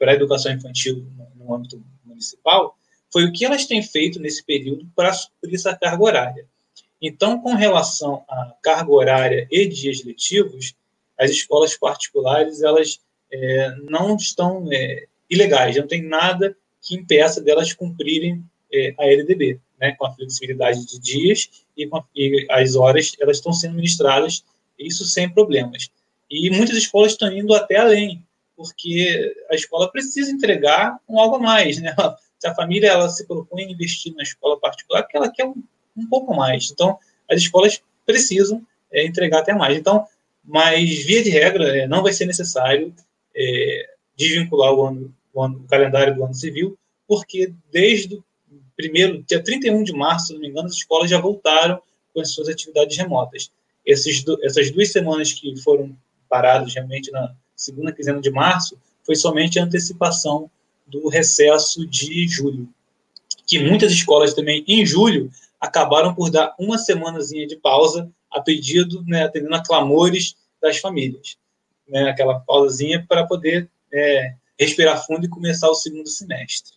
[0.00, 1.06] a educação infantil
[1.36, 2.76] no, âmbito municipal,
[3.12, 6.46] foi o que elas têm feito nesse período para suprir essa carga horária.
[7.00, 10.74] Então, com relação à carga horária e dias letivos,
[11.18, 13.00] as escolas particulares elas
[13.30, 19.58] é, não estão é, ilegais, não tem nada que impeça delas cumprirem é, a LDB,
[19.80, 24.44] né, com a flexibilidade de dias e, a, e, as horas elas estão sendo ministradas,
[24.78, 25.90] isso sem problemas.
[26.30, 28.22] E muitas escolas estão indo até além,
[28.56, 31.94] porque a escola precisa entregar um algo a mais, né?
[32.38, 35.54] Se a família ela se propõe a investir na escola particular, porque ela quer um,
[35.96, 36.70] um pouco mais.
[36.72, 36.98] Então,
[37.30, 39.76] as escolas precisam é, entregar até mais.
[39.76, 40.06] Então,
[40.44, 42.92] mas via de regra, é, não vai ser necessário
[43.36, 46.76] é, desvincular o, ano, ano, o calendário do ano civil,
[47.06, 48.24] porque desde o
[48.76, 51.80] primeiro, dia 31 de março, se não me engano, as escolas já voltaram
[52.12, 53.50] com as suas atividades remotas.
[53.84, 55.96] Esses, essas duas semanas que foram
[56.28, 60.50] paradas realmente na segunda quinzena de março, foi somente a antecipação
[60.86, 62.68] do recesso de julho,
[63.46, 65.30] que muitas escolas também, em julho,
[65.60, 71.36] acabaram por dar uma semanazinha de pausa a pedido, né, atendendo a clamores das famílias.
[71.88, 76.72] Né, aquela pausazinha para poder é, respirar fundo e começar o segundo semestre.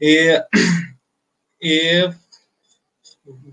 [0.00, 0.40] E,
[1.60, 2.10] e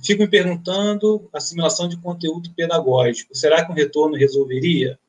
[0.04, 5.00] fico me perguntando, assimilação de conteúdo pedagógico, será que um retorno resolveria?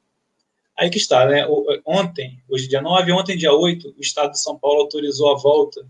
[0.77, 1.47] Aí que está, né?
[1.85, 5.87] Ontem, hoje dia 9, ontem dia 8, o Estado de São Paulo autorizou a volta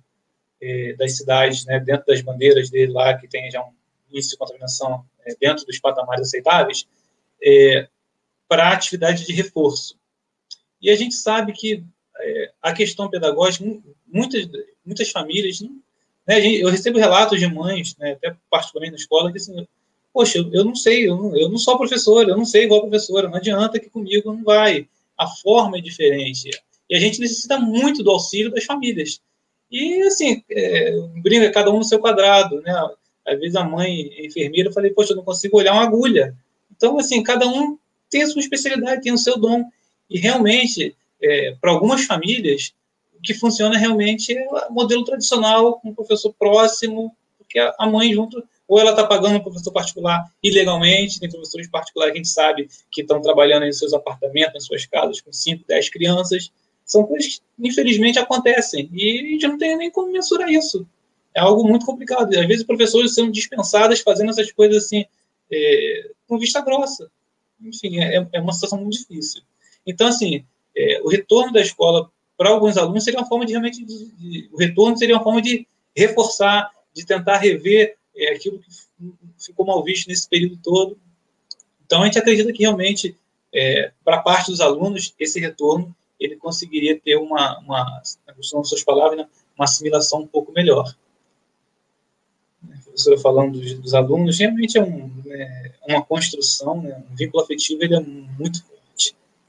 [0.60, 3.72] é, das cidades, né, dentro das bandeiras dele lá, que tem já um
[4.10, 6.86] índice de contaminação é, dentro dos patamares aceitáveis,
[7.42, 7.88] é,
[8.48, 9.98] para atividade de reforço.
[10.86, 11.82] E a gente sabe que
[12.16, 13.64] é, a questão pedagógica,
[14.06, 14.48] muitas,
[14.84, 15.60] muitas famílias,
[16.24, 19.66] né, eu recebo relatos de mães, né, até particularmente na escola, que assim,
[20.14, 22.82] poxa, eu, eu não sei, eu não, eu não sou professora, eu não sei igual
[22.82, 24.88] professora, não adianta que comigo não vai.
[25.18, 26.50] A forma é diferente.
[26.88, 29.20] E a gente necessita muito do auxílio das famílias.
[29.68, 32.72] E, assim, é, brinca cada um no seu quadrado, né?
[33.26, 36.36] Às vezes a mãe enfermeira, eu falei, poxa, eu não consigo olhar uma agulha.
[36.70, 37.76] Então, assim, cada um
[38.08, 39.64] tem a sua especialidade, tem o seu dom.
[40.08, 42.72] E realmente, é, para algumas famílias,
[43.18, 48.12] o que funciona realmente é o modelo tradicional, com o professor próximo, porque a mãe
[48.12, 52.32] junto, ou ela está pagando um professor particular ilegalmente, tem professores particulares que a gente
[52.32, 56.50] sabe que estão trabalhando em seus apartamentos, em suas casas, com 5, 10 crianças,
[56.84, 58.88] são coisas que, infelizmente, acontecem.
[58.92, 60.86] E a gente não tem nem como mensurar isso.
[61.34, 62.32] É algo muito complicado.
[62.38, 65.04] Às vezes, professores são dispensados fazendo essas coisas assim,
[65.50, 67.10] é, com vista grossa.
[67.60, 69.42] Enfim, é, é, uma situação muito difícil.
[69.86, 70.44] Então, assim,
[70.76, 73.84] é, o retorno da escola para alguns alunos seria uma forma de realmente.
[73.84, 78.68] De, de, o retorno seria uma forma de reforçar, de tentar rever é, aquilo que
[79.38, 80.98] ficou mal visto nesse período todo.
[81.84, 83.16] Então, a gente acredita que realmente,
[83.54, 88.02] é, para parte dos alunos, esse retorno ele conseguiria ter uma, uma
[88.38, 90.94] usando suas palavras, né, uma assimilação um pouco melhor.
[92.64, 97.42] A professora falando dos, dos alunos, realmente é, um, é, uma construção, né, um vínculo
[97.42, 98.64] afetivo ele é muito.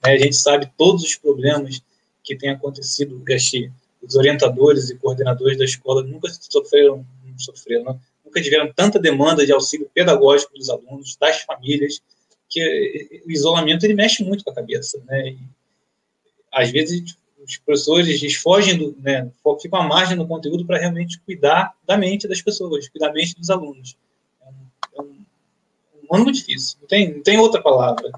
[0.08, 1.82] Né, a gente sabe todos os problemas
[2.24, 3.72] que têm acontecido, que
[4.02, 7.06] os orientadores e coordenadores da escola nunca sofreram,
[7.38, 12.02] sofreram, não, nunca tiveram tanta demanda de auxílio pedagógico dos alunos, das famílias,
[12.50, 15.30] que o isolamento ele mexe muito com a cabeça, né?
[15.30, 15.38] E,
[16.52, 19.30] às vezes os professores eles fogem do, né,
[19.62, 23.36] ficam à margem do conteúdo para realmente cuidar da mente das pessoas, cuidar da mente
[23.36, 23.96] dos alunos.
[24.42, 28.12] É um, é um, ano difícil, não tem, não tem outra palavra.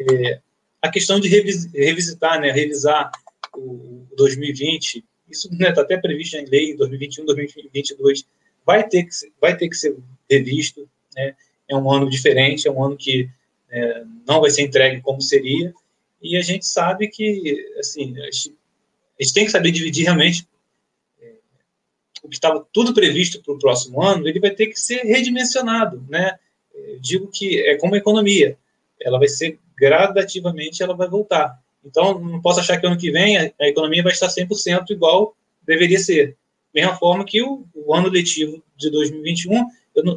[0.00, 0.40] É,
[0.80, 3.10] a questão de revis, revisitar, né, revisar
[3.54, 8.26] o, o 2020, isso está né, tá até previsto em lei, 2021, 2022,
[8.64, 9.10] vai ter que,
[9.40, 9.96] vai ter que ser
[10.30, 11.34] revisto, né,
[11.68, 13.28] é um ano diferente, é um ano que
[13.70, 15.74] é, não vai ser entregue como seria,
[16.22, 18.56] e a gente sabe que, assim, a gente,
[19.18, 20.48] a gente tem que saber dividir realmente
[21.20, 21.32] é,
[22.22, 26.04] o que estava tudo previsto para o próximo ano, ele vai ter que ser redimensionado,
[26.08, 26.38] né?
[27.00, 28.56] Digo que é como a economia,
[29.00, 31.58] ela vai ser gradativamente, ela vai voltar.
[31.84, 35.36] Então, não posso achar que ano que vem a, a economia vai estar 100% igual
[35.62, 36.36] deveria ser.
[36.74, 39.66] Mesma forma que o, o ano letivo de 2021,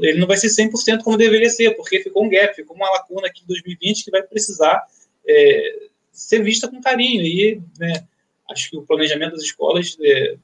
[0.01, 3.27] ele não vai ser 100% como deveria ser, porque ficou um gap, ficou uma lacuna
[3.27, 4.83] aqui em 2020 que vai precisar
[5.27, 5.79] é,
[6.11, 7.21] ser vista com carinho.
[7.21, 8.05] E né,
[8.49, 10.35] acho que o planejamento das escolas é,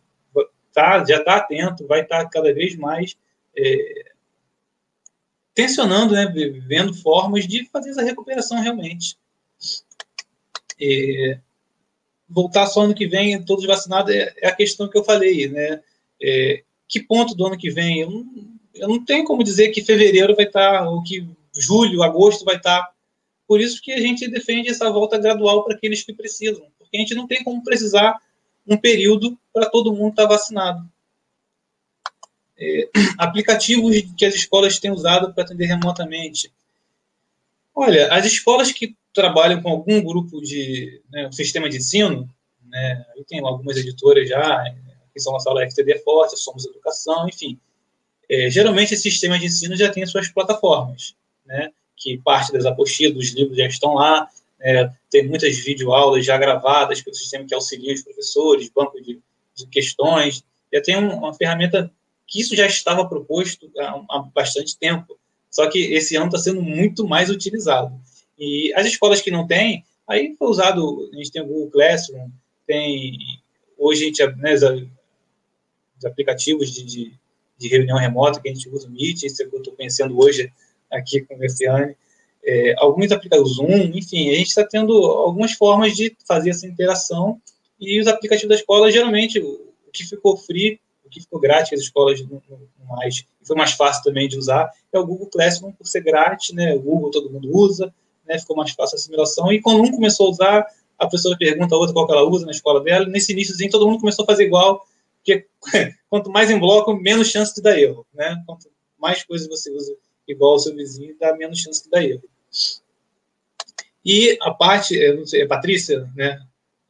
[0.74, 3.18] tá, já está atento, vai estar tá cada vez mais
[3.56, 4.12] é,
[5.58, 6.32] tensionando, né,
[6.68, 9.18] vendo formas de fazer essa recuperação realmente.
[10.80, 11.36] E,
[12.30, 15.82] voltar só ano que vem, todos vacinados, é, é, a questão que eu falei, né?
[16.22, 18.02] É, que ponto do ano que vem?
[18.02, 18.26] Eu não,
[18.76, 22.88] eu não tenho como dizer que fevereiro vai estar, ou que julho, agosto vai estar.
[23.48, 27.00] Por isso que a gente defende essa volta gradual para aqueles que precisam, porque a
[27.00, 28.16] gente não tem como precisar
[28.68, 30.88] um período para todo mundo estar vacinado.
[32.60, 36.52] É, aplicativos que as escolas têm usado para atender remotamente.
[37.74, 42.28] Olha, as escolas que trabalham com algum grupo de né, um sistema de ensino,
[42.66, 44.64] né, eu tenho algumas editoras já,
[45.14, 47.60] que são a sala FTD Forte, Somos Educação, enfim.
[48.30, 51.16] É, geralmente, esse sistema de ensino já tem suas plataformas,
[51.46, 54.28] né, que parte das apostilas, dos livros já estão lá,
[54.60, 59.20] é, tem muitas videoaulas já gravadas pelo sistema que auxilia os professores, banco de,
[59.56, 60.44] de questões,
[60.74, 61.92] já tem um, uma ferramenta
[62.28, 65.18] que isso já estava proposto há, há bastante tempo,
[65.50, 67.98] só que esse ano está sendo muito mais utilizado.
[68.38, 72.30] E as escolas que não têm, aí foi usado, a gente tem o Google Classroom,
[72.68, 73.18] tem,
[73.78, 77.14] hoje a gente, né, os, aplicativos de, de,
[77.58, 80.20] de, reunião remota que a gente usa, o Meet, esse é que eu estou conhecendo
[80.20, 80.52] hoje
[80.92, 81.96] aqui com o Graciane,
[82.44, 87.42] é, alguns aplicativos, Zoom, enfim, a gente está tendo algumas formas de fazer essa interação
[87.80, 90.80] e os aplicativos da escola, geralmente, o que ficou free
[91.18, 92.42] que ficou grátis, as escolas não,
[92.88, 96.74] mais, foi mais fácil também de usar, é o Google Classroom, por ser grátis, né,
[96.74, 97.94] o Google todo mundo usa,
[98.26, 100.68] né, ficou mais fácil a assimilação, e quando um começou a usar,
[100.98, 103.88] a pessoa pergunta a outra qual que ela usa na escola dela, nesse iníciozinho todo
[103.88, 104.86] mundo começou a fazer igual,
[105.18, 105.46] porque
[106.10, 109.96] quanto mais em bloco, menos chance de dar erro, né, quanto mais coisas você usa
[110.28, 112.24] igual ao seu vizinho, dá menos chance de dar erro.
[114.04, 116.40] E a parte, eu não sei, é Patrícia, né,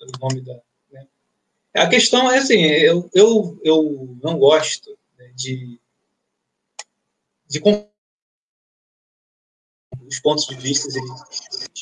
[0.02, 0.60] o nome da,
[1.78, 5.80] a questão é assim, eu, eu, eu não gosto né, de,
[7.48, 7.62] de
[10.08, 10.88] os pontos de vista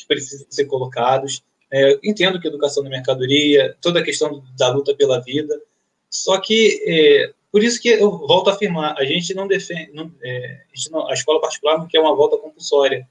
[0.06, 1.42] precisam ser colocados.
[1.70, 5.60] É, entendo que educação da mercadoria, toda a questão da luta pela vida,
[6.08, 10.12] só que é, por isso que eu volto a afirmar, a gente não defende, não,
[10.22, 13.08] é, a, gente não, a escola particular não quer uma volta compulsória,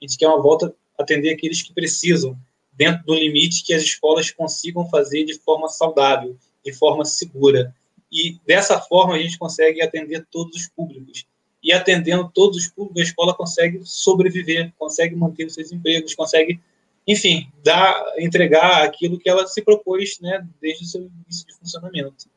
[0.00, 2.36] a gente quer uma volta atender aqueles que precisam,
[2.76, 7.74] dentro do limite que as escolas consigam fazer de forma saudável, de forma segura.
[8.10, 11.26] E dessa forma a gente consegue atender todos os públicos.
[11.62, 16.60] E atendendo todos os públicos, a escola consegue sobreviver, consegue manter os seus empregos, consegue,
[17.06, 22.28] enfim, dar, entregar aquilo que ela se propôs né, desde o seu início de funcionamento.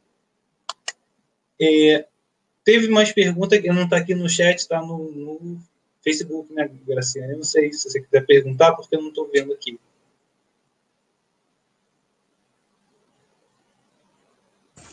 [1.59, 2.05] É,
[2.63, 5.61] teve mais pergunta que não está aqui no chat, está no, no,
[6.03, 7.33] Facebook, né, Graciane?
[7.33, 9.77] Eu não sei se você quiser perguntar, porque eu não estou vendo aqui.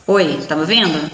[0.07, 1.11] Oi, tá me ouvindo?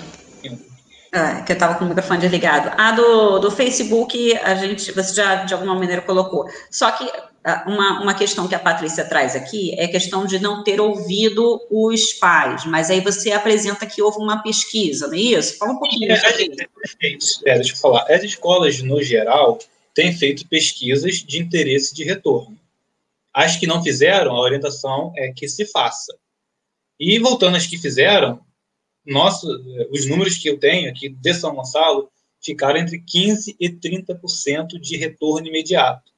[1.13, 2.73] Ah, que eu estava com o microfone desligado.
[2.77, 6.45] A do, do Facebook, a gente, você já de alguma maneira colocou.
[6.69, 7.09] Só que
[7.41, 10.81] ah, uma, uma questão que a Patrícia traz aqui é a questão de não ter
[10.81, 15.57] ouvido os pais, mas aí você apresenta que houve uma pesquisa, não é isso?
[15.57, 16.15] Fala um pouquinho é,
[17.17, 17.41] isso.
[17.47, 18.05] É, deixa eu falar.
[18.11, 19.57] As escolas, no geral,
[19.93, 22.57] têm feito pesquisas de interesse de retorno.
[23.33, 26.13] As que não fizeram, a orientação é que se faça.
[26.99, 28.41] E voltando às que fizeram,
[29.05, 29.47] nosso,
[29.91, 32.11] os números que eu tenho aqui de São Gonçalo
[32.41, 36.11] ficaram entre 15% e 30% de retorno imediato.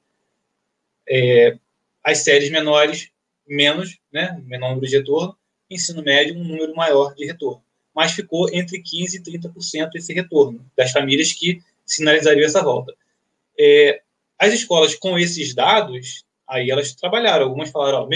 [1.08, 1.58] É,
[2.04, 3.10] as séries menores,
[3.48, 5.38] menos, né, menor número de retorno,
[5.70, 7.64] ensino médio, um número maior de retorno.
[7.94, 12.94] Mas ficou entre 15% e 30% esse retorno das famílias que sinalizariam essa volta.
[13.60, 14.02] É,
[14.40, 17.46] as escolas com esses dados, aí elas trabalharam.
[17.46, 18.10] Algumas falaram, ó,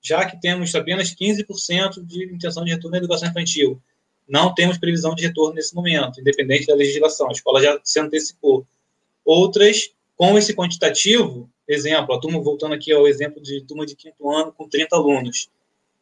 [0.00, 3.82] já que temos apenas 15% de intenção de retorno na educação infantil,
[4.28, 7.28] não temos previsão de retorno nesse momento, independente da legislação.
[7.28, 8.66] A escola já se antecipou.
[9.24, 14.30] Outras, com esse quantitativo, exemplo, a turma, voltando aqui ao exemplo de turma de quinto
[14.30, 15.48] ano com 30 alunos.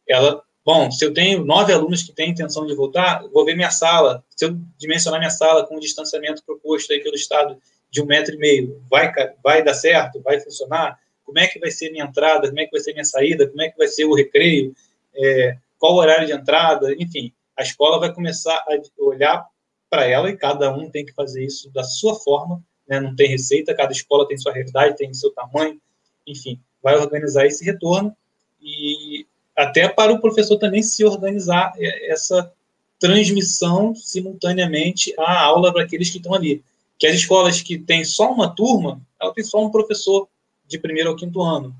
[0.07, 3.71] Ela, bom, se eu tenho nove alunos que têm intenção de voltar, vou ver minha
[3.71, 4.23] sala.
[4.35, 7.57] Se eu dimensionar minha sala com o distanciamento proposto aí pelo Estado
[7.89, 9.11] de um metro e meio, vai,
[9.43, 10.21] vai dar certo?
[10.21, 10.99] Vai funcionar?
[11.23, 12.47] Como é que vai ser minha entrada?
[12.47, 13.47] Como é que vai ser minha saída?
[13.47, 14.73] Como é que vai ser o recreio?
[15.13, 16.93] É, qual o horário de entrada?
[16.97, 19.45] Enfim, a escola vai começar a olhar
[19.89, 22.99] para ela e cada um tem que fazer isso da sua forma, né?
[22.99, 25.79] não tem receita, cada escola tem sua realidade, tem seu tamanho,
[26.25, 28.15] enfim, vai organizar esse retorno
[28.61, 29.25] e
[29.55, 32.51] até para o professor também se organizar essa
[32.99, 36.63] transmissão simultaneamente à aula para aqueles que estão ali.
[36.99, 40.27] Que as escolas que têm só uma turma, ela tem só um professor
[40.67, 41.75] de primeiro ao quinto ano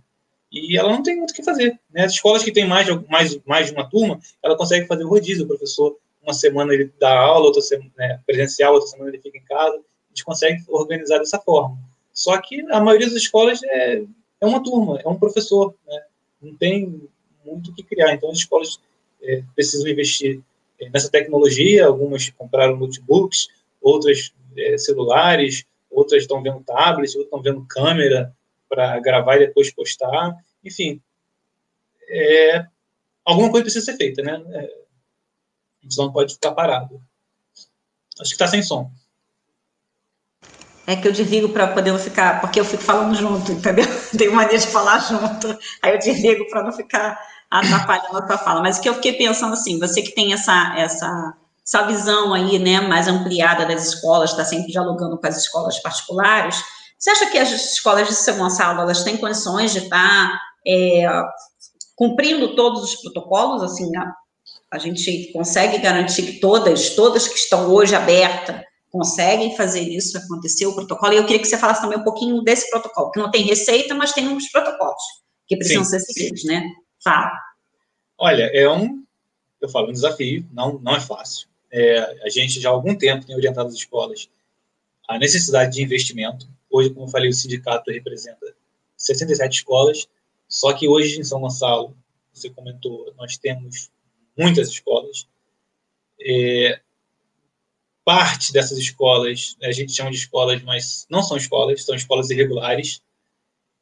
[0.51, 1.79] e ela não tem muito o que fazer.
[1.91, 2.05] Né?
[2.05, 5.43] As escolas que têm mais, mais, mais de uma turma, ela consegue fazer o rodízio.
[5.43, 9.37] O professor, uma semana ele dá aula, outra semana né, presencial, outra semana ele fica
[9.37, 9.75] em casa.
[9.75, 11.77] A gente consegue organizar dessa forma.
[12.13, 14.03] Só que a maioria das escolas é,
[14.41, 16.01] é uma turma, é um professor, né?
[16.41, 17.01] não tem
[17.45, 18.13] muito o que criar.
[18.13, 18.79] Então, as escolas
[19.21, 20.41] é, precisam investir
[20.79, 23.49] é, nessa tecnologia, algumas compraram notebooks,
[23.81, 28.33] outras é, celulares, outras estão vendo tablets, outras estão vendo câmera
[28.67, 30.35] para gravar e depois postar.
[30.63, 31.01] Enfim,
[32.09, 32.65] é,
[33.25, 34.41] alguma coisa precisa ser feita, né?
[34.51, 37.01] É, a gente não pode ficar parado.
[38.19, 38.91] Acho que está sem som.
[40.85, 43.85] É que eu desligo para poder ficar, porque eu fico falando junto, entendeu?
[44.17, 47.19] Tenho mania de falar junto, aí eu desligo para não ficar
[47.51, 48.61] atrapalhando a tua fala.
[48.61, 51.33] Mas o que eu fiquei pensando assim, você que tem essa, essa,
[51.65, 56.63] essa visão aí, né, mais ampliada das escolas, está sempre dialogando com as escolas particulares,
[56.97, 61.05] você acha que as escolas de São Gonçalo, elas têm condições de estar tá, é,
[61.95, 64.13] cumprindo todos os protocolos, assim, a,
[64.71, 70.65] a gente consegue garantir que todas, todas que estão hoje abertas, conseguem fazer isso acontecer,
[70.65, 73.29] o protocolo, e eu queria que você falasse também um pouquinho desse protocolo, que não
[73.29, 75.01] tem receita, mas tem uns protocolos
[75.45, 75.91] que precisam Sim.
[75.91, 76.63] ser seguidos, né?
[77.03, 77.31] Fala.
[78.17, 79.03] Olha, é um,
[79.61, 81.47] eu falo, um desafio, não, não é fácil.
[81.71, 84.29] É, a gente já há algum tempo tem orientado as escolas
[85.07, 86.47] a necessidade de investimento.
[86.69, 88.55] Hoje, como eu falei, o sindicato representa
[88.97, 90.07] 67 escolas,
[90.47, 91.95] só que hoje em São Gonçalo,
[92.33, 93.91] você comentou, nós temos
[94.37, 95.27] muitas escolas.
[96.19, 96.81] É,
[98.03, 103.01] parte dessas escolas, a gente chama de escolas, mas não são escolas, são escolas irregulares,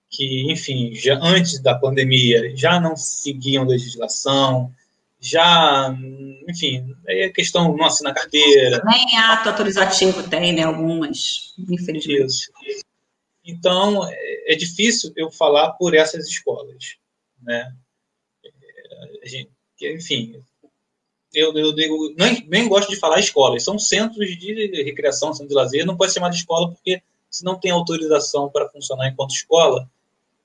[0.09, 4.73] que, enfim, já antes da pandemia já não seguiam legislação,
[5.25, 5.95] já,
[6.47, 8.81] enfim, é questão não assina carteira.
[8.85, 10.63] Nem ato autorizativo tem, né?
[10.63, 12.23] Algumas, infelizmente.
[12.23, 12.51] Isso.
[13.43, 16.97] Então, é, é difícil eu falar por essas escolas,
[17.41, 17.73] né?
[18.43, 19.49] É, a gente,
[19.81, 20.41] enfim,
[21.33, 25.55] eu, eu digo, nem, nem gosto de falar escolas, são centros de recreação, centros de
[25.55, 29.33] lazer, não pode ser chamar de escola porque se não tem autorização para funcionar enquanto
[29.33, 29.89] escola,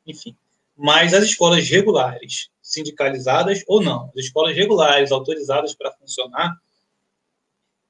[0.06, 0.34] enfim.
[0.76, 6.56] Mas as escolas regulares, sindicalizadas ou não, as escolas regulares, autorizadas para funcionar,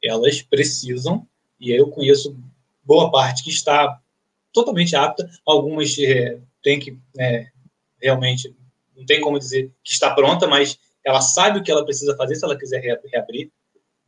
[0.03, 1.29] elas precisam,
[1.61, 2.35] e eu conheço
[2.83, 4.01] boa parte que está
[4.51, 7.49] totalmente apta, algumas é, tem que, é,
[8.01, 8.57] realmente,
[8.97, 12.37] não tem como dizer que está pronta, mas ela sabe o que ela precisa fazer
[12.37, 13.51] se ela quiser reabrir.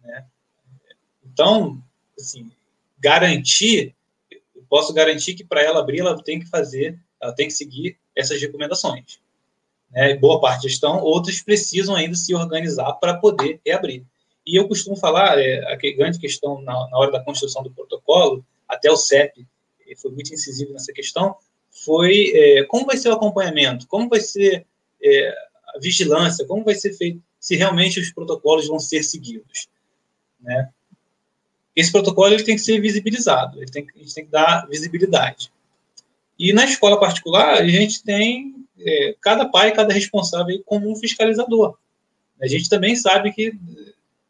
[0.01, 0.27] Né?
[1.23, 1.83] Então,
[2.19, 2.51] assim,
[2.99, 3.95] garantir,
[4.71, 8.41] posso garantir que para ela abrir, ela tem que fazer, ela tem que seguir essas
[8.41, 9.21] recomendações.
[9.93, 10.15] Né?
[10.17, 14.05] Boa parte estão, outros precisam ainda se organizar para poder reabrir.
[14.47, 18.45] E eu costumo falar, é, a grande questão na, na hora da construção do protocolo,
[18.69, 19.47] até o CEP
[20.01, 21.37] foi muito incisivo nessa questão,
[21.85, 24.67] foi é, como vai ser o acompanhamento, como vai ser
[25.03, 25.29] é,
[25.75, 29.69] a vigilância, como vai ser feito, se realmente os protocolos vão ser seguidos.
[30.41, 30.71] Né?
[31.75, 35.53] Esse protocolo ele tem que ser visibilizado, ele tem, a gente tem que dar visibilidade.
[36.39, 41.77] E na escola particular, a gente tem é, cada pai, cada responsável como um fiscalizador.
[42.41, 43.55] A gente também sabe que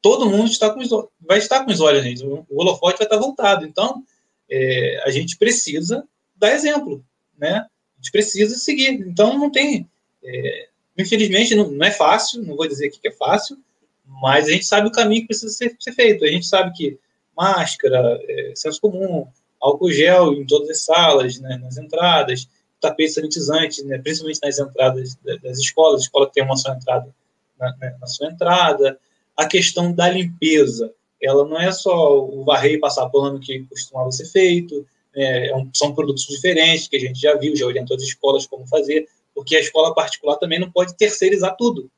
[0.00, 2.24] todo mundo está com os, vai estar com os olhos, gente.
[2.24, 3.64] o holofote vai estar voltado.
[3.64, 4.02] Então,
[4.50, 6.04] é, a gente precisa
[6.36, 7.04] dar exemplo,
[7.38, 7.58] né?
[7.58, 8.92] A gente precisa seguir.
[8.92, 9.88] Então, não tem...
[10.24, 13.56] É, Infelizmente, não, não, é fácil, não vou dizer aqui que é fácil,
[14.04, 16.24] mas a gente sabe o caminho que precisa ser, ser feito.
[16.24, 16.98] A gente sabe que
[17.36, 19.26] máscara, é, senso comum,
[19.60, 22.46] álcool gel em todas as salas, né, nas entradas,
[22.82, 27.14] tapete sanitizante, né, principalmente nas entradas das escolas, a escola tem uma só entrada
[27.58, 28.98] na, né, na sua entrada.
[29.36, 30.92] A questão da limpeza,
[31.22, 35.52] ela não é só o varrer e passar pano que costumava ser feito, né, é
[35.72, 39.56] são produtos diferentes que a gente já viu, já orientou as escolas como fazer, porque
[39.56, 41.90] a escola particular também não pode terceirizar tudo.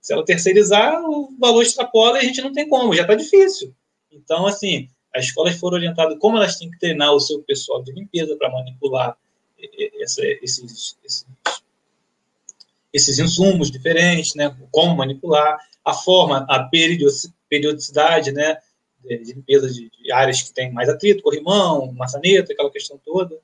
[0.00, 3.72] Se ela terceirizar, o valor extrapola e a gente não tem como, já está difícil.
[4.12, 7.92] Então, assim, as escolas foram orientadas como elas têm que treinar o seu pessoal de
[7.92, 9.16] limpeza para manipular
[10.00, 11.26] essa, esses, esses,
[12.92, 14.54] esses insumos diferentes, né?
[14.70, 16.68] como manipular, a forma, a
[17.48, 18.58] periodicidade né?
[19.04, 23.38] de limpeza de, de áreas que tem mais atrito, corrimão, maçaneta, aquela questão toda.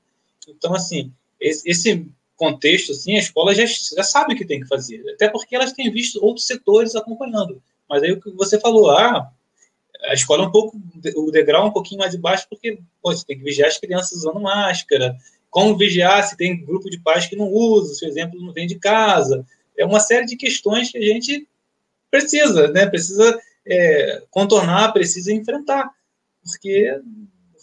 [0.47, 4.67] Então, assim, esse, esse contexto, assim, a escola já, já sabe o que tem que
[4.67, 7.61] fazer, até porque elas têm visto outros setores acompanhando.
[7.87, 9.31] Mas aí o que você falou, ah,
[10.05, 10.75] a escola é um pouco,
[11.17, 14.13] o degrau é um pouquinho mais baixo, porque pô, você tem que vigiar as crianças
[14.13, 15.15] usando máscara,
[15.51, 18.65] como vigiar se tem grupo de pais que não usa, se o exemplo não vem
[18.65, 19.45] de casa.
[19.77, 21.47] É uma série de questões que a gente
[22.09, 22.87] precisa, né?
[22.87, 23.37] Precisa
[23.67, 25.91] é, contornar, precisa enfrentar,
[26.41, 26.99] porque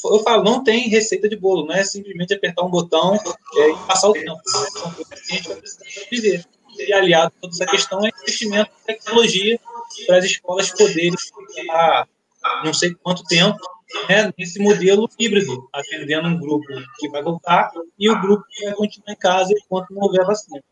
[0.04, 3.16] eu falo, não tem receita de bolo, não é simplesmente apertar um botão
[3.56, 4.38] é, e passar o tempo.
[4.46, 6.44] São coisas que a gente vai precisar viver.
[6.78, 9.58] E aliado a toda essa questão é investimento em tecnologia
[10.06, 11.14] para as escolas poderem,
[11.70, 12.06] há
[12.64, 13.58] não sei quanto tempo,
[14.08, 16.66] né, nesse modelo híbrido, atendendo um grupo
[16.98, 20.62] que vai voltar e o grupo que vai continuar em casa enquanto não houver vacina.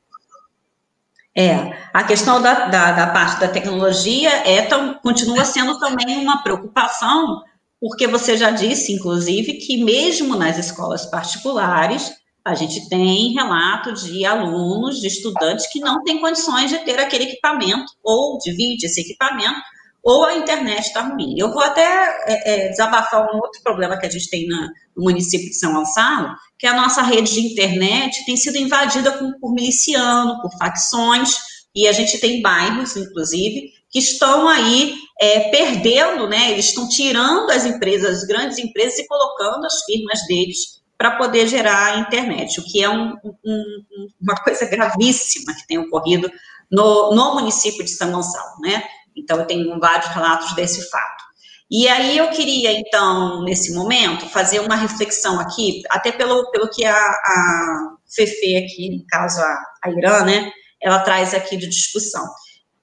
[1.39, 6.43] É, a questão da, da, da parte da tecnologia é tão, continua sendo também uma
[6.43, 7.43] preocupação,
[7.79, 12.11] porque você já disse, inclusive, que mesmo nas escolas particulares,
[12.43, 17.25] a gente tem relato de alunos, de estudantes que não têm condições de ter aquele
[17.25, 19.61] equipamento, ou divide esse equipamento,
[20.07, 21.35] ou a internet está ruim.
[21.37, 25.03] Eu vou até é, é, desabafar um outro problema que a gente tem na, no
[25.03, 29.53] município de São Gonçalo, que a nossa rede de internet tem sido invadida por, por
[29.53, 31.35] miliciano, por facções,
[31.75, 36.53] e a gente tem bairros, inclusive, que estão aí é, perdendo, né?
[36.53, 40.59] Eles estão tirando as empresas, as grandes empresas, e colocando as firmas deles
[40.97, 43.13] para poder gerar a internet, o que é um,
[43.45, 46.31] um, uma coisa gravíssima que tem ocorrido
[46.71, 48.85] no, no município de São Gonçalo, né?
[49.17, 51.27] Então, eu tenho vários relatos desse fato.
[51.71, 56.85] E aí eu queria, então, nesse momento, fazer uma reflexão aqui, até pelo, pelo que
[56.85, 62.25] a, a Fefe aqui, no caso a, a Irã, né, ela traz aqui de discussão.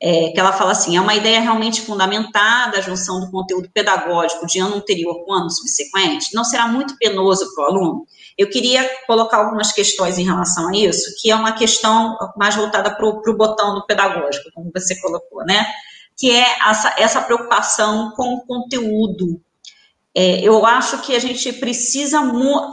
[0.02, 4.46] É, que ela fala assim, é uma ideia realmente fundamentada a junção do conteúdo pedagógico
[4.46, 8.06] de ano anterior com ano subsequente, não será muito penoso para o aluno?
[8.38, 12.94] Eu queria colocar algumas questões em relação a isso, que é uma questão mais voltada
[12.94, 15.66] para o botão do pedagógico, como você colocou, né?
[16.24, 19.42] Que é essa, essa preocupação com o conteúdo.
[20.16, 22.22] É, eu acho que a gente precisa,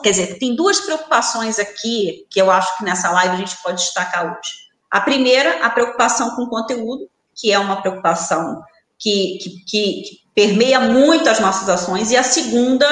[0.05, 3.83] quer dizer, tem duas preocupações aqui que eu acho que nessa live a gente pode
[3.83, 4.51] destacar hoje.
[4.89, 8.63] A primeira, a preocupação com o conteúdo, que é uma preocupação
[8.97, 10.03] que, que, que
[10.33, 12.87] permeia muito as nossas ações, e a segunda,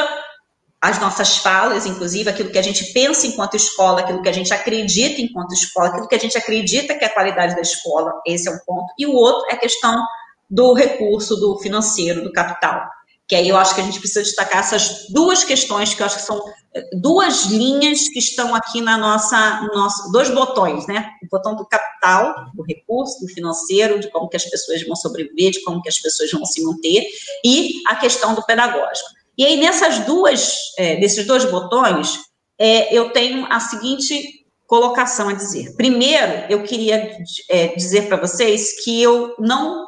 [0.80, 4.52] as nossas falas, inclusive, aquilo que a gente pensa enquanto escola, aquilo que a gente
[4.52, 8.48] acredita enquanto escola, aquilo que a gente acredita que é a qualidade da escola, esse
[8.48, 8.93] é um ponto.
[8.98, 10.05] E o outro é a questão
[10.49, 12.89] do recurso do financeiro, do capital.
[13.27, 16.16] Que aí eu acho que a gente precisa destacar essas duas questões, que eu acho
[16.16, 16.43] que são
[16.75, 21.11] eh, duas linhas que estão aqui na nossa, no dois botões, né?
[21.23, 25.51] O botão do capital, do recurso, do financeiro, de como que as pessoas vão sobreviver,
[25.51, 27.07] de como que as pessoas vão se manter,
[27.45, 29.11] e a questão do pedagógico.
[29.37, 32.19] E aí, nessas duas, é, desses dois botões,
[32.59, 35.77] é, eu tenho a seguinte colocação a dizer.
[35.77, 37.16] Primeiro, eu queria
[37.49, 39.87] é, dizer para vocês que eu não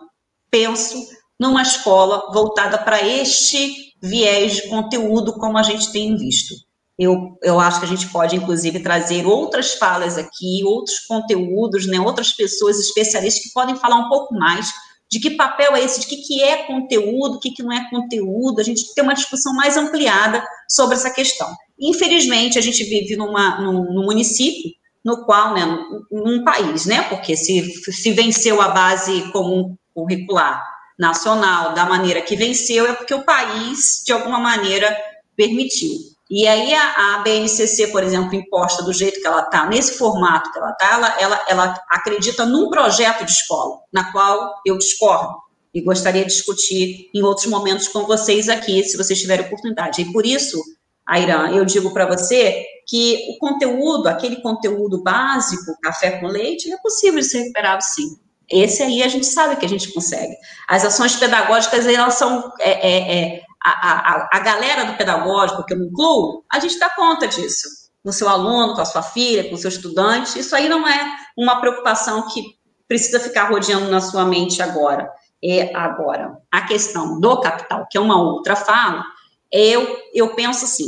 [0.51, 0.97] penso
[1.39, 6.55] numa escola voltada para este viés de conteúdo, como a gente tem visto.
[6.99, 11.99] Eu, eu acho que a gente pode, inclusive, trazer outras falas aqui, outros conteúdos, né,
[11.99, 14.71] outras pessoas especialistas que podem falar um pouco mais
[15.11, 17.89] de que papel é esse, de que, que é conteúdo, o que, que não é
[17.91, 21.49] conteúdo, a gente tem uma discussão mais ampliada sobre essa questão.
[21.81, 24.71] Infelizmente, a gente vive numa, num, num município
[25.03, 25.67] no qual, né,
[26.13, 30.63] num país, né, porque se, se venceu a base comum curricular
[30.99, 34.95] nacional da maneira que venceu é porque o país, de alguma maneira,
[35.37, 35.93] permitiu.
[36.31, 40.53] E aí a, a BNCC, por exemplo, imposta do jeito que ela está, nesse formato
[40.53, 45.35] que ela está, ela, ela, ela acredita num projeto de escola, na qual eu discordo
[45.75, 50.03] e gostaria de discutir em outros momentos com vocês aqui, se vocês tiverem oportunidade.
[50.03, 50.61] E por isso,
[51.09, 56.77] Airan, eu digo para você que o conteúdo, aquele conteúdo básico, café com leite, é
[56.79, 58.17] possível de ser recuperado sim.
[58.51, 60.35] Esse aí a gente sabe que a gente consegue.
[60.69, 62.53] As ações pedagógicas, elas são.
[62.59, 66.79] É, é, é, a, a, a galera do pedagógico, que eu me incluo, a gente
[66.79, 67.69] dá conta disso.
[68.03, 70.39] Com seu aluno, com a sua filha, com o seu estudante.
[70.39, 72.43] Isso aí não é uma preocupação que
[72.89, 75.09] precisa ficar rodeando na sua mente agora.
[75.43, 76.37] É agora.
[76.51, 79.05] A questão do capital, que é uma outra fala,
[79.53, 80.87] eu, eu penso assim: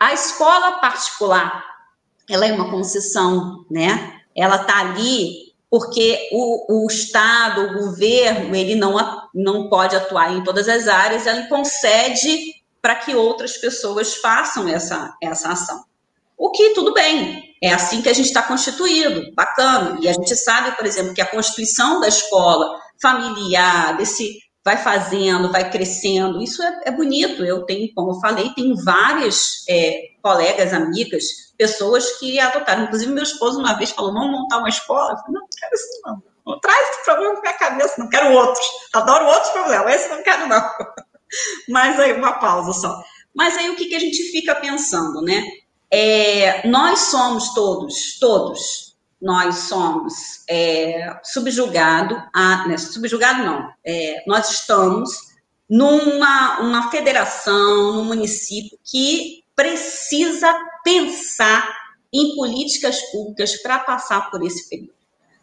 [0.00, 1.64] a escola particular,
[2.28, 4.20] ela é uma concessão, né?
[4.34, 5.43] Ela está ali
[5.74, 8.94] porque o, o, Estado, o governo, ele não,
[9.34, 15.12] não pode atuar em todas as áreas, ele concede para que outras pessoas façam essa,
[15.20, 15.82] essa ação.
[16.38, 19.98] O que tudo bem, é assim que a gente está constituído, bacana.
[20.00, 25.50] E a gente sabe, por exemplo, que a constituição da escola familiar, desse vai fazendo,
[25.50, 27.44] vai crescendo, isso é, é bonito.
[27.44, 31.24] Eu tenho, como eu falei, tenho várias é, colegas, amigas,
[31.56, 32.84] pessoas que adotaram.
[32.84, 35.12] Inclusive, meu esposo uma vez falou: vamos montar uma escola.
[35.12, 36.22] Eu falei, não, não quero isso não.
[36.46, 38.66] Não traz esse problema na minha cabeça, não quero outros.
[38.92, 40.62] Adoro outros problemas, esse não quero não.
[41.68, 43.02] Mas aí, uma pausa só.
[43.34, 45.42] Mas aí, o que, que a gente fica pensando, né?
[45.90, 54.50] É, nós somos todos, todos, nós somos é, subjugado a, né, subjugado não, é, nós
[54.50, 55.12] estamos
[55.70, 60.52] numa uma federação, num município que precisa
[60.82, 61.68] pensar
[62.12, 64.94] em políticas públicas para passar por esse período.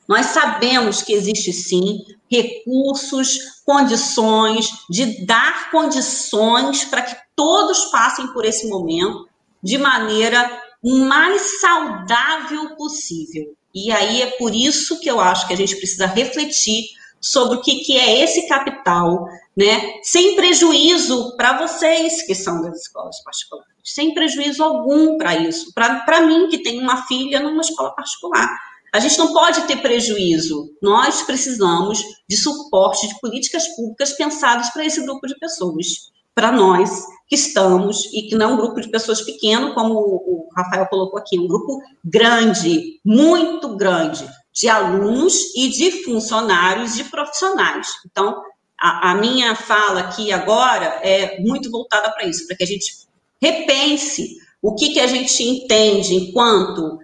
[0.07, 8.45] Nós sabemos que existe sim recursos, condições de dar condições para que todos passem por
[8.45, 9.29] esse momento
[9.61, 13.55] de maneira mais saudável possível.
[13.73, 16.85] E aí é por isso que eu acho que a gente precisa refletir
[17.19, 19.25] sobre o que, que é esse capital,
[19.55, 19.99] né?
[20.03, 25.73] Sem prejuízo para vocês que são das escolas particulares, sem prejuízo algum para isso.
[25.73, 28.49] Para mim, que tenho uma filha numa escola particular.
[28.93, 30.69] A gente não pode ter prejuízo.
[30.81, 36.11] Nós precisamos de suporte de políticas públicas pensadas para esse grupo de pessoas.
[36.35, 40.49] Para nós que estamos, e que não é um grupo de pessoas pequeno, como o
[40.55, 47.87] Rafael colocou aqui, um grupo grande, muito grande, de alunos e de funcionários, de profissionais.
[48.05, 48.41] Então,
[48.77, 53.07] a, a minha fala aqui agora é muito voltada para isso, para que a gente
[53.41, 56.99] repense o que, que a gente entende enquanto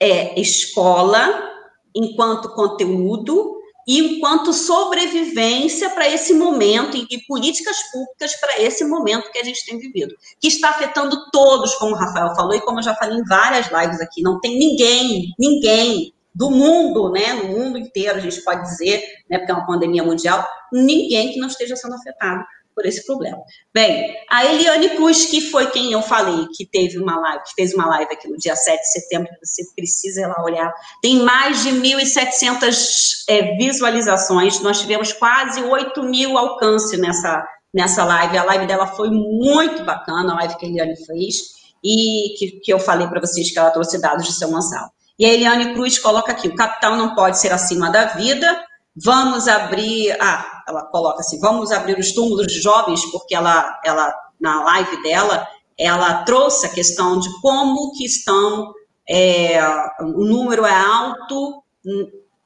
[0.00, 1.52] é, escola,
[1.94, 3.54] enquanto conteúdo
[3.86, 9.64] e enquanto sobrevivência para esse momento e, políticas públicas para esse momento que a gente
[9.66, 13.18] tem vivido, que está afetando todos, como o Rafael falou e como eu já falei
[13.18, 18.20] em várias lives aqui, não tem ninguém, ninguém do mundo, né, no mundo inteiro, a
[18.20, 22.42] gente pode dizer, né, porque é uma pandemia mundial, ninguém que não esteja sendo afetado
[22.74, 23.38] por esse problema.
[23.72, 27.74] Bem, a Eliane Cruz, que foi quem eu falei, que teve uma live, que fez
[27.74, 31.62] uma live aqui no dia 7 de setembro, você precisa ir lá olhar, tem mais
[31.62, 38.66] de 1.700 é, visualizações, nós tivemos quase 8 mil alcance nessa, nessa live, a live
[38.66, 43.06] dela foi muito bacana, a live que a Eliane fez, e que, que eu falei
[43.06, 44.90] para vocês que ela trouxe dados de seu Mansal.
[45.18, 48.64] E a Eliane Cruz coloca aqui: o capital não pode ser acima da vida.
[48.96, 50.16] Vamos abrir.
[50.20, 55.02] Ah, ela coloca assim: vamos abrir os túmulos de jovens, porque ela, ela na live
[55.02, 55.46] dela,
[55.78, 58.72] ela trouxe a questão de como que estão.
[59.08, 59.60] É,
[60.00, 61.62] o número é alto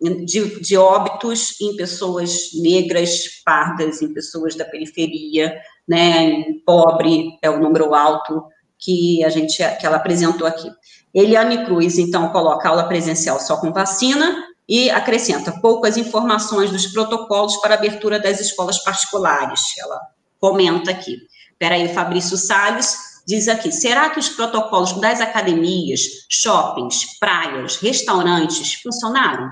[0.01, 6.43] de, de óbitos em pessoas negras, pardas, em pessoas da periferia, né?
[6.66, 8.45] Pobre é o número alto
[8.78, 10.69] que a gente que ela apresentou aqui.
[11.15, 17.57] Eliane Cruz, então, coloca aula presencial só com vacina e acrescenta poucas informações dos protocolos
[17.57, 19.61] para abertura das escolas particulares.
[19.78, 20.01] Ela
[20.39, 21.16] comenta aqui.
[21.59, 22.97] Peraí, Fabrício Salles
[23.27, 29.49] diz aqui: será que os protocolos das academias, shoppings, praias, restaurantes funcionaram?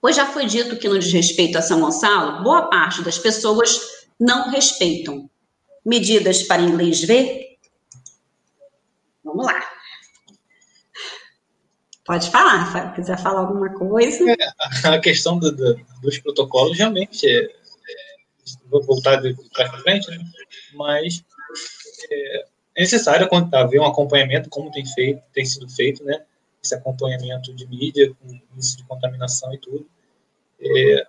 [0.00, 3.80] Pois já foi dito que, no desrespeito a São Gonçalo, boa parte das pessoas
[4.18, 5.28] não respeitam.
[5.84, 7.56] Medidas para inglês ver?
[9.24, 9.77] Vamos lá.
[12.08, 14.24] Pode falar, se quiser falar alguma coisa.
[14.30, 17.50] É, a questão do, do, dos protocolos realmente é, é,
[18.70, 19.20] vou voltar
[19.52, 20.18] para frente, né?
[20.72, 21.22] mas
[22.10, 26.22] é, é necessário haver um acompanhamento, como tem feito, tem sido feito, né?
[26.64, 29.86] Esse acompanhamento de mídia, com índice de contaminação e tudo.
[30.58, 31.06] É,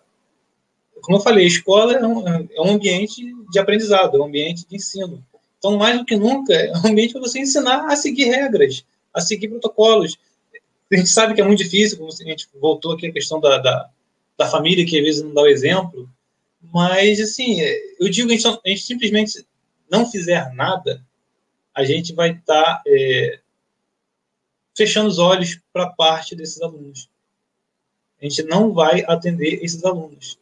[0.99, 4.67] como eu falei, a escola é um, é um ambiente de aprendizado, é um ambiente
[4.67, 5.25] de ensino.
[5.59, 9.21] Então, mais do que nunca, é um ambiente para você ensinar a seguir regras, a
[9.21, 10.17] seguir protocolos
[10.91, 13.57] a gente sabe que é muito difícil, como a gente voltou aqui a questão da,
[13.57, 13.89] da,
[14.37, 16.09] da família, que às vezes não dá o exemplo,
[16.61, 17.61] mas, assim,
[17.99, 19.45] eu digo que a gente, a gente simplesmente
[19.89, 21.05] não fizer nada,
[21.73, 23.39] a gente vai estar tá, é,
[24.75, 27.09] fechando os olhos para parte desses alunos.
[28.21, 30.37] A gente não vai atender esses alunos.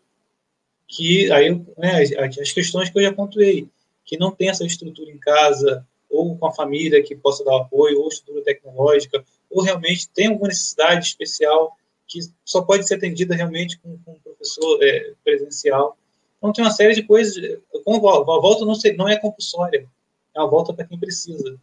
[0.88, 2.04] Que aí, né,
[2.42, 3.70] as questões que eu já pontuei,
[4.04, 8.02] que não tem essa estrutura em casa, ou com a família que possa dar apoio,
[8.02, 11.76] ou estrutura tecnológica, ou realmente tem alguma necessidade especial
[12.08, 15.98] que só pode ser atendida realmente com, com um professor é, presencial.
[16.38, 17.36] Então, tem uma série de coisas.
[17.84, 19.88] Como a volta não, não é compulsória,
[20.34, 21.58] é uma volta para quem precisa.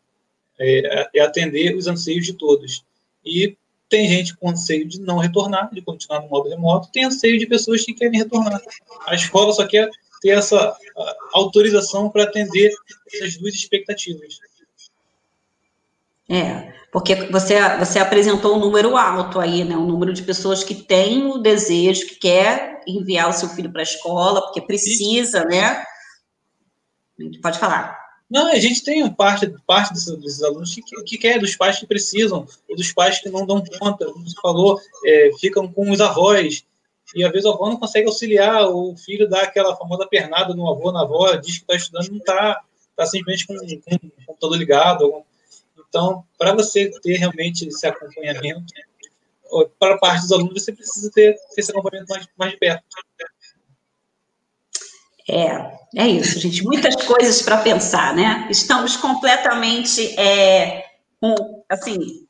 [0.59, 2.85] É, é, atender os anseios de todos.
[3.25, 3.57] E
[3.89, 7.47] tem gente com anseio de não retornar, de continuar no modo remoto, tem anseio de
[7.47, 8.62] pessoas que querem retornar.
[9.07, 9.91] A escola só quer
[10.24, 10.74] ter essa
[11.34, 12.72] autorização para atender
[13.12, 14.38] essas duas expectativas.
[16.26, 19.76] É, porque você, você apresentou um número alto aí, né?
[19.76, 23.82] Um número de pessoas que têm o desejo, que quer enviar o seu filho para
[23.82, 25.48] a escola, porque precisa, Sim.
[25.48, 25.84] né?
[27.42, 27.94] Pode falar.
[28.30, 31.86] Não, a gente tem parte, parte desses, desses alunos que, que quer, dos pais que
[31.86, 36.01] precisam, ou dos pais que não dão conta, como você falou, é, ficam com os
[36.01, 36.64] avós,
[37.15, 40.69] e às vezes o avô não consegue auxiliar, o filho dá aquela famosa pernada no
[40.69, 44.59] avô, na avó, diz que está estudando, não está, está simplesmente com, com o computador
[44.59, 45.24] ligado,
[45.95, 48.65] então, para você ter realmente esse acompanhamento,
[49.78, 52.85] para a parte dos alunos, você precisa ter, ter esse acompanhamento mais, mais de perto.
[55.31, 56.65] É, é isso, gente.
[56.65, 58.49] Muitas coisas para pensar, né?
[58.51, 60.85] Estamos completamente, é,
[61.20, 62.27] com, assim,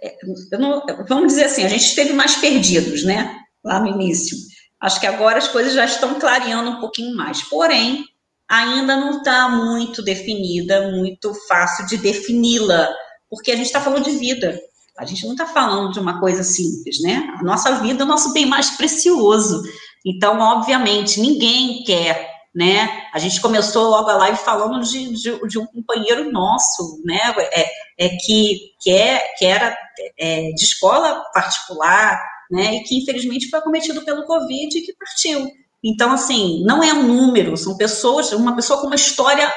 [0.00, 0.16] é,
[0.52, 3.37] não, vamos dizer assim, a gente esteve mais perdidos, né?
[3.64, 4.36] Lá no início.
[4.80, 7.42] Acho que agora as coisas já estão clareando um pouquinho mais.
[7.42, 8.04] Porém,
[8.48, 12.88] ainda não está muito definida, muito fácil de defini-la,
[13.28, 14.58] porque a gente está falando de vida.
[14.98, 17.28] A gente não está falando de uma coisa simples, né?
[17.38, 19.62] A nossa vida é o nosso bem mais precioso.
[20.04, 23.04] Então, obviamente, ninguém quer, né?
[23.12, 27.32] A gente começou logo a live falando de, de, de um companheiro nosso, né?
[27.52, 29.76] É, é que, que, é, que era
[30.18, 32.76] é, de escola particular, né?
[32.76, 35.50] E que infelizmente foi acometido pelo Covid e que partiu.
[35.82, 39.52] Então, assim, não é um número, são pessoas, uma pessoa com uma história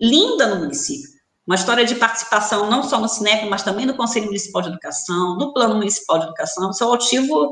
[0.00, 1.08] linda no município.
[1.46, 5.36] Uma história de participação não só no Cinep, mas também no Conselho Municipal de Educação,
[5.36, 6.72] no Plano Municipal de Educação.
[6.72, 7.50] Seu Altivo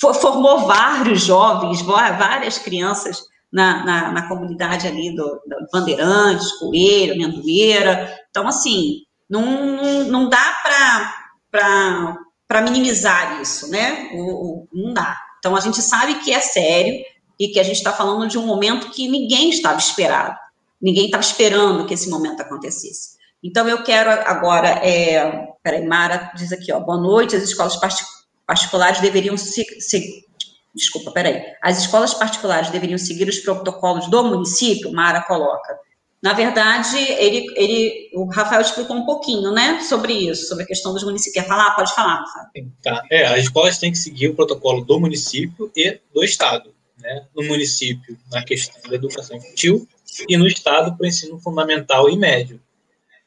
[0.00, 3.22] formou vários jovens, várias crianças
[3.52, 8.14] na, na, na comunidade ali do, do Bandeirantes, Coelho, Amendoeira.
[8.30, 10.56] Então, assim, não, não dá
[11.50, 12.16] para
[12.62, 14.10] minimizar isso, né?
[14.14, 15.16] O, o, não dá.
[15.38, 16.94] Então, a gente sabe que é sério,
[17.38, 20.36] e que a gente está falando de um momento que ninguém estava esperado,
[20.80, 23.16] ninguém estava esperando que esse momento acontecesse.
[23.42, 27.78] Então, eu quero agora, é, peraí, Mara diz aqui, ó, boa noite, as escolas
[28.46, 30.24] particulares deveriam se, se,
[30.74, 35.78] desculpa, peraí, as escolas particulares deveriam seguir os protocolos do município, Mara coloca.
[36.22, 40.92] Na verdade, ele, ele, o Rafael explicou um pouquinho, né, sobre isso, sobre a questão
[40.92, 41.34] dos municípios.
[41.34, 41.76] Quer falar?
[41.76, 42.46] Pode falar, Rafael.
[42.82, 43.04] Tá.
[43.10, 47.42] É, as escolas têm que seguir o protocolo do município e do estado né, no
[47.44, 49.88] município na questão da educação infantil
[50.28, 52.60] e no estado para o ensino fundamental e médio.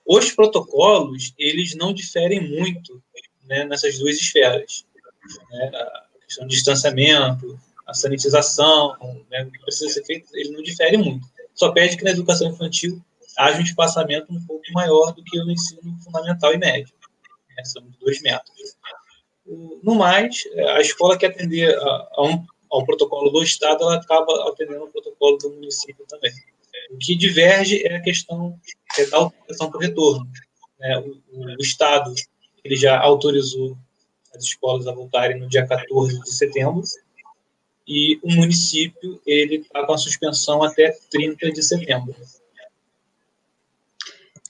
[0.05, 3.01] Os protocolos, eles não diferem muito
[3.45, 4.85] né, nessas duas esferas.
[5.51, 8.95] Né, a questão de distanciamento, a sanitização,
[9.29, 11.27] né, o que precisa ser feito, eles não diferem muito.
[11.59, 13.03] Só pede que na educação infantil
[13.37, 16.93] haja um espaçamento um pouco maior do que no ensino fundamental e médio.
[17.55, 18.77] Né, são dois métodos.
[19.83, 20.43] No mais,
[20.75, 24.87] a escola quer atender a, a um ao protocolo do Estado, ela acaba atendendo ao
[24.89, 26.31] protocolo do município também.
[26.91, 28.57] O que diverge é a questão
[28.97, 30.27] é da autorização para o retorno.
[30.79, 30.97] Né?
[30.99, 32.13] O, o, Estado
[32.63, 33.75] ele já autorizou
[34.33, 36.83] as escolas a voltarem no dia 14 de setembro
[37.89, 42.15] e o município ele está com a suspensão até 30 de setembro.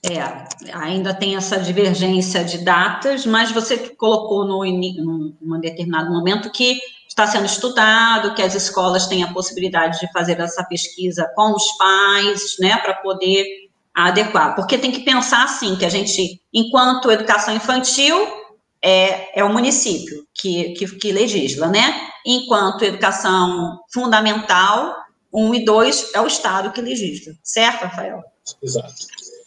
[0.02, 0.20] É,
[0.74, 4.64] ainda tem essa divergência de datas, mas você colocou no,
[5.40, 10.38] num determinado momento que está sendo estudado, que as escolas têm a possibilidade de fazer
[10.38, 13.44] essa pesquisa com os pais, né, para poder
[13.94, 14.54] adequar.
[14.54, 18.39] Porque tem que pensar assim, que a gente, enquanto educação infantil,
[18.82, 22.08] é, é o município que, que, que legisla, né?
[22.24, 24.94] Enquanto educação fundamental,
[25.32, 28.22] um e dois, é o Estado que legisla, certo, Rafael?
[28.62, 28.94] Exato.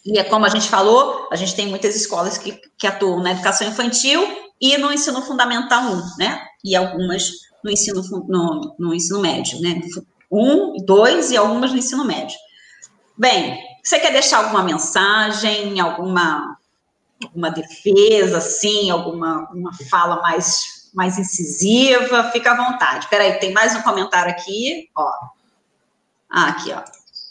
[0.04, 3.32] E é como a gente falou, a gente tem muitas escolas que, que atuam na
[3.32, 4.22] educação infantil
[4.60, 6.40] e no ensino fundamental 1, né?
[6.62, 7.30] E algumas
[7.62, 9.80] no ensino, no, no ensino médio, né?
[10.30, 12.36] Um, dois e algumas no ensino médio.
[13.16, 16.56] Bem, você quer deixar alguma mensagem, alguma,
[17.24, 22.30] alguma defesa, assim, alguma uma fala mais, mais incisiva?
[22.30, 23.08] Fica à vontade.
[23.08, 25.10] Peraí, tem mais um comentário aqui, ó.
[26.30, 26.82] Ah, aqui, ó.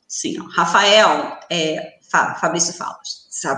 [0.07, 0.45] Sim, ó.
[0.49, 1.98] Rafael, é,
[2.40, 2.99] Fabrício fala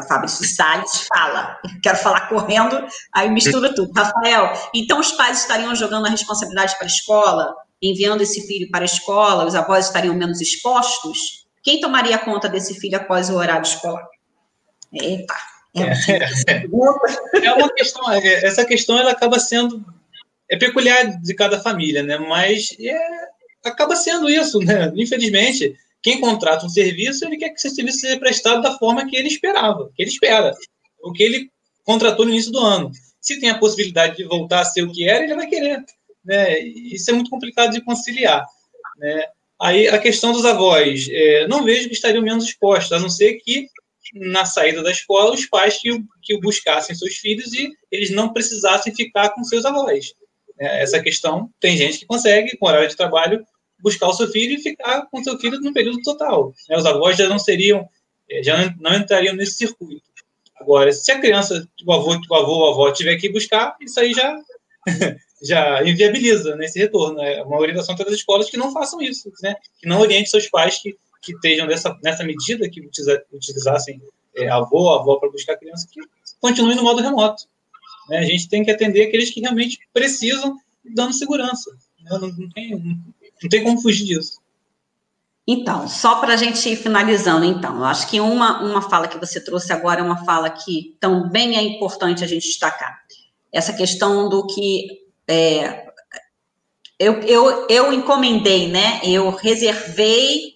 [0.07, 3.91] Fabrício Salles fala, quero falar correndo, aí mistura tudo.
[3.93, 8.83] Rafael, então os pais estariam jogando a responsabilidade para a escola, enviando esse filho para
[8.83, 11.45] a escola, os avós estariam menos expostos?
[11.61, 14.07] Quem tomaria conta desse filho após o horário escolar?
[14.93, 15.35] Eita,
[15.75, 19.83] é, é, é uma questão, é, essa questão ela acaba sendo,
[20.49, 22.97] é peculiar de cada família, né, mas é,
[23.63, 28.19] acaba sendo isso, né, infelizmente, quem contrata um serviço, ele quer que esse serviço seja
[28.19, 30.53] prestado da forma que ele esperava, que ele espera,
[31.03, 31.49] o que ele
[31.83, 32.91] contratou no início do ano.
[33.19, 35.83] Se tem a possibilidade de voltar a ser o que era, ele vai querer.
[36.23, 36.59] Né?
[36.59, 38.45] Isso é muito complicado de conciliar.
[38.97, 39.25] Né?
[39.59, 43.33] Aí a questão dos avós, é, não vejo que estariam menos expostos, a não ser
[43.35, 43.67] que
[44.13, 45.89] na saída da escola os pais que,
[46.21, 50.13] que buscassem seus filhos e eles não precisassem ficar com seus avós.
[50.59, 53.45] É, essa questão, tem gente que consegue, com horário de trabalho,
[53.79, 56.53] buscar o seu filho e ficar com seu filho no período total.
[56.69, 56.77] Né?
[56.77, 57.87] Os avós já não seriam,
[58.29, 60.03] eh, já não entrariam nesse circuito.
[60.55, 63.99] Agora, se a criança, o avô, o avô ou a avó tiver que buscar, isso
[63.99, 64.39] aí já,
[65.43, 67.21] já inviabiliza né, retorno.
[67.21, 69.55] É uma orientação das escolas que não façam isso, né?
[69.79, 70.95] que não orientem seus pais que,
[71.25, 72.79] que estejam nessa, nessa medida, que
[73.33, 73.99] utilizassem
[74.37, 75.99] é, avô avó para buscar criança, que
[76.39, 77.45] continuem no modo remoto.
[78.09, 78.19] Né?
[78.19, 81.71] A gente tem que atender aqueles que realmente precisam, dando segurança.
[81.71, 82.09] Né?
[82.11, 84.39] Não, não, tem, não tem como fugir disso.
[85.47, 89.19] Então, só para a gente ir finalizando, então, eu acho que uma, uma fala que
[89.19, 92.99] você trouxe agora é uma fala que também é importante a gente destacar.
[93.51, 95.85] Essa questão do que é,
[96.99, 99.01] eu, eu, eu encomendei, né?
[99.03, 100.54] Eu reservei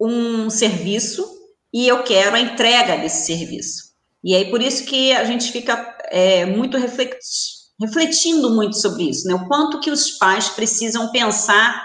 [0.00, 1.26] um serviço
[1.72, 3.90] e eu quero a entrega desse serviço.
[4.22, 9.34] E aí, por isso que a gente fica é, muito refletindo muito sobre isso, né?
[9.34, 11.82] O quanto que os pais precisam pensar,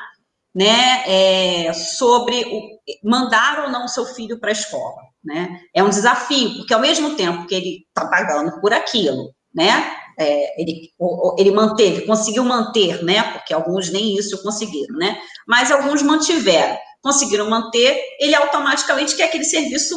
[0.54, 5.60] né, é, sobre o, mandar ou não seu filho para a escola, né?
[5.74, 9.96] É um desafio, porque ao mesmo tempo que ele está pagando por aquilo, né?
[10.18, 10.92] É, ele,
[11.38, 13.34] ele manteve, conseguiu manter, né?
[13.34, 15.18] Porque alguns nem isso conseguiram, né?
[15.48, 19.96] Mas alguns mantiveram, conseguiram manter, ele automaticamente quer aquele serviço,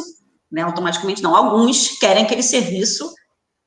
[0.51, 0.61] né?
[0.61, 3.11] Automaticamente não, alguns querem aquele serviço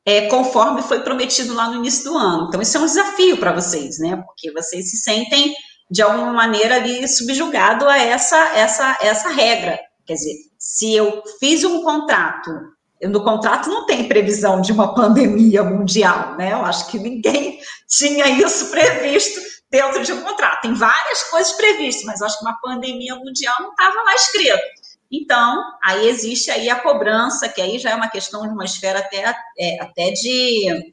[0.07, 2.47] é, conforme foi prometido lá no início do ano.
[2.47, 4.15] Então, isso é um desafio para vocês, né?
[4.25, 5.53] Porque vocês se sentem,
[5.91, 9.77] de alguma maneira, ali subjugado a essa, essa, essa regra.
[10.07, 12.49] Quer dizer, se eu fiz um contrato,
[13.03, 16.53] no contrato não tem previsão de uma pandemia mundial, né?
[16.53, 17.59] Eu acho que ninguém
[17.89, 19.41] tinha isso previsto
[19.73, 20.61] dentro de um contrato.
[20.61, 24.61] Tem várias coisas previstas, mas acho que uma pandemia mundial não estava lá escrito.
[25.11, 28.99] Então, aí existe aí a cobrança, que aí já é uma questão de uma esfera
[28.99, 30.93] até, é, até de,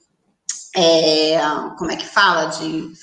[0.76, 1.38] é,
[1.77, 2.93] como é que fala, de,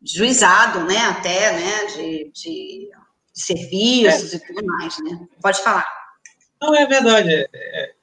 [0.00, 2.90] de, juizado, né, até, né, de, de,
[3.32, 4.36] serviços é.
[4.36, 5.26] e tudo mais, né.
[5.40, 5.86] Pode falar.
[6.60, 7.94] Não, é verdade, é, é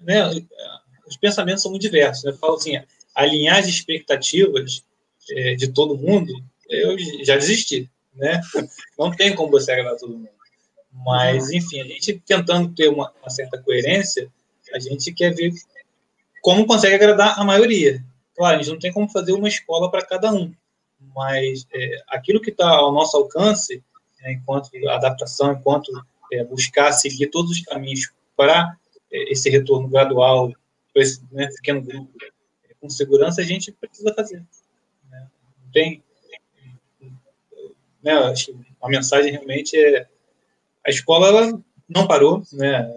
[0.00, 0.30] né,
[1.06, 2.82] os pensamentos são muito diversos, eu falo assim,
[3.14, 4.82] alinhar as expectativas
[5.30, 6.32] é, de todo mundo,
[6.68, 8.40] eu já desisti, né,
[8.98, 10.28] não tem como você agradar todo mundo.
[10.92, 14.30] Mas, enfim, a gente tentando ter uma, uma, certa coerência,
[14.72, 15.52] a gente quer ver
[16.40, 18.04] como consegue agradar a maioria.
[18.36, 20.54] Claro, a gente não tem como fazer uma escola para cada um,
[21.14, 23.82] mas é, aquilo que está ao nosso alcance,
[24.20, 25.90] né, enquanto adaptação, enquanto
[26.32, 28.76] é, buscar seguir todos os caminhos para
[29.10, 30.52] é, esse retorno gradual,
[30.92, 32.10] para esse né, pequeno grupo,
[32.68, 34.42] é, com segurança, a gente precisa fazer.
[35.74, 36.02] Tem.
[38.02, 40.06] Né, que a mensagem realmente é
[40.86, 42.88] a escola ela não parou, né?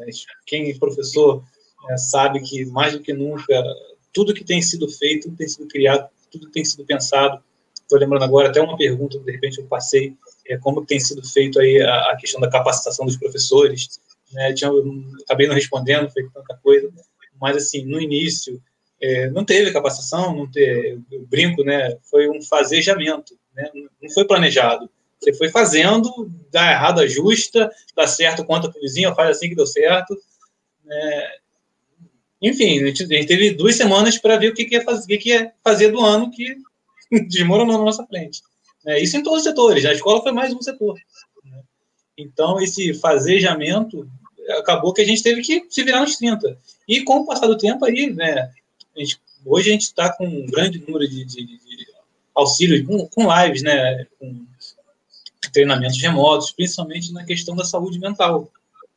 [0.46, 1.44] Quem é professor
[1.90, 3.64] é, sabe que mais do que nunca
[4.14, 7.42] tudo que tem sido feito, tudo tem sido criado, tudo tem sido pensado.
[7.74, 10.14] Estou lembrando agora até uma pergunta, de repente eu passei,
[10.46, 14.02] é, como tem sido feito aí a, a questão da capacitação dos professores.
[14.34, 14.54] Né?
[14.54, 14.72] Tinha,
[15.24, 16.92] acabei não respondendo, foi tanta coisa,
[17.40, 18.62] mas assim no início
[19.02, 21.98] é, não teve capacitação, não teve, eu brinco, né?
[22.10, 23.70] Foi um fazejamento, né?
[24.02, 24.90] Não foi planejado.
[25.20, 29.56] Você foi fazendo, dá errado, ajusta, dá certo, conta para o vizinho, faz assim que
[29.56, 30.16] deu certo.
[30.90, 31.38] É,
[32.42, 35.08] enfim, a gente, a gente, teve duas semanas para ver o que, que, ia fazer,
[35.08, 36.56] que, que ia fazer do ano que
[37.28, 38.42] desmoronou na nossa frente.
[38.86, 40.96] É, isso em todos os setores, a escola foi mais um setor.
[41.44, 41.60] Né?
[42.18, 44.08] Então, esse fazejamento
[44.60, 46.58] acabou que a gente teve que se virar nos 30.
[46.88, 48.50] E com o passar do tempo aí, né,
[48.98, 51.88] a gente, hoje a gente está com um grande número de, de, de
[52.36, 54.46] auxílios, com, com lives, né, com
[55.52, 58.52] treinamentos remotos, principalmente na questão da saúde mental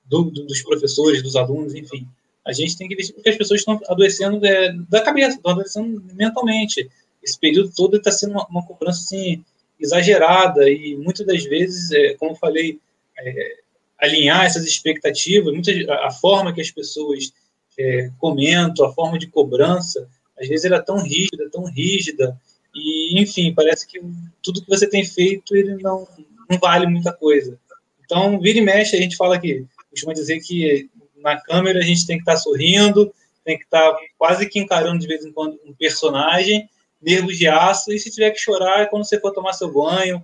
[0.04, 2.06] do, do, dos professores, dos alunos, enfim.
[2.44, 6.02] A gente tem que ver porque as pessoas estão adoecendo é, da cabeça, estão adoecendo
[6.14, 6.90] mentalmente.
[7.22, 9.44] Esse período todo está sendo uma, uma, cobrança assim,
[9.78, 12.78] exagerada e muitas das vezes, é, como eu falei,
[13.18, 13.56] é,
[13.98, 17.32] alinhar essas expectativas, muitas, a forma que as pessoas
[17.78, 22.38] é, comentam, a forma de cobrança, às vezes ela é tão rígida, tão rígida,
[22.74, 24.00] e enfim, parece que
[24.42, 26.06] tudo que você tem feito ele não
[26.50, 27.56] não vale muita coisa.
[28.04, 32.04] Então, vira e mexe, a gente fala que, costuma dizer que na câmera a gente
[32.04, 33.14] tem que estar tá sorrindo,
[33.44, 36.68] tem que estar tá quase que encarando de vez em quando um personagem,
[37.00, 40.22] nervos de aço, e se tiver que chorar, é quando você for tomar seu banho,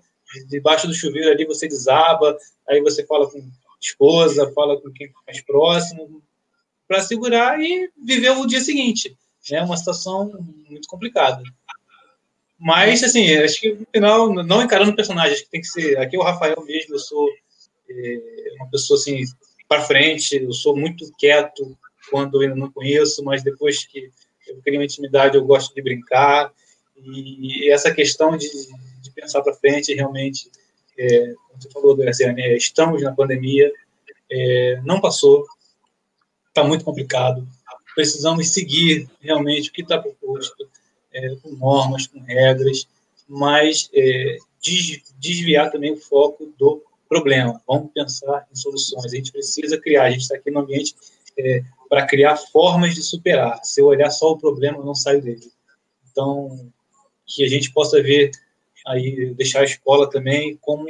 [0.49, 2.37] debaixo do chuveiro ali você desaba,
[2.69, 3.43] aí você fala com a
[3.81, 6.21] esposa, fala com quem mais próximo,
[6.87, 9.17] para segurar e viver o dia seguinte.
[9.51, 10.33] É uma situação
[10.69, 11.43] muito complicada.
[12.59, 15.99] Mas, assim, acho que no final, não encarando o personagem, acho que tem que ser.
[15.99, 17.29] Aqui é o Rafael mesmo, eu sou
[17.89, 18.21] é,
[18.57, 19.23] uma pessoa, assim,
[19.69, 21.77] para frente, eu sou muito quieto
[22.11, 24.11] quando eu ainda não conheço, mas depois que
[24.47, 26.53] eu crio intimidade, eu gosto de brincar.
[26.97, 28.49] E essa questão de,
[29.03, 30.51] de pensar para frente, realmente,
[30.99, 33.71] é, como você falou, Graciane, é, estamos na pandemia,
[34.31, 35.45] é, não passou,
[36.57, 37.47] está muito complicado,
[37.95, 40.67] precisamos seguir realmente o que está proposto
[41.13, 42.89] é, com normas, com regras,
[43.29, 44.39] mas é,
[45.19, 47.61] desviar também o foco do problema.
[47.67, 49.05] Vamos pensar em soluções.
[49.05, 50.95] A gente precisa criar, a gente está aqui no ambiente
[51.39, 53.61] é, para criar formas de superar.
[53.63, 55.53] Se eu olhar só o problema, eu não saio dele.
[56.11, 56.71] Então,
[57.27, 58.31] que a gente possa ver
[58.87, 60.89] aí, deixar a escola também como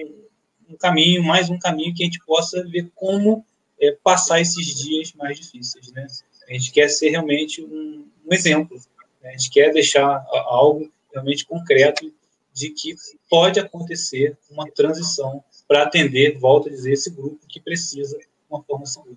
[0.68, 3.44] um caminho, mais um caminho que a gente possa ver como
[3.80, 6.06] é, passar esses dias mais difíceis, né?
[6.48, 8.80] A gente quer ser realmente um, um exemplo
[9.26, 12.12] a gente quer deixar algo realmente concreto
[12.52, 12.94] de que
[13.28, 18.62] pode acontecer uma transição para atender, volto a dizer, esse grupo que precisa de uma
[18.62, 19.16] forma segura.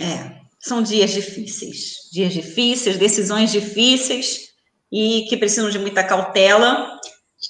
[0.00, 4.52] É, são dias difíceis, dias difíceis, decisões difíceis
[4.92, 7.00] e que precisam de muita cautela,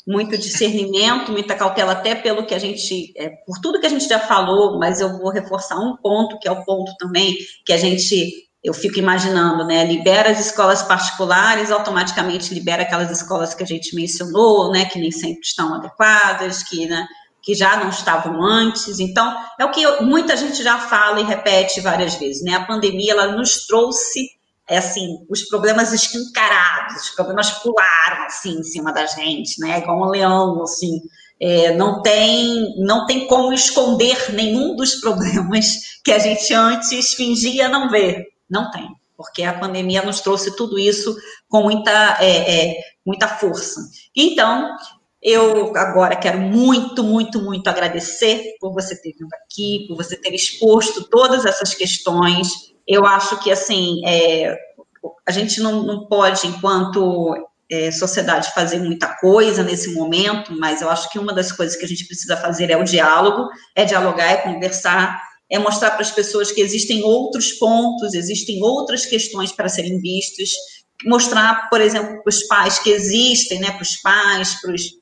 [0.09, 4.09] muito discernimento, muita cautela até pelo que a gente, é, por tudo que a gente
[4.09, 7.37] já falou, mas eu vou reforçar um ponto que é o ponto também
[7.67, 9.85] que a gente eu fico imaginando, né?
[9.85, 14.87] Libera as escolas particulares, automaticamente libera aquelas escolas que a gente mencionou, né?
[14.87, 17.07] Que nem sempre estão adequadas, que, né?
[17.41, 18.99] que já não estavam antes.
[18.99, 22.55] Então, é o que eu, muita gente já fala e repete várias vezes, né?
[22.55, 24.38] A pandemia ela nos trouxe
[24.69, 29.79] é assim, os problemas escancarados, os problemas pularam assim em cima da gente, né?
[29.79, 31.01] Igual um leão, assim.
[31.41, 37.69] É, não tem não tem como esconder nenhum dos problemas que a gente antes fingia
[37.69, 38.27] não ver.
[38.51, 41.17] Não tem, porque a pandemia nos trouxe tudo isso
[41.49, 43.81] com muita, é, é, muita força.
[44.17, 44.75] Então,
[45.23, 50.35] eu agora quero muito, muito, muito agradecer por você ter vindo aqui, por você ter
[50.35, 52.73] exposto todas essas questões.
[52.89, 54.57] Eu acho que, assim, é,
[55.27, 57.37] a gente não, não pode, enquanto
[57.71, 61.85] é, sociedade, fazer muita coisa nesse momento, mas eu acho que uma das coisas que
[61.85, 65.21] a gente precisa fazer é o diálogo, é dialogar, é conversar,
[65.51, 70.51] é mostrar para as pessoas que existem outros pontos, existem outras questões para serem vistas,
[71.05, 74.99] mostrar, por exemplo, para os pais que existem, né, para os pais, para os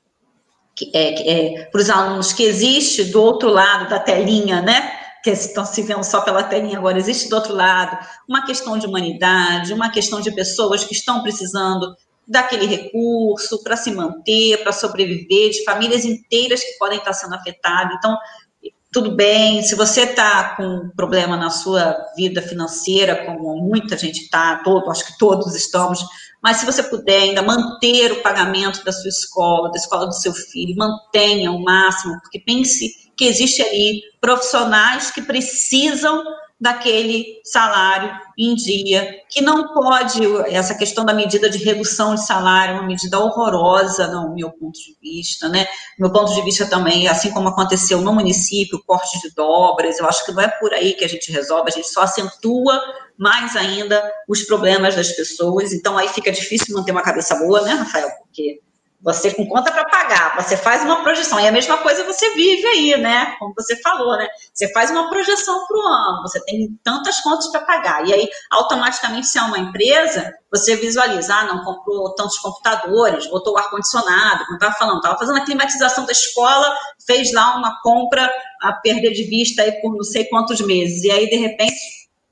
[0.93, 4.96] é, é, para os alunos que existe do outro lado da telinha, né?
[5.27, 7.97] Que estão se vendo só pela telinha agora, existe do outro lado
[8.29, 11.93] uma questão de humanidade, uma questão de pessoas que estão precisando
[12.25, 17.97] daquele recurso para se manter, para sobreviver, de famílias inteiras que podem estar sendo afetadas.
[17.97, 18.17] Então,
[18.89, 24.61] tudo bem, se você está com problema na sua vida financeira, como muita gente está,
[24.63, 25.99] todo, acho que todos estamos,
[26.41, 30.33] mas se você puder ainda manter o pagamento da sua escola, da escola do seu
[30.33, 36.23] filho, mantenha o máximo, porque pense que existe ali profissionais que precisam
[36.59, 42.75] daquele salário em dia, que não pode, essa questão da medida de redução de salário,
[42.75, 45.67] uma medida horrorosa, no meu ponto de vista, né?
[45.99, 50.25] Meu ponto de vista também, assim como aconteceu no município, corte de dobras, eu acho
[50.25, 52.81] que não é por aí que a gente resolve, a gente só acentua
[53.17, 57.73] mais ainda os problemas das pessoas, então aí fica difícil manter uma cabeça boa, né,
[57.73, 58.09] Rafael?
[58.19, 58.61] Porque
[59.07, 62.67] você com conta para pagar, você faz uma projeção, e a mesma coisa você vive
[62.67, 63.37] aí, né?
[63.39, 64.27] Como você falou, né?
[64.53, 68.27] Você faz uma projeção para o ano, você tem tantas contas para pagar, e aí
[68.51, 74.43] automaticamente, se é uma empresa, você visualiza, ah, não comprou tantos computadores, botou o ar-condicionado,
[74.43, 76.75] como estava falando, estava fazendo a climatização da escola,
[77.05, 78.29] fez lá uma compra
[78.61, 81.79] a perder de vista aí por não sei quantos meses, e aí de repente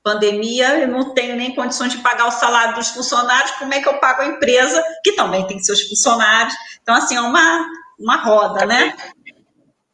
[0.06, 3.88] pandemia, eu não tenho nem condições de pagar o salário dos funcionários, como é que
[3.88, 6.54] eu pago a empresa, que também tem seus funcionários?
[6.80, 7.66] Então, assim, é uma,
[7.98, 8.96] uma roda, né?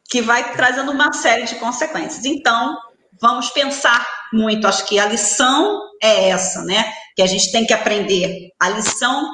[0.07, 2.25] Que vai trazendo uma série de consequências.
[2.25, 2.77] Então,
[3.19, 4.67] vamos pensar muito.
[4.67, 6.93] Acho que a lição é essa, né?
[7.15, 8.49] Que a gente tem que aprender.
[8.61, 9.27] A lição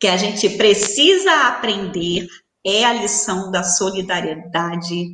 [0.00, 2.26] que a gente precisa aprender
[2.64, 5.12] é a lição da solidariedade,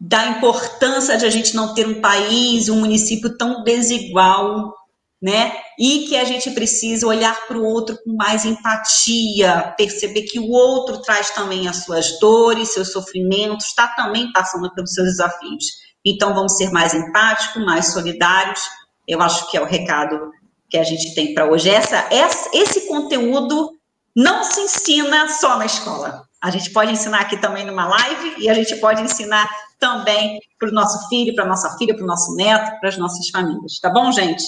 [0.00, 4.72] da importância de a gente não ter um país, um município tão desigual,
[5.20, 5.52] né?
[5.78, 10.48] E que a gente precisa olhar para o outro com mais empatia, perceber que o
[10.48, 15.64] outro traz também as suas dores, seus sofrimentos, está também passando pelos seus desafios.
[16.04, 18.60] Então, vamos ser mais empáticos, mais solidários.
[19.06, 20.30] Eu acho que é o recado
[20.70, 21.68] que a gente tem para hoje.
[21.68, 22.08] Essa,
[22.52, 23.72] esse conteúdo
[24.14, 26.22] não se ensina só na escola.
[26.40, 29.48] A gente pode ensinar aqui também numa live e a gente pode ensinar
[29.78, 32.98] também para o nosso filho, para a nossa filha, para o nosso neto, para as
[32.98, 33.78] nossas famílias.
[33.80, 34.42] Tá bom, gente?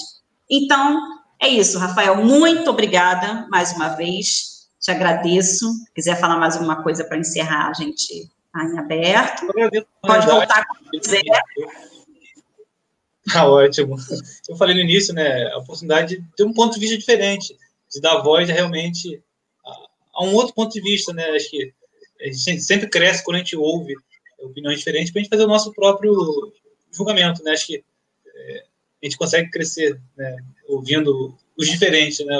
[0.49, 0.99] Então,
[1.39, 2.23] é isso, Rafael.
[2.23, 4.67] Muito obrigada mais uma vez.
[4.79, 5.71] Te agradeço.
[5.71, 9.47] Se quiser falar mais alguma coisa para encerrar, a gente está em aberto.
[10.01, 11.21] Pode voltar quando quiser.
[13.31, 13.95] Tá ótimo.
[14.49, 15.47] Eu falei no início, né?
[15.53, 17.55] A oportunidade de ter um ponto de vista diferente,
[17.91, 19.21] de dar voz realmente
[20.13, 21.29] a um outro ponto de vista, né?
[21.29, 21.73] Acho que
[22.19, 23.95] a gente sempre cresce quando a gente ouve
[24.41, 26.51] opiniões diferentes para a gente fazer o nosso próprio
[26.91, 27.51] julgamento, né?
[27.51, 27.83] Acho que
[28.25, 28.63] é,
[29.01, 30.37] a gente consegue crescer, né?
[30.67, 32.37] Ouvindo os diferentes, né?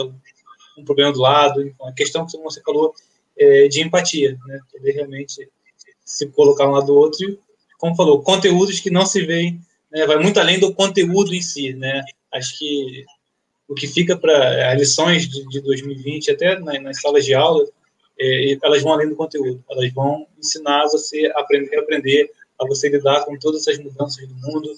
[0.77, 2.93] Um problema do lado, então, a questão que você falou
[3.37, 4.59] é de empatia, né?
[4.71, 5.49] Poder realmente
[6.03, 7.39] se colocar um lado do outro
[7.81, 9.59] como falou, conteúdos que não se veem,
[9.91, 10.05] né?
[10.05, 12.03] Vai muito além do conteúdo em si, né?
[12.31, 13.03] Acho que
[13.67, 17.65] o que fica para as lições de, de 2020, até nas, nas salas de aula,
[18.21, 22.67] é, elas vão além do conteúdo, elas vão ensinar você a aprender, a aprender a
[22.67, 24.75] você lidar com todas essas mudanças do mundo,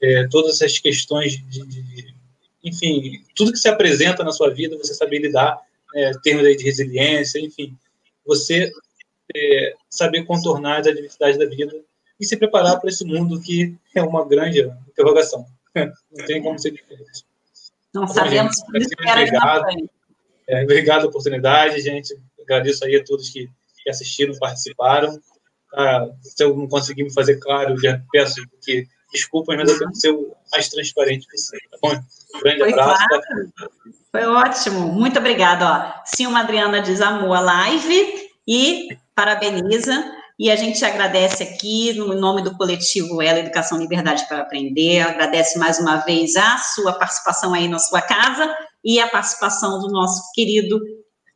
[0.00, 2.14] é, todas essas questões de, de,
[2.64, 5.60] enfim, tudo que se apresenta na sua vida, você saber lidar,
[5.94, 7.76] é, termos de resiliência, enfim,
[8.24, 8.72] você
[9.34, 11.78] é, saber contornar as adversidades da vida
[12.18, 15.44] e se preparar para esse mundo que é uma grande interrogação.
[15.74, 17.26] Não tem como ser diferente.
[17.94, 19.88] Não então, sabemos que obrigado,
[20.48, 22.16] é, obrigado pela oportunidade, gente.
[22.46, 23.48] Agradeço aí a todos que,
[23.82, 25.18] que assistiram, participaram.
[25.74, 29.96] Ah, se eu não conseguir me fazer claro, já peço que desculpas, mas eu tento
[29.96, 31.68] ser o mais transparente possível.
[31.70, 31.94] Tá bom?
[32.34, 33.06] Um grande Foi abraço.
[33.08, 33.52] Claro.
[34.10, 34.92] Foi ótimo.
[34.92, 35.66] Muito obrigada.
[35.66, 36.02] Ó.
[36.04, 40.12] Silma Adriana diz amor a live e parabeniza.
[40.38, 45.58] E a gente agradece aqui, no nome do coletivo Ela Educação Liberdade para Aprender, agradece
[45.58, 48.54] mais uma vez a sua participação aí na sua casa
[48.84, 50.78] e a participação do nosso querido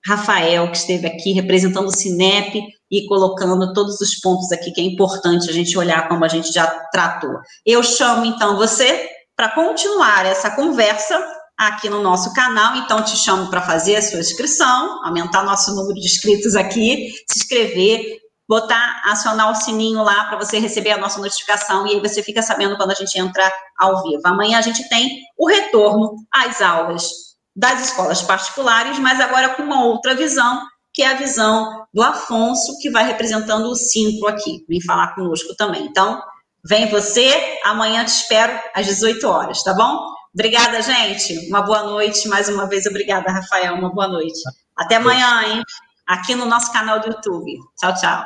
[0.06, 4.84] Rafael, que esteve aqui representando o Cinep e colocando todos os pontos aqui que é
[4.84, 7.38] importante a gente olhar como a gente já tratou.
[7.64, 11.18] Eu chamo então você para continuar essa conversa
[11.58, 15.94] aqui no nosso canal, então te chamo para fazer a sua inscrição, aumentar nosso número
[15.94, 18.18] de inscritos aqui, se inscrever,
[18.48, 22.42] botar, acionar o sininho lá para você receber a nossa notificação e aí você fica
[22.42, 24.22] sabendo quando a gente entrar ao vivo.
[24.24, 29.84] Amanhã a gente tem o retorno às aulas das escolas particulares, mas agora com uma
[29.84, 30.62] outra visão,
[30.92, 35.54] que é a visão do Afonso, que vai representando o Simpro aqui, vem falar conosco
[35.56, 35.84] também.
[35.84, 36.22] Então,
[36.64, 40.10] vem você, amanhã te espero às 18 horas, tá bom?
[40.32, 41.48] Obrigada, gente.
[41.48, 42.28] Uma boa noite.
[42.28, 43.74] Mais uma vez, obrigada, Rafael.
[43.74, 44.40] Uma boa noite.
[44.76, 45.62] Até amanhã, hein?
[46.06, 47.58] Aqui no nosso canal do YouTube.
[47.78, 48.18] Tchau, tchau.